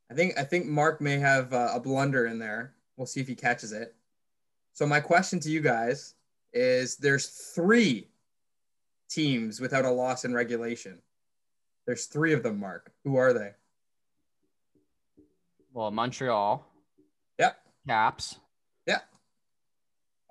I 0.10 0.14
think 0.14 0.40
I 0.40 0.46
think 0.46 0.66
Mark 0.66 1.02
may 1.02 1.18
have 1.18 1.52
uh, 1.52 1.72
a 1.74 1.80
blunder 1.82 2.28
in 2.28 2.40
there. 2.40 2.74
We'll 2.96 3.06
see 3.06 3.20
if 3.20 3.28
he 3.28 3.36
catches 3.36 3.74
it. 3.74 3.94
So 4.72 4.86
my 4.86 5.02
question 5.02 5.42
to 5.42 5.52
you 5.52 5.60
guys 5.60 6.14
is 6.54 6.96
there's 6.96 7.28
three 7.28 8.08
teams 9.10 9.60
without 9.60 9.84
a 9.84 9.92
loss 9.92 10.24
in 10.24 10.34
regulation. 10.34 11.00
There's 11.86 12.06
three 12.06 12.32
of 12.32 12.44
them, 12.44 12.62
Mark. 12.62 12.94
Who 13.04 13.18
are 13.18 13.34
they? 13.34 13.52
Well, 15.76 15.92
Montreal. 15.92 16.66
Yep. 17.38 17.58
Caps. 17.86 18.40
Yeah. 18.88 19.00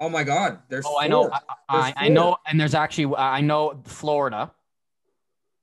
Oh 0.01 0.09
my 0.09 0.24
God. 0.24 0.61
There's. 0.70 0.86
Oh, 0.86 0.92
four. 0.92 1.03
I 1.03 1.07
know. 1.07 1.30
I, 1.30 1.40
I, 1.68 1.95
I, 1.97 2.09
know, 2.09 2.38
and 2.47 2.59
there's 2.59 2.74
actually 2.74 3.14
I 3.14 3.42
know 3.42 3.78
Florida. 3.84 4.51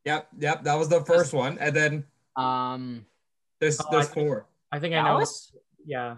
Yep. 0.05 0.27
Yep. 0.37 0.63
That 0.65 0.75
was 0.75 0.87
the 0.87 1.03
first 1.03 1.33
one, 1.33 1.57
and 1.57 1.75
then 1.75 2.03
um, 2.35 3.07
there's 3.59 3.81
oh, 3.81 3.85
there's 3.89 4.07
I 4.11 4.13
four. 4.13 4.45
I 4.71 4.77
think 4.77 4.93
Dallas? 4.93 5.51
I 5.51 5.57
know. 5.57 6.15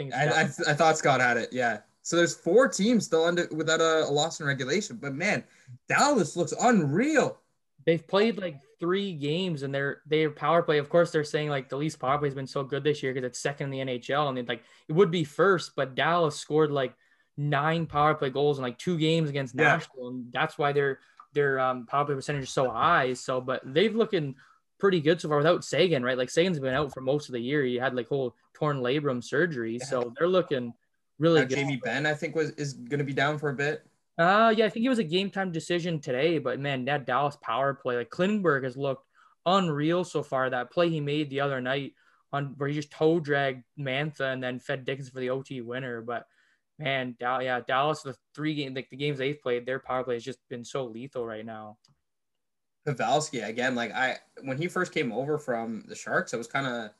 Yeah. 0.00 0.14
I, 0.14 0.42
I, 0.42 0.42
I 0.42 0.74
thought 0.74 0.98
Scott 0.98 1.22
had 1.22 1.38
it. 1.38 1.48
Yeah. 1.50 1.78
So 2.02 2.14
there's 2.14 2.34
four 2.34 2.68
teams 2.68 3.06
still 3.06 3.24
under 3.24 3.48
without 3.52 3.80
a, 3.80 4.04
a 4.04 4.10
loss 4.10 4.40
in 4.40 4.46
regulation. 4.46 4.98
But 5.00 5.14
man, 5.14 5.44
Dallas 5.88 6.36
looks 6.36 6.52
unreal. 6.60 7.38
They've 7.88 8.06
played 8.06 8.36
like 8.36 8.60
three 8.78 9.14
games 9.14 9.62
and 9.62 9.74
they're 9.74 10.02
their 10.06 10.28
power 10.28 10.62
play. 10.62 10.76
Of 10.76 10.90
course, 10.90 11.10
they're 11.10 11.24
saying 11.24 11.48
like 11.48 11.70
the 11.70 11.78
Leafs 11.78 11.96
power 11.96 12.18
play 12.18 12.28
has 12.28 12.34
been 12.34 12.46
so 12.46 12.62
good 12.62 12.84
this 12.84 13.02
year 13.02 13.14
because 13.14 13.26
it's 13.26 13.38
second 13.38 13.72
in 13.72 13.86
the 13.86 13.94
NHL, 13.94 14.28
and 14.28 14.38
it, 14.38 14.46
like 14.46 14.62
it 14.88 14.92
would 14.92 15.10
be 15.10 15.24
first, 15.24 15.72
but 15.74 15.94
Dallas 15.94 16.36
scored 16.36 16.70
like 16.70 16.92
nine 17.38 17.86
power 17.86 18.14
play 18.14 18.28
goals 18.28 18.58
in 18.58 18.62
like 18.62 18.76
two 18.76 18.98
games 18.98 19.30
against 19.30 19.54
Yeah. 19.54 19.62
Nashville, 19.62 20.08
and 20.08 20.30
that's 20.34 20.58
why 20.58 20.72
their 20.72 20.98
their 21.32 21.58
um, 21.60 21.86
power 21.86 22.04
play 22.04 22.14
percentage 22.14 22.42
is 22.42 22.50
so 22.50 22.68
high. 22.68 23.14
So, 23.14 23.40
but 23.40 23.62
they've 23.64 23.96
looking 23.96 24.34
pretty 24.78 25.00
good 25.00 25.18
so 25.18 25.30
far 25.30 25.38
without 25.38 25.64
Seguin, 25.64 26.02
right? 26.02 26.18
Like 26.18 26.28
Seguin's 26.28 26.60
been 26.60 26.74
out 26.74 26.92
for 26.92 27.00
most 27.00 27.30
of 27.30 27.32
the 27.32 27.40
year. 27.40 27.64
He 27.64 27.76
had 27.76 27.94
like 27.94 28.08
whole 28.08 28.36
torn 28.52 28.80
labrum 28.82 29.24
surgery, 29.24 29.78
so 29.78 30.12
they're 30.18 30.28
looking 30.28 30.74
really 31.18 31.40
Now, 31.40 31.46
good. 31.46 31.54
Jamie 31.56 31.80
Benn, 31.82 32.04
I 32.04 32.12
think, 32.12 32.36
was 32.36 32.50
is 32.50 32.74
going 32.74 32.98
to 32.98 33.04
be 33.04 33.14
down 33.14 33.38
for 33.38 33.48
a 33.48 33.54
bit. 33.54 33.87
Uh 34.18 34.52
yeah, 34.56 34.66
I 34.66 34.68
think 34.68 34.84
it 34.84 34.88
was 34.88 34.98
a 34.98 35.04
game 35.04 35.30
time 35.30 35.52
decision 35.52 36.00
today, 36.00 36.38
but 36.38 36.58
man, 36.58 36.84
that 36.86 37.06
Dallas 37.06 37.36
power 37.40 37.72
play, 37.74 37.96
like 37.96 38.10
Klingberg 38.10 38.64
has 38.64 38.76
looked 38.76 39.06
unreal 39.46 40.02
so 40.02 40.22
far. 40.24 40.50
That 40.50 40.72
play 40.72 40.88
he 40.88 41.00
made 41.00 41.30
the 41.30 41.40
other 41.40 41.60
night 41.60 41.92
on 42.32 42.54
where 42.56 42.68
he 42.68 42.74
just 42.74 42.90
toe 42.90 43.20
dragged 43.20 43.62
Mantha 43.78 44.32
and 44.32 44.42
then 44.42 44.58
fed 44.58 44.84
Dickens 44.84 45.08
for 45.08 45.20
the 45.20 45.30
OT 45.30 45.60
winner. 45.60 46.02
But 46.02 46.26
man, 46.78 47.16
Dal- 47.18 47.42
yeah, 47.42 47.60
Dallas 47.60 48.02
the 48.02 48.16
three 48.34 48.54
game 48.54 48.74
like 48.74 48.90
the 48.90 48.96
games 48.96 49.18
they've 49.18 49.40
played, 49.40 49.66
their 49.66 49.78
power 49.78 50.02
play 50.02 50.14
has 50.14 50.24
just 50.24 50.40
been 50.48 50.64
so 50.64 50.84
lethal 50.84 51.24
right 51.24 51.46
now. 51.46 51.78
Pavelski 52.86 53.46
again, 53.46 53.74
like 53.74 53.92
I 53.92 54.16
when 54.42 54.58
he 54.58 54.66
first 54.66 54.92
came 54.92 55.12
over 55.12 55.38
from 55.38 55.84
the 55.86 55.94
Sharks, 55.94 56.34
I 56.34 56.38
was 56.38 56.48
kind 56.48 56.66
of 56.66 56.90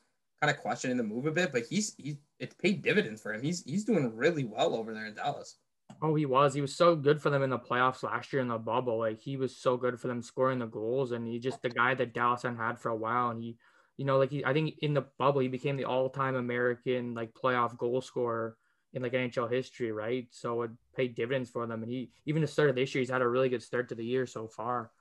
kind 0.41 0.55
of 0.55 0.61
questioning 0.61 0.95
the 0.95 1.03
move 1.03 1.25
a 1.25 1.31
bit, 1.31 1.51
but 1.51 1.65
he's 1.69 1.95
he 1.95 2.19
it's 2.39 2.55
paid 2.55 2.81
dividends 2.81 3.21
for 3.21 3.33
him. 3.33 3.41
He's 3.41 3.63
he's 3.63 3.83
doing 3.83 4.15
really 4.15 4.45
well 4.45 4.75
over 4.75 4.93
there 4.93 5.07
in 5.07 5.15
Dallas. 5.15 5.57
Oh, 6.01 6.15
he 6.15 6.25
was. 6.25 6.53
He 6.53 6.61
was 6.61 6.75
so 6.75 6.95
good 6.95 7.21
for 7.21 7.29
them 7.29 7.43
in 7.43 7.49
the 7.49 7.59
playoffs 7.59 8.03
last 8.03 8.31
year 8.31 8.41
in 8.41 8.47
the 8.47 8.57
bubble. 8.57 8.99
Like 8.99 9.19
he 9.19 9.35
was 9.37 9.55
so 9.55 9.75
good 9.75 9.99
for 9.99 10.07
them 10.07 10.21
scoring 10.21 10.59
the 10.59 10.65
goals, 10.65 11.11
and 11.11 11.27
he 11.27 11.39
just 11.39 11.61
the 11.61 11.69
guy 11.69 11.93
that 11.95 12.13
Dallas 12.13 12.43
hadn't 12.43 12.57
had 12.57 12.79
for 12.79 12.89
a 12.89 12.95
while. 12.95 13.29
And 13.29 13.43
he, 13.43 13.57
you 13.97 14.05
know, 14.05 14.17
like 14.17 14.31
he, 14.31 14.45
I 14.45 14.53
think 14.53 14.75
in 14.81 14.93
the 14.93 15.05
bubble 15.17 15.41
he 15.41 15.49
became 15.49 15.75
the 15.75 15.85
all-time 15.85 16.35
American 16.35 17.13
like 17.13 17.33
playoff 17.33 17.77
goal 17.77 18.01
scorer 18.01 18.55
in 18.93 19.01
like 19.01 19.13
NHL 19.13 19.51
history, 19.51 19.91
right? 19.91 20.27
So 20.31 20.61
it 20.61 20.71
paid 20.95 21.15
dividends 21.15 21.49
for 21.49 21.67
them. 21.67 21.83
And 21.83 21.91
he 21.91 22.11
even 22.25 22.41
the 22.41 22.47
start 22.47 22.69
of 22.69 22.75
this 22.75 22.95
year, 22.95 23.01
he's 23.01 23.09
had 23.09 23.21
a 23.21 23.27
really 23.27 23.49
good 23.49 23.63
start 23.63 23.89
to 23.89 23.95
the 23.95 24.05
year 24.05 24.25
so 24.25 24.47
far. 24.47 24.91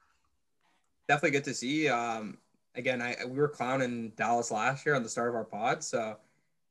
Definitely 1.07 1.39
good 1.39 1.45
to 1.45 1.55
see. 1.55 1.89
Um, 1.89 2.39
again, 2.75 3.01
I 3.01 3.17
we 3.27 3.39
were 3.39 3.49
clowning 3.49 4.13
Dallas 4.17 4.51
last 4.51 4.85
year 4.85 4.95
on 4.95 5.03
the 5.03 5.09
start 5.09 5.29
of 5.29 5.35
our 5.37 5.45
pod, 5.45 5.85
so 5.85 6.17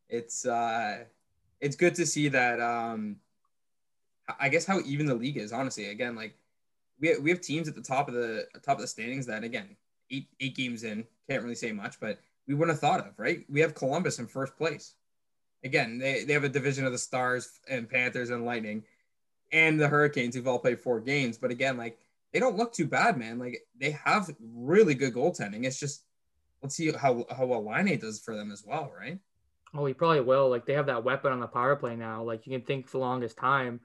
it's 0.09 0.45
uh 0.45 1.03
it's 1.59 1.75
good 1.75 1.95
to 1.95 2.05
see 2.05 2.27
that. 2.29 2.59
Um, 2.59 3.17
I 4.39 4.49
guess 4.49 4.65
how 4.65 4.79
even 4.85 5.05
the 5.05 5.15
league 5.15 5.37
is. 5.37 5.53
Honestly, 5.53 5.89
again, 5.89 6.15
like 6.15 6.35
we 6.99 7.17
we 7.19 7.29
have 7.29 7.41
teams 7.41 7.67
at 7.67 7.75
the 7.75 7.81
top 7.81 8.07
of 8.07 8.13
the 8.13 8.45
top 8.63 8.77
of 8.77 8.81
the 8.81 8.87
standings 8.87 9.25
that 9.27 9.43
again 9.43 9.75
eight 10.11 10.27
eight 10.39 10.55
games 10.55 10.83
in 10.83 11.05
can't 11.29 11.43
really 11.43 11.55
say 11.55 11.71
much, 11.71 11.99
but 11.99 12.19
we 12.47 12.53
wouldn't 12.53 12.75
have 12.75 12.81
thought 12.81 13.05
of 13.05 13.17
right. 13.17 13.45
We 13.49 13.59
have 13.61 13.75
Columbus 13.75 14.19
in 14.19 14.27
first 14.27 14.57
place. 14.57 14.93
Again, 15.63 15.97
they, 15.97 16.23
they 16.23 16.33
have 16.33 16.43
a 16.43 16.49
division 16.49 16.85
of 16.85 16.91
the 16.91 16.97
Stars 16.97 17.59
and 17.67 17.89
Panthers 17.89 18.29
and 18.29 18.45
Lightning, 18.45 18.83
and 19.51 19.79
the 19.79 19.87
Hurricanes 19.87 20.35
who've 20.35 20.47
all 20.47 20.59
played 20.59 20.79
four 20.79 20.99
games. 20.99 21.37
But 21.37 21.51
again, 21.51 21.77
like 21.77 21.97
they 22.33 22.39
don't 22.39 22.57
look 22.57 22.73
too 22.73 22.87
bad, 22.87 23.17
man. 23.17 23.39
Like 23.39 23.63
they 23.79 23.91
have 23.91 24.29
really 24.39 24.95
good 24.95 25.13
goaltending. 25.13 25.65
It's 25.65 25.79
just 25.79 26.03
let's 26.61 26.75
see 26.75 26.91
how 26.91 27.25
how 27.35 27.45
well 27.45 27.65
Laine 27.65 27.99
does 27.99 28.19
for 28.19 28.35
them 28.35 28.51
as 28.51 28.63
well, 28.65 28.91
right? 28.97 29.19
Oh, 29.73 29.85
he 29.85 29.93
probably 29.93 30.21
will. 30.21 30.49
Like 30.49 30.65
they 30.65 30.73
have 30.73 30.85
that 30.87 31.03
weapon 31.03 31.31
on 31.31 31.39
the 31.39 31.47
power 31.47 31.75
play 31.75 31.95
now. 31.95 32.23
Like 32.23 32.45
you 32.45 32.57
can 32.57 32.65
think 32.65 32.87
for 32.87 32.97
the 32.97 33.03
longest 33.03 33.37
time, 33.37 33.79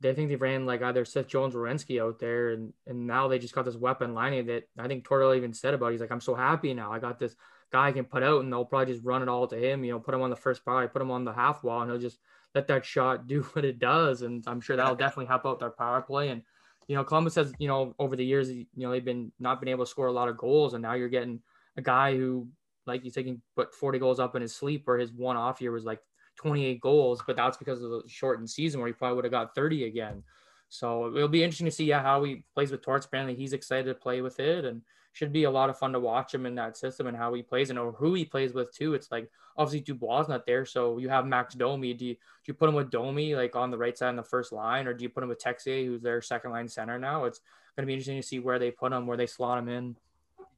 they 0.00 0.14
think 0.14 0.28
they 0.28 0.36
ran 0.36 0.66
like 0.66 0.82
either 0.82 1.04
Seth 1.04 1.26
Jones 1.26 1.54
or 1.54 1.60
Werenski 1.60 2.00
out 2.00 2.18
there, 2.18 2.50
and 2.50 2.72
and 2.86 3.06
now 3.06 3.28
they 3.28 3.38
just 3.38 3.54
got 3.54 3.64
this 3.64 3.76
weapon 3.76 4.14
lining 4.14 4.46
that 4.46 4.64
I 4.78 4.86
think 4.86 5.06
Tortorella 5.06 5.36
even 5.36 5.52
said 5.52 5.74
about. 5.74 5.92
He's 5.92 6.00
like, 6.00 6.12
I'm 6.12 6.20
so 6.20 6.34
happy 6.34 6.72
now. 6.74 6.92
I 6.92 6.98
got 6.98 7.18
this 7.18 7.34
guy 7.72 7.88
I 7.88 7.92
can 7.92 8.04
put 8.04 8.22
out, 8.22 8.42
and 8.42 8.52
they'll 8.52 8.64
probably 8.64 8.92
just 8.92 9.04
run 9.04 9.22
it 9.22 9.28
all 9.28 9.46
to 9.48 9.56
him. 9.56 9.84
You 9.84 9.92
know, 9.92 9.98
put 9.98 10.14
him 10.14 10.22
on 10.22 10.30
the 10.30 10.36
first 10.36 10.64
power, 10.64 10.86
put 10.88 11.02
him 11.02 11.10
on 11.10 11.24
the 11.24 11.32
half 11.32 11.64
wall, 11.64 11.82
and 11.82 11.90
he'll 11.90 12.00
just 12.00 12.18
let 12.54 12.68
that 12.68 12.84
shot 12.84 13.26
do 13.26 13.42
what 13.52 13.64
it 13.64 13.78
does. 13.78 14.22
And 14.22 14.44
I'm 14.46 14.60
sure 14.60 14.76
that'll 14.76 14.96
definitely 14.96 15.26
help 15.26 15.46
out 15.46 15.58
their 15.58 15.70
power 15.70 16.00
play. 16.00 16.28
And 16.28 16.42
you 16.86 16.94
know, 16.94 17.04
Columbus 17.04 17.34
has 17.34 17.52
you 17.58 17.68
know 17.68 17.94
over 17.98 18.14
the 18.14 18.24
years, 18.24 18.50
you 18.50 18.66
know, 18.76 18.90
they've 18.90 19.04
been 19.04 19.32
not 19.40 19.60
been 19.60 19.68
able 19.68 19.84
to 19.84 19.90
score 19.90 20.06
a 20.06 20.12
lot 20.12 20.28
of 20.28 20.36
goals, 20.36 20.74
and 20.74 20.82
now 20.82 20.94
you're 20.94 21.08
getting 21.08 21.40
a 21.76 21.82
guy 21.82 22.16
who, 22.16 22.48
like 22.86 23.04
you 23.04 23.10
said, 23.10 23.24
can 23.24 23.42
put 23.56 23.74
40 23.74 23.98
goals 23.98 24.20
up 24.20 24.36
in 24.36 24.42
his 24.42 24.54
sleep, 24.54 24.86
where 24.86 24.98
his 24.98 25.12
one 25.12 25.36
off 25.36 25.60
year 25.60 25.72
was 25.72 25.84
like 25.84 26.00
28 26.38 26.80
goals, 26.80 27.22
but 27.26 27.36
that's 27.36 27.56
because 27.56 27.82
of 27.82 27.90
the 27.90 28.02
shortened 28.06 28.48
season 28.48 28.80
where 28.80 28.86
he 28.86 28.92
probably 28.92 29.16
would 29.16 29.24
have 29.24 29.32
got 29.32 29.54
30 29.54 29.84
again. 29.84 30.22
So 30.68 31.14
it'll 31.14 31.28
be 31.28 31.42
interesting 31.42 31.66
to 31.66 31.70
see 31.70 31.90
how 31.90 32.22
he 32.24 32.44
plays 32.54 32.70
with 32.70 32.82
Torts. 32.82 33.06
Apparently, 33.06 33.34
he's 33.34 33.52
excited 33.52 33.86
to 33.86 33.94
play 33.94 34.20
with 34.20 34.38
it, 34.38 34.64
and 34.64 34.82
should 35.12 35.32
be 35.32 35.44
a 35.44 35.50
lot 35.50 35.68
of 35.68 35.78
fun 35.78 35.92
to 35.92 36.00
watch 36.00 36.32
him 36.32 36.46
in 36.46 36.54
that 36.54 36.76
system 36.76 37.08
and 37.08 37.16
how 37.16 37.34
he 37.34 37.42
plays 37.42 37.70
and 37.70 37.78
who 37.78 38.14
he 38.14 38.24
plays 38.24 38.52
with 38.52 38.72
too. 38.72 38.94
It's 38.94 39.10
like 39.10 39.28
obviously 39.56 39.80
Dubois 39.80 40.26
not 40.28 40.46
there, 40.46 40.64
so 40.64 40.98
you 40.98 41.08
have 41.08 41.26
Max 41.26 41.54
Domi. 41.54 41.92
Do 41.94 42.06
you, 42.06 42.14
do 42.14 42.20
you 42.46 42.54
put 42.54 42.68
him 42.68 42.76
with 42.76 42.90
Domi 42.90 43.34
like 43.34 43.56
on 43.56 43.70
the 43.70 43.78
right 43.78 43.98
side 43.98 44.10
in 44.10 44.16
the 44.16 44.22
first 44.22 44.52
line, 44.52 44.86
or 44.86 44.94
do 44.94 45.02
you 45.02 45.08
put 45.08 45.22
him 45.22 45.28
with 45.28 45.42
Texier, 45.42 45.84
who's 45.84 46.02
their 46.02 46.22
second 46.22 46.52
line 46.52 46.68
center 46.68 46.98
now? 46.98 47.24
It's 47.24 47.40
going 47.74 47.82
to 47.82 47.86
be 47.86 47.94
interesting 47.94 48.20
to 48.20 48.26
see 48.26 48.38
where 48.38 48.58
they 48.58 48.70
put 48.70 48.92
him, 48.92 49.06
where 49.06 49.16
they 49.16 49.26
slot 49.26 49.58
him 49.58 49.68
in. 49.68 49.96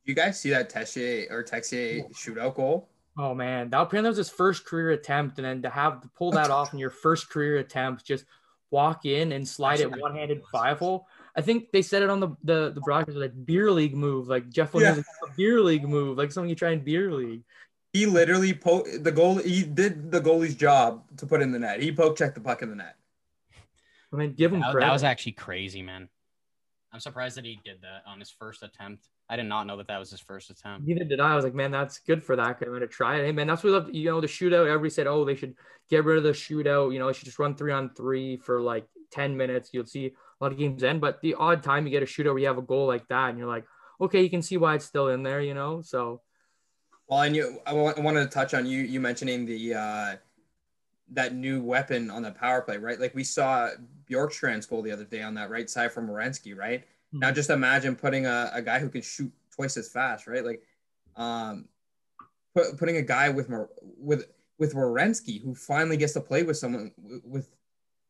You 0.04 0.14
guys 0.14 0.38
see 0.38 0.50
that 0.50 0.70
Texier 0.70 1.30
or 1.30 1.42
Texier 1.42 2.10
shootout 2.12 2.54
goal? 2.54 2.88
Oh 3.22 3.34
man, 3.34 3.68
that 3.68 3.78
apparently 3.82 4.08
was 4.08 4.16
his 4.16 4.30
first 4.30 4.64
career 4.64 4.92
attempt, 4.92 5.36
and 5.38 5.44
then 5.44 5.60
to 5.62 5.68
have 5.68 6.00
to 6.00 6.08
pull 6.16 6.30
that 6.32 6.50
off 6.50 6.72
in 6.72 6.78
your 6.78 6.88
first 6.88 7.28
career 7.28 7.58
attempt, 7.58 8.02
just 8.02 8.24
walk 8.70 9.04
in 9.04 9.32
and 9.32 9.46
slide 9.46 9.80
it 9.80 9.90
one 10.00 10.14
handed 10.14 10.42
five 10.50 10.78
hole. 10.78 11.06
I 11.36 11.42
think 11.42 11.70
they 11.70 11.82
said 11.82 12.00
it 12.02 12.08
on 12.08 12.18
the 12.20 12.28
the, 12.44 12.72
the 12.74 12.80
broadcast 12.80 13.18
like 13.18 13.32
beer 13.44 13.70
league 13.70 13.94
move, 13.94 14.28
like 14.28 14.48
Jeff 14.48 14.72
Williams 14.72 14.98
Yeah. 14.98 15.28
a 15.28 15.36
beer 15.36 15.60
league 15.60 15.86
move, 15.86 16.16
like 16.16 16.32
something 16.32 16.48
you 16.48 16.54
try 16.56 16.70
in 16.70 16.80
beer 16.82 17.12
league. 17.12 17.42
He 17.92 18.06
literally 18.06 18.54
po- 18.54 18.86
the 18.98 19.12
goal. 19.12 19.36
He 19.36 19.64
did 19.64 20.10
the 20.10 20.20
goalie's 20.20 20.54
job 20.54 21.02
to 21.18 21.26
put 21.26 21.42
in 21.42 21.52
the 21.52 21.58
net. 21.58 21.82
He 21.82 21.92
poke 21.92 22.16
checked 22.16 22.36
the 22.36 22.40
puck 22.40 22.62
in 22.62 22.70
the 22.70 22.76
net. 22.76 22.96
I 24.12 24.16
mean, 24.16 24.32
give 24.32 24.50
him 24.52 24.60
That, 24.60 24.72
credit. 24.72 24.86
that 24.86 24.92
was 24.94 25.04
actually 25.04 25.32
crazy, 25.32 25.82
man. 25.82 26.08
I'm 26.90 27.00
surprised 27.00 27.36
that 27.36 27.44
he 27.44 27.60
did 27.64 27.82
that 27.82 28.02
on 28.06 28.18
his 28.18 28.30
first 28.30 28.62
attempt. 28.62 29.08
I 29.30 29.36
did 29.36 29.46
not 29.46 29.68
know 29.68 29.76
that 29.76 29.86
that 29.86 29.98
was 29.98 30.10
his 30.10 30.18
first 30.18 30.50
attempt. 30.50 30.84
Neither 30.84 31.04
did 31.04 31.20
I. 31.20 31.32
I 31.32 31.36
was 31.36 31.44
like, 31.44 31.54
man, 31.54 31.70
that's 31.70 32.00
good 32.00 32.22
for 32.22 32.34
that 32.34 32.58
guy. 32.58 32.66
I'm 32.66 32.72
gonna 32.72 32.88
try 32.88 33.18
it. 33.18 33.24
Hey, 33.24 33.30
man, 33.30 33.46
that's 33.46 33.62
what 33.62 33.70
we 33.70 33.78
love. 33.78 33.94
You 33.94 34.10
know, 34.10 34.20
the 34.20 34.26
shootout. 34.26 34.66
Everybody 34.66 34.90
said, 34.90 35.06
oh, 35.06 35.24
they 35.24 35.36
should 35.36 35.54
get 35.88 36.04
rid 36.04 36.18
of 36.18 36.24
the 36.24 36.32
shootout. 36.32 36.92
You 36.92 36.98
know, 36.98 37.06
they 37.06 37.12
should 37.12 37.26
just 37.26 37.38
run 37.38 37.54
three 37.54 37.72
on 37.72 37.90
three 37.94 38.38
for 38.38 38.60
like 38.60 38.86
ten 39.12 39.36
minutes. 39.36 39.70
You'll 39.72 39.86
see 39.86 40.06
a 40.06 40.12
lot 40.44 40.50
of 40.50 40.58
games 40.58 40.82
end. 40.82 41.00
But 41.00 41.20
the 41.20 41.34
odd 41.34 41.62
time 41.62 41.86
you 41.86 41.92
get 41.92 42.02
a 42.02 42.06
shootout 42.06 42.32
where 42.32 42.38
you 42.38 42.48
have 42.48 42.58
a 42.58 42.62
goal 42.62 42.88
like 42.88 43.06
that, 43.06 43.28
and 43.28 43.38
you're 43.38 43.46
like, 43.46 43.66
okay, 44.00 44.20
you 44.20 44.30
can 44.30 44.42
see 44.42 44.56
why 44.56 44.74
it's 44.74 44.84
still 44.84 45.08
in 45.08 45.22
there. 45.22 45.40
You 45.40 45.54
know, 45.54 45.80
so 45.80 46.22
Well, 47.06 47.22
and 47.22 47.36
you, 47.36 47.60
I 47.64 47.72
wa- 47.72 47.94
I 47.96 48.00
wanted 48.00 48.24
to 48.24 48.30
touch 48.30 48.52
on 48.52 48.66
you. 48.66 48.82
You 48.82 48.98
mentioning 48.98 49.46
the 49.46 49.74
uh, 49.74 50.16
that 51.12 51.34
new 51.34 51.62
weapon 51.62 52.10
on 52.10 52.22
the 52.22 52.32
power 52.32 52.62
play, 52.62 52.78
right? 52.78 52.98
Like 52.98 53.14
we 53.14 53.24
saw 53.24 53.70
Bjorkstrand's 54.10 54.66
goal 54.66 54.82
the 54.82 54.90
other 54.90 55.04
day 55.04 55.22
on 55.22 55.34
that 55.34 55.50
right 55.50 55.70
side 55.70 55.92
from 55.92 56.08
Werenski, 56.08 56.56
right? 56.56 56.84
Now, 57.12 57.32
just 57.32 57.50
imagine 57.50 57.96
putting 57.96 58.26
a, 58.26 58.50
a 58.54 58.62
guy 58.62 58.78
who 58.78 58.88
can 58.88 59.02
shoot 59.02 59.32
twice 59.54 59.76
as 59.76 59.88
fast, 59.88 60.26
right? 60.26 60.44
Like, 60.44 60.62
um, 61.16 61.66
put, 62.54 62.78
putting 62.78 62.96
a 62.96 63.02
guy 63.02 63.28
with 63.28 63.50
with 63.98 64.26
with 64.58 64.74
Werenski 64.74 65.42
who 65.42 65.54
finally 65.54 65.96
gets 65.96 66.12
to 66.12 66.20
play 66.20 66.42
with 66.42 66.56
someone 66.56 66.92
with, 66.98 67.24
with 67.24 67.48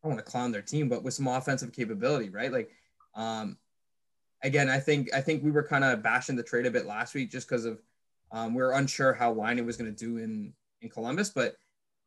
I 0.03 0.09
don't 0.09 0.17
want 0.17 0.25
to 0.25 0.31
clown 0.31 0.53
their 0.53 0.63
team, 0.63 0.89
but 0.89 1.03
with 1.03 1.15
some 1.15 1.29
offensive 1.29 1.73
capability, 1.73 2.31
right? 2.31 2.53
Like, 2.53 2.71
um, 3.15 3.59
again, 4.43 4.69
I 4.69 4.81
think 4.81 5.09
I 5.15 5.21
think 5.21 5.43
we 5.43 5.51
were 5.51 5.63
kind 5.63 5.85
of 5.85 6.03
bashing 6.03 6.37
the 6.37 6.43
trade 6.43 6.67
a 6.67 6.71
bit 6.71 6.87
last 6.87 7.15
week 7.15 7.31
just 7.31 7.49
because 7.49 7.65
of 7.65 7.81
um, 8.33 8.55
we 8.55 8.63
were 8.63 8.73
unsure 8.73 9.13
how 9.13 9.33
Laine 9.33 9.65
was 9.65 9.77
going 9.77 9.95
to 9.95 10.05
do 10.05 10.19
in 10.19 10.53
in 10.83 10.89
Columbus, 10.89 11.31
but 11.31 11.57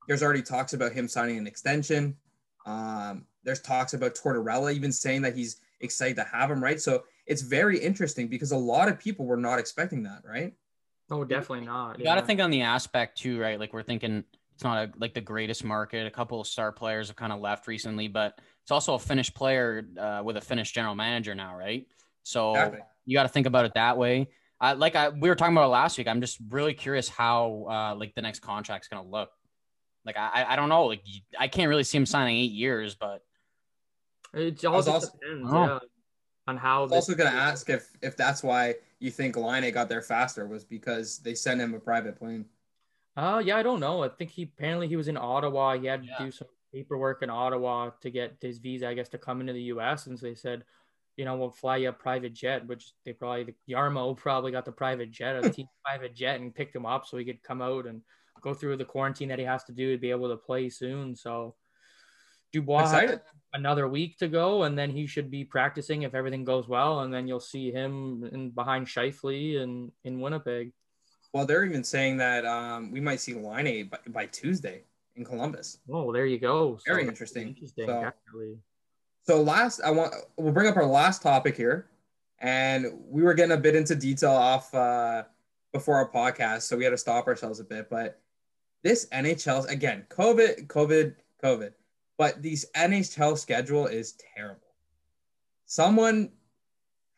there's 0.08 0.24
already 0.24 0.41
talks 0.41 0.74
about 0.74 0.91
him 0.91 1.08
signing 1.08 1.38
an 1.38 1.48
extension. 1.48 2.16
Um, 2.66 3.26
there's 3.44 3.62
talks 3.62 3.94
about 3.94 4.16
Tortorella 4.16 4.74
even 4.74 4.91
saying 4.91 5.22
that 5.24 5.36
he's 5.36 5.58
excited 5.82 6.15
to 6.17 6.24
have 6.24 6.49
him, 6.51 6.63
right? 6.63 6.80
So 6.80 7.03
it's 7.26 7.41
very 7.41 7.80
interesting 7.80 8.28
because 8.28 8.51
a 8.51 8.57
lot 8.57 8.88
of 8.89 8.99
people 8.99 9.26
were 9.26 9.38
not 9.38 9.59
expecting 9.59 10.03
that, 10.03 10.21
right? 10.26 10.53
oh, 11.11 11.24
definitely 11.24 11.65
not. 11.65 11.99
You 11.99 12.05
got 12.05 12.15
to 12.15 12.24
think 12.24 12.39
on 12.39 12.49
the 12.49 12.61
aspect 12.63 13.19
too, 13.19 13.39
right? 13.39 13.59
Like 13.59 13.71
we're 13.71 13.84
thinking 13.84 14.24
it's 14.55 14.63
not 14.63 14.78
a, 14.89 14.91
like 14.97 15.13
the 15.13 15.21
greatest 15.21 15.63
market. 15.63 16.07
A 16.07 16.09
couple 16.11 16.41
of 16.41 16.47
star 16.47 16.71
players 16.71 17.07
have 17.09 17.15
kind 17.15 17.32
of 17.32 17.39
left 17.39 17.67
recently, 17.67 18.07
but 18.07 18.39
it's 18.63 18.71
also 18.71 18.95
a 18.95 18.99
Finnish 18.99 19.32
player 19.32 19.86
uh, 19.99 20.21
with 20.24 20.38
a 20.38 20.41
Finnish 20.41 20.71
general 20.71 20.95
manager 20.95 21.36
now, 21.36 21.55
right? 21.55 21.86
So 22.24 22.51
Exactly. 22.51 22.80
you 23.05 23.15
got 23.15 23.24
to 23.24 23.30
think 23.30 23.45
about 23.45 23.65
it 23.65 23.74
that 23.76 23.97
way. 23.97 24.30
I 24.59 24.74
like 24.74 24.95
I 24.95 25.09
we 25.09 25.30
were 25.30 25.36
talking 25.36 25.53
about 25.53 25.65
it 25.65 25.71
last 25.71 25.97
week. 25.97 26.07
I'm 26.07 26.21
just 26.21 26.39
really 26.49 26.74
curious 26.74 27.09
how 27.09 27.65
uh, 27.69 27.95
like 27.95 28.15
the 28.15 28.21
next 28.21 28.39
contract's 28.39 28.88
gonna 28.88 29.07
look. 29.07 29.30
Like 30.05 30.17
I 30.17 30.30
I- 30.34 30.53
I 30.53 30.55
don't 30.55 30.69
know. 30.69 30.86
Like 30.86 31.03
I 31.38 31.47
can't 31.47 31.69
really 31.69 31.84
see 31.84 31.97
him 31.97 32.05
signing 32.05 32.38
eight 32.38 32.51
years, 32.53 32.95
but 32.95 33.21
It 34.34 34.63
all 34.65 34.73
was 34.77 34.86
just 34.86 34.93
also- 34.95 35.17
depends, 35.19 35.49
Oh. 35.51 35.65
yeah, 35.65 35.79
on 36.47 36.57
how. 36.57 36.79
I 36.79 36.81
was 36.81 36.89
this- 36.91 36.95
also 37.09 37.15
going 37.15 37.31
to 37.31 37.38
ask 37.38 37.69
if 37.69 37.89
if 38.01 38.17
that's 38.17 38.43
why 38.43 38.75
you 38.99 39.11
think 39.11 39.36
Laine 39.36 39.71
got 39.73 39.89
there 39.89 40.01
faster 40.01 40.47
was 40.47 40.63
because 40.63 41.19
they 41.19 41.36
sent 41.36 41.61
him 41.61 41.73
a 41.73 41.79
private 41.79 42.15
plane. 42.17 42.45
Uh 43.15 43.41
yeah, 43.45 43.57
I 43.57 43.63
don't 43.63 43.79
know. 43.79 44.03
I 44.03 44.09
think 44.09 44.31
he 44.31 44.43
apparently 44.43 44.88
he 44.88 44.95
was 44.95 45.07
in 45.07 45.17
Ottawa. 45.17 45.77
He 45.77 45.86
had 45.86 46.01
to 46.03 46.07
Yeah. 46.07 46.25
do 46.25 46.31
some 46.31 46.47
paperwork 46.71 47.21
in 47.21 47.29
Ottawa 47.29 47.91
to 48.01 48.09
get 48.09 48.38
his 48.41 48.57
visa, 48.57 48.88
I 48.88 48.95
guess, 48.95 49.09
to 49.09 49.19
come 49.19 49.39
into 49.41 49.53
the 49.53 49.61
US. 49.73 50.07
And 50.07 50.17
so 50.19 50.25
they 50.25 50.34
said, 50.34 50.63
you 51.15 51.25
know, 51.25 51.36
we'll 51.38 51.51
fly 51.51 51.77
you 51.77 51.89
a 51.89 51.93
private 51.93 52.34
jet, 52.34 52.65
which 52.65 52.93
they 53.05 53.13
probably 53.13 53.43
the 53.43 53.55
Jarmo 53.69 54.17
probably 54.17 54.51
got 54.51 54.65
the 54.65 54.71
private 54.71 55.11
jet 55.11 55.36
or 55.36 55.41
the 55.41 55.49
team 55.59 55.67
private 55.86 56.15
jet 56.15 56.41
and 56.41 56.55
picked 56.55 56.75
him 56.75 56.88
up 56.88 57.05
so 57.05 57.17
he 57.17 57.25
could 57.25 57.43
come 57.43 57.61
out 57.61 57.86
and 57.86 58.01
go 58.41 58.53
through 58.55 58.77
the 58.77 58.86
quarantine 58.86 59.29
that 59.29 59.38
he 59.39 59.45
has 59.45 59.63
to 59.65 59.71
do 59.73 59.91
to 59.91 59.97
be 60.01 60.09
able 60.09 60.29
to 60.29 60.36
play 60.38 60.67
soon. 60.69 61.15
So 61.15 61.55
Dubois 62.54 62.88
has 62.91 63.20
another 63.54 63.88
week 63.88 64.18
to 64.20 64.28
go, 64.28 64.64
and 64.64 64.78
then 64.78 64.89
he 64.89 65.06
should 65.06 65.30
be 65.30 65.43
practicing 65.43 66.04
if 66.04 66.14
everything 66.14 66.45
goes 66.45 66.68
well, 66.68 67.01
and 67.01 67.14
then 67.14 67.28
you'll 67.28 67.39
see 67.39 67.72
him 67.72 68.24
in 68.32 68.51
behind 68.51 68.88
Scheifele 68.88 69.62
and 69.62 69.91
in 70.04 70.22
Winnipeg. 70.22 70.72
Well, 71.34 71.45
they're 71.45 71.66
even 71.66 71.84
saying 71.84 72.18
that 72.18 72.45
um, 72.45 72.91
we 72.91 73.01
might 73.01 73.20
see 73.20 73.34
Laine 73.34 73.89
by, 73.89 73.97
by 74.08 74.26
Tuesday 74.28 74.84
in 75.16 75.26
Columbus. 75.26 75.80
Oh, 75.91 76.14
there 76.14 76.28
you 76.28 76.38
go. 76.38 76.78
So 76.78 76.93
Very 76.93 77.08
interesting. 77.08 77.49
Interesting, 77.49 77.88
So- 77.88 78.04
actually. 78.04 78.58
So 79.26 79.41
last, 79.41 79.80
I 79.82 79.89
want 79.89 80.14
we'll 80.36 80.51
bring 80.51 80.68
up 80.68 80.76
our 80.76 80.86
last 80.86 81.22
topic 81.22 81.56
here, 81.56 81.88
and 82.39 82.88
we 83.08 83.24
were 83.24 83.34
getting 83.34 83.54
a 83.54 83.60
bit 83.60 83.74
into 83.74 83.95
detail 83.95 84.32
off 84.32 84.74
uh, 84.76 85.24
before 85.72 85.95
our 85.95 86.12
podcast, 86.12 86.64
so 86.64 86.76
we 86.76 86.84
had 86.84 86.89
to 86.89 86.97
stop 86.97 87.28
ourselves 87.28 87.62
a 87.62 87.64
bit. 87.64 87.89
But 87.89 88.20
this 88.84 89.06
NHL 89.14 89.70
again, 89.70 90.06
COVID, 90.10 90.68
COVID, 90.68 91.16
COVID, 91.41 91.72
but 92.18 92.41
these 92.41 92.66
NHL 92.76 93.38
schedule 93.38 93.88
is 93.88 94.16
terrible. 94.36 94.59
Someone 95.66 96.32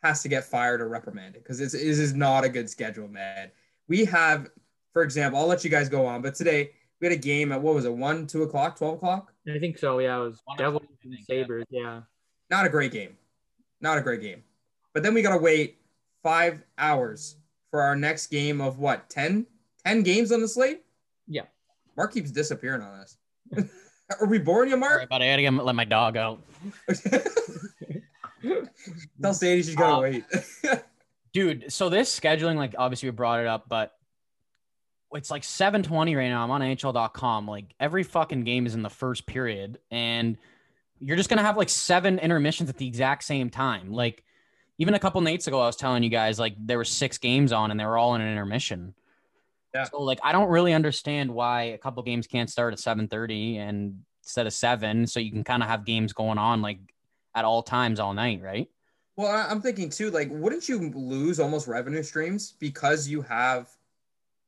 has 0.04 0.22
to 0.22 0.30
get 0.30 0.46
fired 0.46 0.82
or 0.82 0.88
reprimanded 0.88 1.43
because 1.43 1.58
this 1.58 1.72
this 1.74 2.00
is 2.00 2.14
not 2.14 2.43
a 2.43 2.50
good 2.50 2.70
schedule, 2.70 3.08
man. 3.08 3.52
We 3.88 4.06
have, 4.06 4.50
for 4.93 5.02
example, 5.02 5.39
I'll 5.39 5.48
let 5.48 5.64
you 5.64 5.70
guys 5.70 5.89
go 5.89 6.06
on, 6.06 6.22
but 6.22 6.36
today 6.36 6.72
we 7.02 7.08
had 7.08 7.14
a 7.14 7.20
game 7.22 7.52
at 7.52 7.62
what 7.62 7.76
was 7.76 7.86
it, 7.86 7.93
one, 7.93 8.28
two 8.28 8.43
o'clock, 8.43 8.78
twelve 8.78 8.96
o'clock? 8.96 9.34
I 9.54 9.60
think 9.60 9.78
so. 9.78 10.00
Yeah, 10.00 10.18
it 10.18 10.22
was 10.22 10.41
One 10.46 10.58
Devils 10.58 10.84
and 10.89 11.12
think, 11.12 11.26
yeah. 11.28 11.41
Sabres. 11.41 11.66
Yeah. 11.70 12.02
not 12.50 12.66
a 12.66 12.70
great 12.70 12.91
game. 12.91 13.18
Not 13.82 13.98
a 13.98 14.02
great 14.02 14.22
game. 14.22 14.43
But 14.93 15.04
then 15.04 15.14
we 15.14 15.22
got 15.22 15.34
to 15.36 15.41
wait 15.41 15.78
five 16.24 16.64
hours 16.78 17.36
for 17.70 17.82
our 17.82 17.96
next 17.96 18.28
game 18.28 18.62
of 18.62 18.80
what, 18.80 19.10
10? 19.10 19.46
10 19.86 20.04
games 20.04 20.32
on 20.32 20.41
the 20.41 20.48
slate? 20.48 20.82
Yeah. 21.28 21.43
Mark 21.98 22.14
keeps 22.14 22.32
disappearing 22.32 22.82
on 22.82 23.00
us. 23.00 23.18
Are 24.20 24.28
we 24.28 24.38
boring 24.39 24.70
you, 24.70 24.78
Mark? 24.78 25.10
but 25.10 25.22
I 25.22 25.28
gotta 25.30 25.41
get, 25.41 25.53
let 25.53 25.76
my 25.76 25.86
dog 25.86 26.16
out. 26.18 26.41
Tell 29.22 29.34
Sadie 29.34 29.64
she's 29.64 29.76
got 29.76 29.88
to 29.88 29.93
Uh, 29.95 29.99
wait. 30.01 30.24
dude 31.34 31.66
so 31.72 31.89
this 31.89 32.18
scheduling 32.18 32.56
like 32.56 32.76
obviously 32.78 33.10
we 33.10 33.12
brought 33.12 33.39
it 33.41 33.47
up 33.47 33.66
but 33.68 33.91
it's 35.14 35.30
like 35.30 35.43
720 35.43 36.16
right 36.16 36.30
now 36.30 36.43
i'm 36.43 36.51
on 36.51 36.62
nhl.com 36.62 37.45
like 37.47 37.74
every 37.80 38.03
fucking 38.03 38.43
game 38.45 38.66
is 38.66 38.74
in 38.74 38.82
the 38.84 38.89
first 38.89 39.26
period 39.26 39.80
and 39.91 40.38
you're 40.99 41.18
just 41.18 41.30
gonna 41.30 41.41
have 41.41 41.58
like 41.58 41.68
seven 41.70 42.20
intermissions 42.20 42.70
at 42.70 42.78
the 42.78 42.88
exact 42.88 43.24
same 43.26 43.49
time 43.49 43.91
like 43.91 44.24
even 44.78 44.93
a 44.93 44.99
couple 44.99 45.20
nights 45.22 45.47
ago 45.47 45.60
i 45.60 45.66
was 45.66 45.76
telling 45.76 46.03
you 46.03 46.10
guys 46.10 46.39
like 46.39 46.56
there 46.58 46.78
were 46.78 46.86
six 46.86 47.18
games 47.18 47.51
on 47.51 47.70
and 47.70 47.78
they 47.80 47.86
were 47.86 47.97
all 47.97 48.16
in 48.16 48.22
an 48.22 48.32
intermission 48.32 48.93
Yeah. 49.76 49.84
so 49.84 50.02
like 50.02 50.20
i 50.24 50.32
don't 50.32 50.50
really 50.50 50.74
understand 50.74 51.30
why 51.30 51.64
a 51.64 51.78
couple 51.78 52.02
games 52.04 52.26
can't 52.28 52.50
start 52.50 52.74
at 52.74 52.80
730 52.80 53.58
and 53.58 54.00
instead 54.24 54.48
of 54.48 54.54
seven 54.54 55.06
so 55.06 55.20
you 55.20 55.32
can 55.32 55.44
kind 55.44 55.62
of 55.62 55.70
have 55.70 55.86
games 55.86 56.14
going 56.14 56.38
on 56.38 56.62
like 56.62 56.80
at 57.36 57.46
all 57.46 57.62
times 57.62 58.00
all 58.00 58.14
night 58.14 58.42
right 58.42 58.70
well, 59.18 59.48
I'm 59.50 59.62
thinking 59.62 59.90
too, 59.90 60.12
like, 60.12 60.28
wouldn't 60.30 60.68
you 60.68 60.90
lose 60.90 61.40
almost 61.40 61.68
revenue 61.68 62.04
streams 62.04 62.54
because 62.60 63.08
you 63.08 63.22
have 63.22 63.70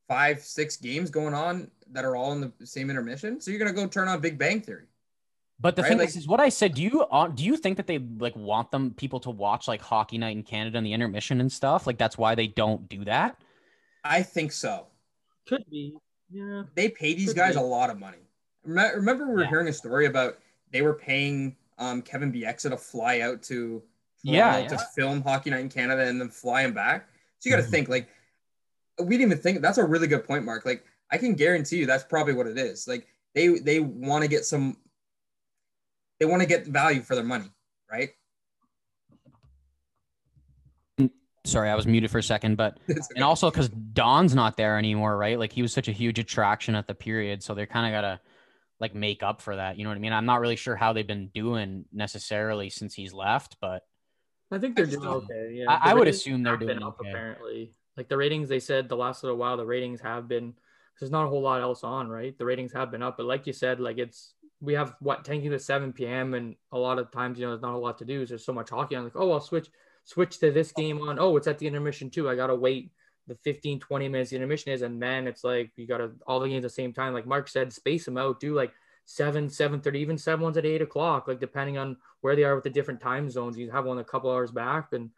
five, 0.10 0.42
six 0.42 0.76
games 0.76 1.10
going 1.10 1.34
on 1.34 1.72
that 1.92 2.04
are 2.04 2.18
all 2.18 2.34
in 2.34 2.42
the 2.42 2.66
same 2.66 2.90
intermission? 2.90 3.40
So 3.40 3.50
you're 3.50 3.60
going 3.60 3.74
to 3.74 3.82
go 3.82 3.88
turn 3.88 4.10
on 4.10 4.20
Big 4.20 4.38
Bang 4.38 4.60
Theory. 4.60 4.88
But 5.60 5.76
the 5.76 5.84
Right, 5.84 5.90
thing 5.90 5.98
like- 6.00 6.10
is, 6.10 6.18
is 6.18 6.28
what 6.28 6.40
I 6.42 6.50
said. 6.50 6.76
Do 6.76 6.84
you 6.84 7.02
uh, 7.04 7.30
do 7.30 7.44
you 7.44 7.56
think 7.58 7.78
that 7.78 7.88
they 7.88 7.98
like 7.98 8.36
want 8.36 8.70
them 8.70 8.92
people 8.92 9.20
to 9.22 9.32
watch 9.32 9.68
like 9.68 9.82
hockey 9.82 10.18
night 10.18 10.36
in 10.36 10.44
Canada 10.44 10.78
and 10.78 10.86
the 10.86 10.94
intermission 10.94 11.40
and 11.42 11.52
stuff? 11.52 11.88
Like 11.88 11.98
that's 11.98 12.18
why 12.18 12.36
they 12.36 12.48
don't 12.48 12.88
do 12.90 13.06
that. 13.06 13.42
I 14.04 14.22
think 14.22 14.52
so. 14.52 14.86
Could 15.48 15.64
be. 15.70 15.94
Yeah. 16.30 16.64
they 16.76 16.90
pay 16.90 17.14
these 17.14 17.30
Could 17.30 17.38
guys 17.38 17.54
be. 17.56 17.60
a 17.62 17.64
lot 17.64 17.90
of 17.90 17.98
money. 18.00 18.18
Remember, 18.66 18.98
remember 18.98 19.28
we 19.28 19.34
were 19.34 19.44
Yeah. 19.44 19.50
hearing 19.50 19.68
a 19.70 19.74
story 19.74 20.06
about 20.08 20.40
they 20.72 20.82
were 20.82 20.94
paying 20.94 21.56
um, 21.78 22.02
Kevin 22.02 22.34
Bieksa 22.34 22.70
to 22.72 22.78
fly 22.78 23.20
out 23.22 23.42
to 23.44 23.82
Yeah, 24.24 24.52
Toronto 24.52 24.70
to 24.70 24.76
yeah. 24.76 24.88
film 24.96 25.22
Hockey 25.22 25.52
Night 25.52 25.60
in 25.62 25.70
Canada 25.70 26.04
and 26.08 26.20
then 26.20 26.28
fly 26.30 26.64
him 26.64 26.74
back. 26.74 27.08
So 27.40 27.50
you 27.50 27.56
got 27.56 27.62
to 27.62 27.68
Mhm. 27.68 27.72
think 27.72 27.88
like 27.90 28.10
we 29.00 29.16
didn't 29.18 29.32
even 29.32 29.38
think 29.38 29.62
that's 29.62 29.78
a 29.78 29.86
really 29.86 30.08
good 30.08 30.26
point, 30.26 30.44
Mark. 30.44 30.66
Like 30.66 30.84
I 31.12 31.18
can 31.18 31.34
guarantee 31.36 31.78
you 31.78 31.86
that's 31.86 32.04
probably 32.04 32.34
what 32.34 32.48
it 32.48 32.58
is. 32.58 32.88
Like 32.88 33.08
they 33.36 33.60
they 33.60 33.80
want 33.80 34.24
to 34.24 34.28
get 34.28 34.44
some 34.44 34.76
they 36.20 36.26
want 36.26 36.42
to 36.42 36.48
get 36.48 36.66
value 36.66 37.02
for 37.02 37.14
their 37.16 37.24
money, 37.24 37.52
right? 37.92 38.10
Sorry, 41.48 41.70
I 41.70 41.76
was 41.76 41.88
muted 41.88 42.12
for 42.12 42.18
a 42.18 42.24
second, 42.24 42.58
but 42.58 42.78
and 43.16 43.24
also 43.24 43.50
because 43.50 43.70
Don's 43.70 44.36
not 44.36 44.58
there 44.58 44.78
anymore, 44.78 45.18
right? 45.18 45.40
Like 45.40 45.54
he 45.54 45.62
was 45.62 45.74
such 45.74 45.88
a 45.88 45.92
huge 45.92 46.20
attraction 46.20 46.76
at 46.76 46.88
the 46.88 46.94
period, 46.94 47.42
so 47.42 47.54
they're 47.54 47.66
kind 47.66 47.86
of 47.86 47.98
gotta 47.98 48.20
like 48.80 48.94
make 48.94 49.24
up 49.24 49.42
for 49.42 49.56
that. 49.56 49.78
You 49.78 49.84
know 49.84 49.90
what 49.90 49.98
I 49.98 50.00
mean? 50.00 50.14
I'm 50.14 50.26
not 50.26 50.42
really 50.42 50.56
sure 50.56 50.76
how 50.76 50.94
they've 50.94 51.08
been 51.08 51.30
doing 51.34 51.86
necessarily 51.92 52.70
since 52.70 52.94
he's 52.94 53.14
left, 53.14 53.58
but 53.62 53.84
I 54.52 54.60
think 54.60 54.76
they're 54.76 54.86
doing 54.86 55.08
okay. 55.08 55.52
Yeah. 55.54 55.66
I- 55.70 55.92
I 55.92 55.94
would 55.94 56.08
assume 56.08 56.44
they're 56.44 56.58
doing 56.58 56.84
up 56.84 57.00
okay. 57.00 57.10
apparently. 57.10 57.74
Like 57.96 58.10
the 58.10 58.18
ratings, 58.18 58.48
they 58.50 58.60
said 58.60 58.88
the 58.90 58.96
last 58.98 59.24
little 59.24 59.38
while, 59.38 59.58
the 59.58 59.66
ratings 59.66 60.02
have 60.02 60.28
been. 60.28 60.54
There's 61.00 61.12
not 61.12 61.26
a 61.26 61.30
whole 61.30 61.42
lot 61.42 61.62
else 61.62 61.84
on, 61.84 62.10
right? 62.10 62.38
The 62.38 62.46
ratings 62.46 62.74
have 62.74 62.92
been 62.92 63.04
up, 63.04 63.18
but 63.18 63.26
like 63.26 63.48
you 63.48 63.54
said, 63.54 63.80
like 63.80 63.98
it's 63.98 64.34
we 64.60 64.74
have 64.74 64.96
what 65.00 65.24
10 65.24 65.42
games 65.42 65.54
at 65.54 65.62
7 65.62 65.94
p.m. 65.94 66.34
and 66.34 66.56
a 66.72 66.78
lot 66.78 66.98
of 66.98 67.12
times, 67.12 67.40
you 67.40 67.46
know, 67.46 67.52
there's 67.52 67.62
not 67.62 67.76
a 67.76 67.78
lot 67.78 68.00
to 68.00 68.06
do. 68.06 68.26
There's 68.26 68.46
so 68.46 68.54
much 68.54 68.70
hockey 68.70 68.96
I'm 68.96 69.04
Like, 69.04 69.16
oh, 69.16 69.32
I'll 69.32 69.40
switch 69.40 69.70
switch 70.08 70.40
to 70.40 70.52
this 70.52 70.72
game 70.72 71.02
on. 71.02 71.20
Oh, 71.20 71.36
it's 71.36 71.48
at 71.48 71.60
the 71.60 71.68
intermission 71.68 72.10
too. 72.10 72.30
I 72.30 72.36
gotta 72.36 72.56
wait 72.56 72.92
the 73.28 73.36
15, 73.36 73.82
20 73.82 74.08
minutes 74.08 74.30
the 74.30 74.38
intermission 74.38 74.72
is, 74.72 74.82
and 74.82 75.02
then 75.02 75.28
it's 75.28 75.44
like 75.44 75.72
you 75.76 75.86
gotta 75.86 76.12
all 76.26 76.40
the 76.40 76.48
games 76.48 76.64
at 76.64 76.70
the 76.70 76.70
same 76.70 76.94
time. 76.94 77.14
Like 77.14 77.28
Mark 77.28 77.50
said, 77.50 77.74
space 77.74 78.06
them 78.06 78.18
out. 78.18 78.40
Do 78.40 78.56
like 78.56 78.72
seven, 79.06 79.50
seven 79.50 79.82
thirty, 79.82 80.00
even 80.00 80.18
seven 80.18 80.44
ones 80.44 80.58
at 80.58 80.66
eight 80.66 80.82
o'clock. 80.82 81.28
Like 81.28 81.42
depending 81.42 81.78
on 81.78 81.98
where 82.22 82.38
they 82.38 82.46
are 82.46 82.56
with 82.56 82.64
the 82.64 82.70
different 82.70 83.02
time 83.02 83.30
zones, 83.30 83.58
you 83.58 83.70
have 83.70 83.86
one 83.86 84.00
a 84.00 84.04
couple 84.04 84.32
hours 84.32 84.52
back 84.52 84.94
and. 84.94 85.12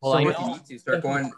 Well, 0.00 0.12
so 0.12 0.18
I 0.18 0.22
Or 0.22 0.24
much 0.26 0.34
if 0.34 0.40
you 0.40 0.46
need 0.52 0.66
to 0.66 0.78
start 0.78 1.02
going 1.02 1.32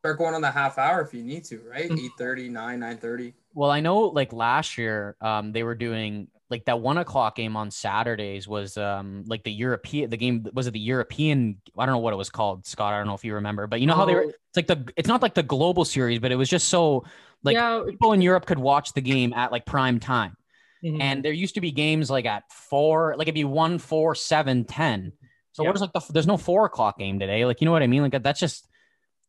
start 0.00 0.18
going 0.18 0.34
on 0.34 0.40
the 0.40 0.50
half 0.50 0.78
hour 0.78 1.02
if 1.02 1.14
you 1.14 1.22
need 1.22 1.44
to, 1.44 1.60
right? 1.60 1.90
Mhm. 1.90 2.10
8:30, 2.18 2.48
9, 2.48 2.80
9:30. 2.80 3.34
Well, 3.54 3.70
I 3.70 3.80
know 3.80 3.98
like 4.00 4.32
last 4.32 4.78
year, 4.78 5.16
um, 5.20 5.52
they 5.52 5.62
were 5.62 5.74
doing 5.74 6.28
like 6.50 6.64
that 6.64 6.80
one 6.80 6.98
o'clock 6.98 7.36
game 7.36 7.56
on 7.56 7.70
Saturdays 7.70 8.46
was 8.48 8.76
um 8.76 9.24
like 9.26 9.44
the 9.44 9.52
European 9.52 10.10
the 10.10 10.16
game 10.16 10.44
was 10.52 10.66
it 10.66 10.72
the 10.72 10.80
European 10.80 11.60
I 11.78 11.86
don't 11.86 11.94
know 11.94 12.00
what 12.00 12.12
it 12.12 12.16
was 12.16 12.28
called 12.30 12.66
Scott 12.66 12.92
I 12.92 12.98
don't 12.98 13.06
know 13.06 13.14
if 13.14 13.24
you 13.24 13.34
remember 13.34 13.66
but 13.66 13.80
you 13.80 13.86
know 13.86 13.94
how 13.94 14.04
they 14.04 14.14
were 14.14 14.22
it's 14.22 14.56
like 14.56 14.66
the 14.66 14.92
it's 14.96 15.08
not 15.08 15.22
like 15.22 15.34
the 15.34 15.42
global 15.42 15.84
series 15.84 16.18
but 16.18 16.32
it 16.32 16.36
was 16.36 16.48
just 16.48 16.68
so 16.68 17.04
like 17.44 17.54
yeah, 17.54 17.82
people 17.88 18.12
in 18.12 18.20
Europe 18.20 18.46
could 18.46 18.58
watch 18.58 18.92
the 18.92 19.00
game 19.00 19.32
at 19.32 19.52
like 19.52 19.64
prime 19.64 20.00
time. 20.00 20.36
Mhm. 20.84 21.00
and 21.00 21.22
there 21.22 21.32
used 21.32 21.56
to 21.56 21.60
be 21.60 21.72
games 21.72 22.10
like 22.10 22.24
at 22.24 22.42
four 22.50 23.14
like 23.16 23.26
it'd 23.28 23.34
be 23.34 23.44
one 23.44 23.78
four 23.78 24.14
seven 24.14 24.64
ten. 24.64 25.12
So 25.52 25.62
where's 25.62 25.80
like 25.80 25.92
the 25.92 26.02
there's 26.10 26.26
no 26.26 26.36
four 26.36 26.64
o'clock 26.64 26.98
game 26.98 27.18
today 27.18 27.44
like 27.44 27.60
you 27.60 27.66
know 27.66 27.72
what 27.72 27.82
I 27.82 27.86
mean? 27.86 28.02
Like 28.02 28.22
that's 28.22 28.40
just 28.40 28.66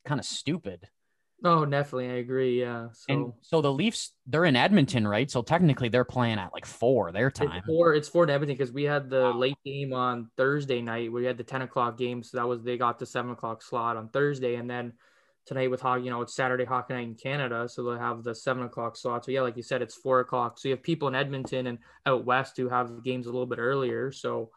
kind 0.06 0.20
of 0.20 0.26
stupid. 0.26 0.88
Oh, 1.44 1.66
definitely, 1.66 2.10
I 2.10 2.16
agree. 2.16 2.62
Yeah, 2.62 2.89
so 2.94 3.14
And 3.14 3.34
so 3.42 3.62
the 3.62 3.72
Leafs, 3.72 4.14
they're 4.28 4.46
in 4.46 4.56
Edmonton, 4.56 5.08
right? 5.08 5.30
So 5.30 5.42
technically 5.42 5.89
they're 5.89 6.06
playing 6.06 6.39
at 6.39 6.54
like 6.54 6.66
four 6.66 7.12
their 7.12 7.32
time. 7.32 7.52
it's 7.56 7.66
four, 7.66 7.94
it's 7.94 8.10
for 8.10 8.24
Edmonton 8.24 8.58
because 8.58 8.72
we 8.72 8.84
had 8.84 9.10
the 9.10 9.32
late 9.32 9.58
game 9.66 9.94
on 9.94 10.30
Thursday 10.38 10.82
night. 10.82 11.12
We 11.12 11.26
had 11.26 11.38
the 11.38 11.44
ten 11.44 11.62
o'clock 11.62 11.98
game, 11.98 12.24
so 12.24 12.38
that 12.38 12.48
was 12.48 12.64
they 12.64 12.78
got 12.78 13.00
the 13.00 13.06
seven 13.06 13.32
o'clock 13.32 13.62
slot 13.62 13.98
on 13.98 14.10
Thursday, 14.10 14.56
and 14.56 14.70
then 14.70 14.94
tonight 15.46 15.72
with 15.72 15.82
hockey, 15.82 16.04
you 16.04 16.10
know, 16.10 16.22
it's 16.22 16.36
Saturday 16.36 16.66
hockey 16.66 16.94
night 16.94 17.08
in 17.08 17.16
Canada, 17.16 17.68
so 17.68 17.84
they'll 17.84 17.98
have 17.98 18.24
the 18.24 18.36
seven 18.36 18.64
o'clock 18.64 18.96
slot. 18.96 19.26
So 19.26 19.32
yeah, 19.32 19.42
like 19.42 19.58
you 19.58 19.64
said, 19.64 19.82
it's 19.82 19.96
four 19.96 20.20
o'clock. 20.20 20.60
So 20.60 20.68
you 20.70 20.76
have 20.76 20.84
people 20.84 21.08
in 21.08 21.16
Edmonton 21.16 21.68
and 21.68 21.80
out 22.06 22.26
west 22.26 22.58
who 22.58 22.70
have 22.70 23.04
games 23.04 23.28
a 23.28 23.32
little 23.32 23.48
bit 23.48 23.60
earlier. 23.60 24.12
So 24.12 24.52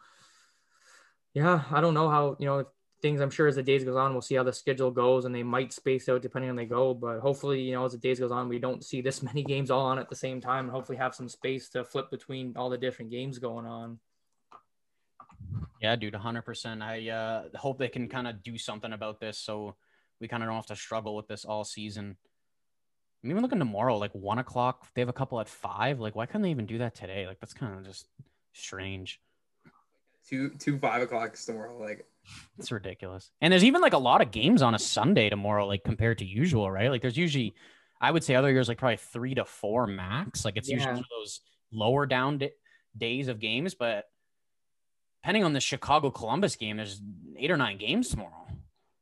yeah, 1.32 1.62
I 1.70 1.80
don't 1.80 1.94
know 1.94 2.10
how 2.10 2.36
you 2.38 2.46
know 2.46 2.66
things. 3.04 3.20
I'm 3.20 3.30
sure 3.30 3.46
as 3.46 3.56
the 3.56 3.62
days 3.62 3.84
goes 3.84 3.96
on, 3.96 4.12
we'll 4.12 4.22
see 4.22 4.34
how 4.34 4.42
the 4.42 4.52
schedule 4.52 4.90
goes, 4.90 5.26
and 5.26 5.34
they 5.34 5.42
might 5.42 5.74
space 5.74 6.08
out 6.08 6.22
depending 6.22 6.48
on 6.48 6.56
they 6.56 6.64
go. 6.64 6.94
But 6.94 7.20
hopefully, 7.20 7.60
you 7.60 7.74
know, 7.74 7.84
as 7.84 7.92
the 7.92 7.98
days 7.98 8.18
goes 8.18 8.32
on, 8.32 8.48
we 8.48 8.58
don't 8.58 8.82
see 8.82 9.02
this 9.02 9.22
many 9.30 9.44
games 9.44 9.70
all 9.70 9.84
on 9.84 9.98
at 9.98 10.08
the 10.08 10.16
same 10.16 10.40
time, 10.40 10.64
and 10.64 10.70
hopefully 10.70 10.96
have 10.96 11.14
some 11.14 11.28
space 11.28 11.68
to 11.70 11.84
flip 11.84 12.10
between 12.10 12.54
all 12.56 12.70
the 12.70 12.78
different 12.78 13.10
games 13.10 13.38
going 13.38 13.66
on. 13.66 13.98
Yeah, 15.82 15.96
dude, 15.96 16.14
100%. 16.14 16.82
I 16.82 17.10
uh, 17.10 17.58
hope 17.58 17.78
they 17.78 17.88
can 17.88 18.08
kind 18.08 18.26
of 18.26 18.42
do 18.42 18.56
something 18.56 18.94
about 18.94 19.20
this 19.20 19.36
so 19.38 19.76
we 20.18 20.26
kind 20.26 20.42
of 20.42 20.48
don't 20.48 20.56
have 20.56 20.66
to 20.66 20.76
struggle 20.76 21.14
with 21.14 21.28
this 21.28 21.44
all 21.44 21.62
season. 21.62 22.16
I'm 23.22 23.30
even 23.30 23.42
looking 23.42 23.58
tomorrow, 23.58 23.98
like 23.98 24.12
one 24.12 24.38
o'clock. 24.38 24.88
They 24.94 25.02
have 25.02 25.10
a 25.10 25.14
couple 25.14 25.40
at 25.40 25.48
five. 25.48 26.00
Like, 26.00 26.16
why 26.16 26.24
couldn't 26.24 26.42
they 26.42 26.50
even 26.50 26.64
do 26.64 26.78
that 26.78 26.94
today? 26.94 27.26
Like, 27.26 27.38
that's 27.38 27.52
kind 27.52 27.76
of 27.78 27.84
just 27.84 28.08
strange. 28.54 29.20
Two 30.26 30.50
two 30.58 30.78
five 30.78 31.02
o'clocks 31.02 31.44
tomorrow. 31.44 31.78
Like 31.78 32.06
It's 32.58 32.72
ridiculous. 32.72 33.30
And 33.40 33.52
there's 33.52 33.64
even 33.64 33.80
like 33.80 33.92
a 33.92 33.98
lot 33.98 34.20
of 34.22 34.30
games 34.30 34.62
on 34.62 34.74
a 34.74 34.78
Sunday 34.78 35.28
tomorrow, 35.28 35.66
like 35.66 35.84
compared 35.84 36.18
to 36.18 36.24
usual, 36.24 36.70
right? 36.70 36.90
Like, 36.90 37.02
there's 37.02 37.16
usually, 37.16 37.54
I 38.00 38.10
would 38.10 38.24
say 38.24 38.34
other 38.34 38.50
years 38.50 38.68
like 38.68 38.78
probably 38.78 38.96
three 38.96 39.34
to 39.34 39.44
four 39.44 39.86
max. 39.86 40.44
Like 40.44 40.56
it's 40.56 40.68
Yeah. 40.70 40.76
usually 40.76 41.04
those 41.10 41.40
lower 41.72 42.06
down 42.06 42.38
d- 42.38 42.50
days 42.96 43.28
of 43.28 43.40
games, 43.40 43.74
but 43.74 44.04
depending 45.22 45.44
on 45.44 45.52
the 45.52 45.60
Chicago 45.60 46.10
Columbus 46.10 46.56
game, 46.56 46.76
there's 46.76 47.00
eight 47.38 47.50
or 47.50 47.56
nine 47.56 47.78
games 47.78 48.08
tomorrow. 48.10 48.46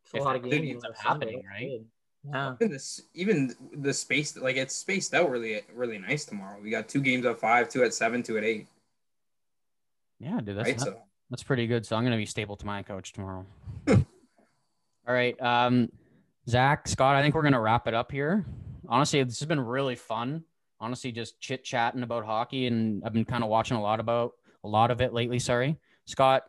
It's 0.05 0.15
a 0.15 0.19
lot 0.19 0.37
of 0.37 0.43
games 0.49 0.71
ends 0.71 0.85
up 0.85 0.97
Sunday. 0.97 1.27
happening, 1.27 1.45
right? 1.47 1.69
good. 1.69 1.87
Yeah. 2.25 2.55
Even 2.61 2.71
this, 2.73 3.01
even 3.15 3.55
the 3.73 3.93
space, 3.93 4.37
like 4.37 4.57
it's 4.57 4.77
spaced 4.77 5.13
out 5.15 5.29
really, 5.31 5.63
really 5.75 5.99
nice 5.99 6.25
tomorrow. 6.25 6.61
We 6.63 6.71
got 6.71 6.89
two 6.89 7.01
games 7.01 7.27
at 7.27 7.41
five, 7.41 7.69
two 7.69 7.83
at 7.83 7.93
seven, 7.95 8.23
two 8.23 8.39
at 8.39 8.45
eight. 8.45 8.69
Yeah, 10.21 10.41
dude, 10.41 10.57
that's 10.57 10.69
right. 10.69 10.79
that- 10.79 10.85
So 10.85 11.03
That's 11.33 11.43
pretty 11.43 11.67
good. 11.67 11.87
So 11.87 11.97
I'm 11.97 12.05
gonna 12.05 12.19
be 12.19 12.27
stable 12.27 12.57
to 12.59 12.67
my 12.67 12.83
coach 12.83 13.15
tomorrow. 13.15 13.47
All 13.89 13.97
right. 15.07 15.35
Um, 15.41 15.89
Zach, 16.47 16.87
Scott, 16.87 17.17
I 17.17 17.23
think 17.23 17.35
we're 17.35 17.43
gonna 17.43 17.59
wrap 17.59 17.89
it 17.89 17.95
up 17.95 18.13
here. 18.13 18.45
Honestly, 18.87 19.23
this 19.23 19.41
has 19.41 19.49
been 19.49 19.59
really 19.61 19.95
fun. 19.97 20.45
Honestly, 20.79 21.11
just 21.11 21.41
chit 21.41 21.65
chatting 21.65 22.03
about 22.03 22.27
hockey, 22.27 22.67
and 22.67 23.03
I've 23.03 23.15
been 23.15 23.25
kind 23.25 23.43
of 23.43 23.49
watching 23.49 23.79
a 23.79 23.81
lot 23.83 23.99
about 23.99 24.33
a 24.63 24.69
lot 24.69 24.91
of 24.91 25.01
it 25.01 25.15
lately. 25.15 25.39
Sorry, 25.39 25.79
Scott. 26.05 26.43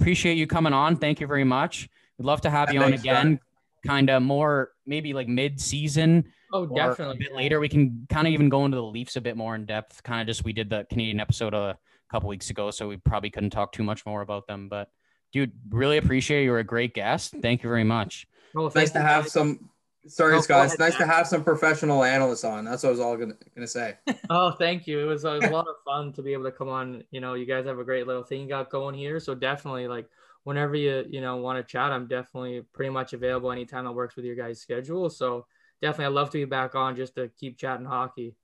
Appreciate 0.00 0.38
you 0.38 0.46
coming 0.46 0.72
on. 0.72 0.96
Thank 0.96 1.20
you 1.20 1.26
very 1.26 1.44
much. 1.44 1.90
We'd 2.16 2.24
love 2.24 2.40
to 2.40 2.50
have 2.50 2.72
you 2.72 2.80
on 2.80 2.92
Thanks, 2.92 3.02
Scott. 3.02 3.20
again. 3.20 3.40
Kind 3.86 4.08
of 4.08 4.22
more, 4.22 4.70
maybe 4.86 5.12
like 5.12 5.28
mid-season 5.28 6.24
Oh, 6.52 6.64
definitely. 6.64 7.16
a 7.16 7.18
bit 7.18 7.34
later. 7.34 7.60
We 7.60 7.68
can 7.68 8.06
kind 8.08 8.26
of 8.26 8.32
even 8.32 8.48
go 8.48 8.64
into 8.64 8.76
the 8.76 8.82
Leafs 8.82 9.16
a 9.16 9.20
bit 9.20 9.36
more 9.36 9.54
in 9.54 9.66
depth. 9.66 10.02
Kind 10.02 10.22
of 10.22 10.26
just 10.26 10.44
we 10.44 10.54
did 10.54 10.70
the 10.70 10.86
Canadian 10.88 11.20
episode 11.20 11.52
a 11.52 11.76
couple 12.10 12.28
weeks 12.28 12.50
ago, 12.50 12.70
so 12.70 12.88
we 12.88 12.96
probably 12.98 13.30
couldn't 13.30 13.50
talk 13.50 13.72
too 13.72 13.82
much 13.82 14.04
more 14.06 14.20
about 14.22 14.46
them. 14.46 14.68
But 14.68 14.88
dude, 15.32 15.52
really 15.70 15.98
appreciate 15.98 16.40
you. 16.40 16.46
You're 16.46 16.58
a 16.58 16.64
great 16.64 16.94
guest. 16.94 17.34
Thank 17.40 17.62
you 17.62 17.68
very 17.68 17.84
much. 17.84 18.26
Oh, 18.56 18.64
nice 18.64 18.72
thank 18.72 18.92
to 18.92 19.00
have 19.00 19.24
guys. 19.24 19.32
some. 19.32 19.70
Sorry, 20.06 20.34
Oh, 20.34 20.40
Scott. 20.40 20.64
It's 20.64 20.74
ahead, 20.74 20.90
nice 20.92 20.98
to 20.98 21.06
have 21.06 21.26
some 21.26 21.44
professional 21.44 22.02
analysts 22.04 22.42
on. 22.42 22.64
That's 22.64 22.82
what 22.82 22.88
I 22.88 22.92
was 22.92 23.00
all 23.00 23.16
gonna 23.16 23.34
gonna 23.54 23.66
say. 23.66 23.96
Oh, 24.30 24.50
thank 24.52 24.86
you. 24.86 24.98
It 25.00 25.04
was, 25.04 25.24
it 25.24 25.28
was 25.28 25.44
a 25.44 25.50
lot 25.50 25.66
of 25.68 25.74
fun 25.84 26.12
to 26.14 26.22
be 26.22 26.32
able 26.32 26.44
to 26.44 26.52
come 26.52 26.68
on. 26.68 27.04
You 27.10 27.20
know, 27.20 27.34
you 27.34 27.44
guys 27.46 27.66
have 27.66 27.78
a 27.78 27.84
great 27.84 28.06
little 28.06 28.22
thing 28.22 28.40
you 28.42 28.48
got 28.48 28.70
going 28.70 28.94
here. 28.94 29.20
So 29.20 29.34
definitely, 29.34 29.88
like, 29.88 30.08
whenever 30.44 30.74
you 30.74 31.04
you 31.08 31.20
know 31.20 31.36
want 31.36 31.58
to 31.58 31.70
chat, 31.70 31.92
I'm 31.92 32.06
definitely 32.08 32.62
pretty 32.72 32.90
much 32.90 33.12
available 33.12 33.52
anytime 33.52 33.84
that 33.84 33.92
works 33.92 34.16
with 34.16 34.24
your 34.24 34.36
guys' 34.36 34.60
schedule. 34.60 35.10
So 35.10 35.46
definitely, 35.82 36.06
I'd 36.06 36.12
love 36.12 36.30
to 36.30 36.38
be 36.38 36.44
back 36.46 36.74
on 36.74 36.96
just 36.96 37.14
to 37.16 37.28
keep 37.38 37.58
chatting 37.58 37.86
hockey. 37.86 38.34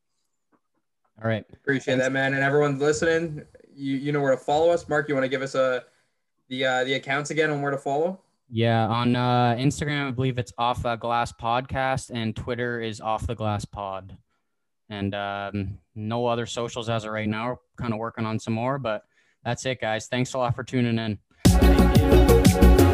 All 1.22 1.28
right. 1.28 1.44
Appreciate 1.52 1.94
Thanks. 1.94 2.04
that, 2.04 2.12
man. 2.12 2.34
And 2.34 2.42
everyone 2.42 2.78
listening, 2.78 3.42
you 3.74 3.96
you 3.96 4.12
know 4.12 4.20
where 4.20 4.32
to 4.32 4.36
follow 4.36 4.70
us. 4.70 4.88
Mark, 4.88 5.08
you 5.08 5.14
want 5.14 5.24
to 5.24 5.28
give 5.28 5.42
us 5.42 5.54
a 5.54 5.84
the 6.48 6.64
uh, 6.64 6.84
the 6.84 6.94
accounts 6.94 7.30
again 7.30 7.50
on 7.50 7.62
where 7.62 7.70
to 7.70 7.78
follow? 7.78 8.20
Yeah, 8.48 8.86
on 8.86 9.16
uh, 9.16 9.56
Instagram, 9.58 10.08
I 10.08 10.10
believe 10.12 10.38
it's 10.38 10.52
Off 10.56 10.82
the 10.82 10.94
Glass 10.96 11.32
Podcast, 11.32 12.10
and 12.14 12.34
Twitter 12.36 12.80
is 12.80 13.00
Off 13.00 13.26
the 13.26 13.34
Glass 13.34 13.64
Pod. 13.64 14.16
And 14.88 15.16
um, 15.16 15.78
no 15.96 16.26
other 16.26 16.46
socials 16.46 16.88
as 16.88 17.04
of 17.04 17.10
right 17.10 17.28
now. 17.28 17.48
We're 17.48 17.56
kind 17.76 17.92
of 17.92 17.98
working 17.98 18.24
on 18.24 18.38
some 18.38 18.54
more, 18.54 18.78
but 18.78 19.04
that's 19.44 19.66
it, 19.66 19.80
guys. 19.80 20.06
Thanks 20.06 20.34
a 20.34 20.38
lot 20.38 20.54
for 20.54 20.62
tuning 20.62 20.98
in. 20.98 21.18
Thank 21.44 22.80
you. 22.80 22.86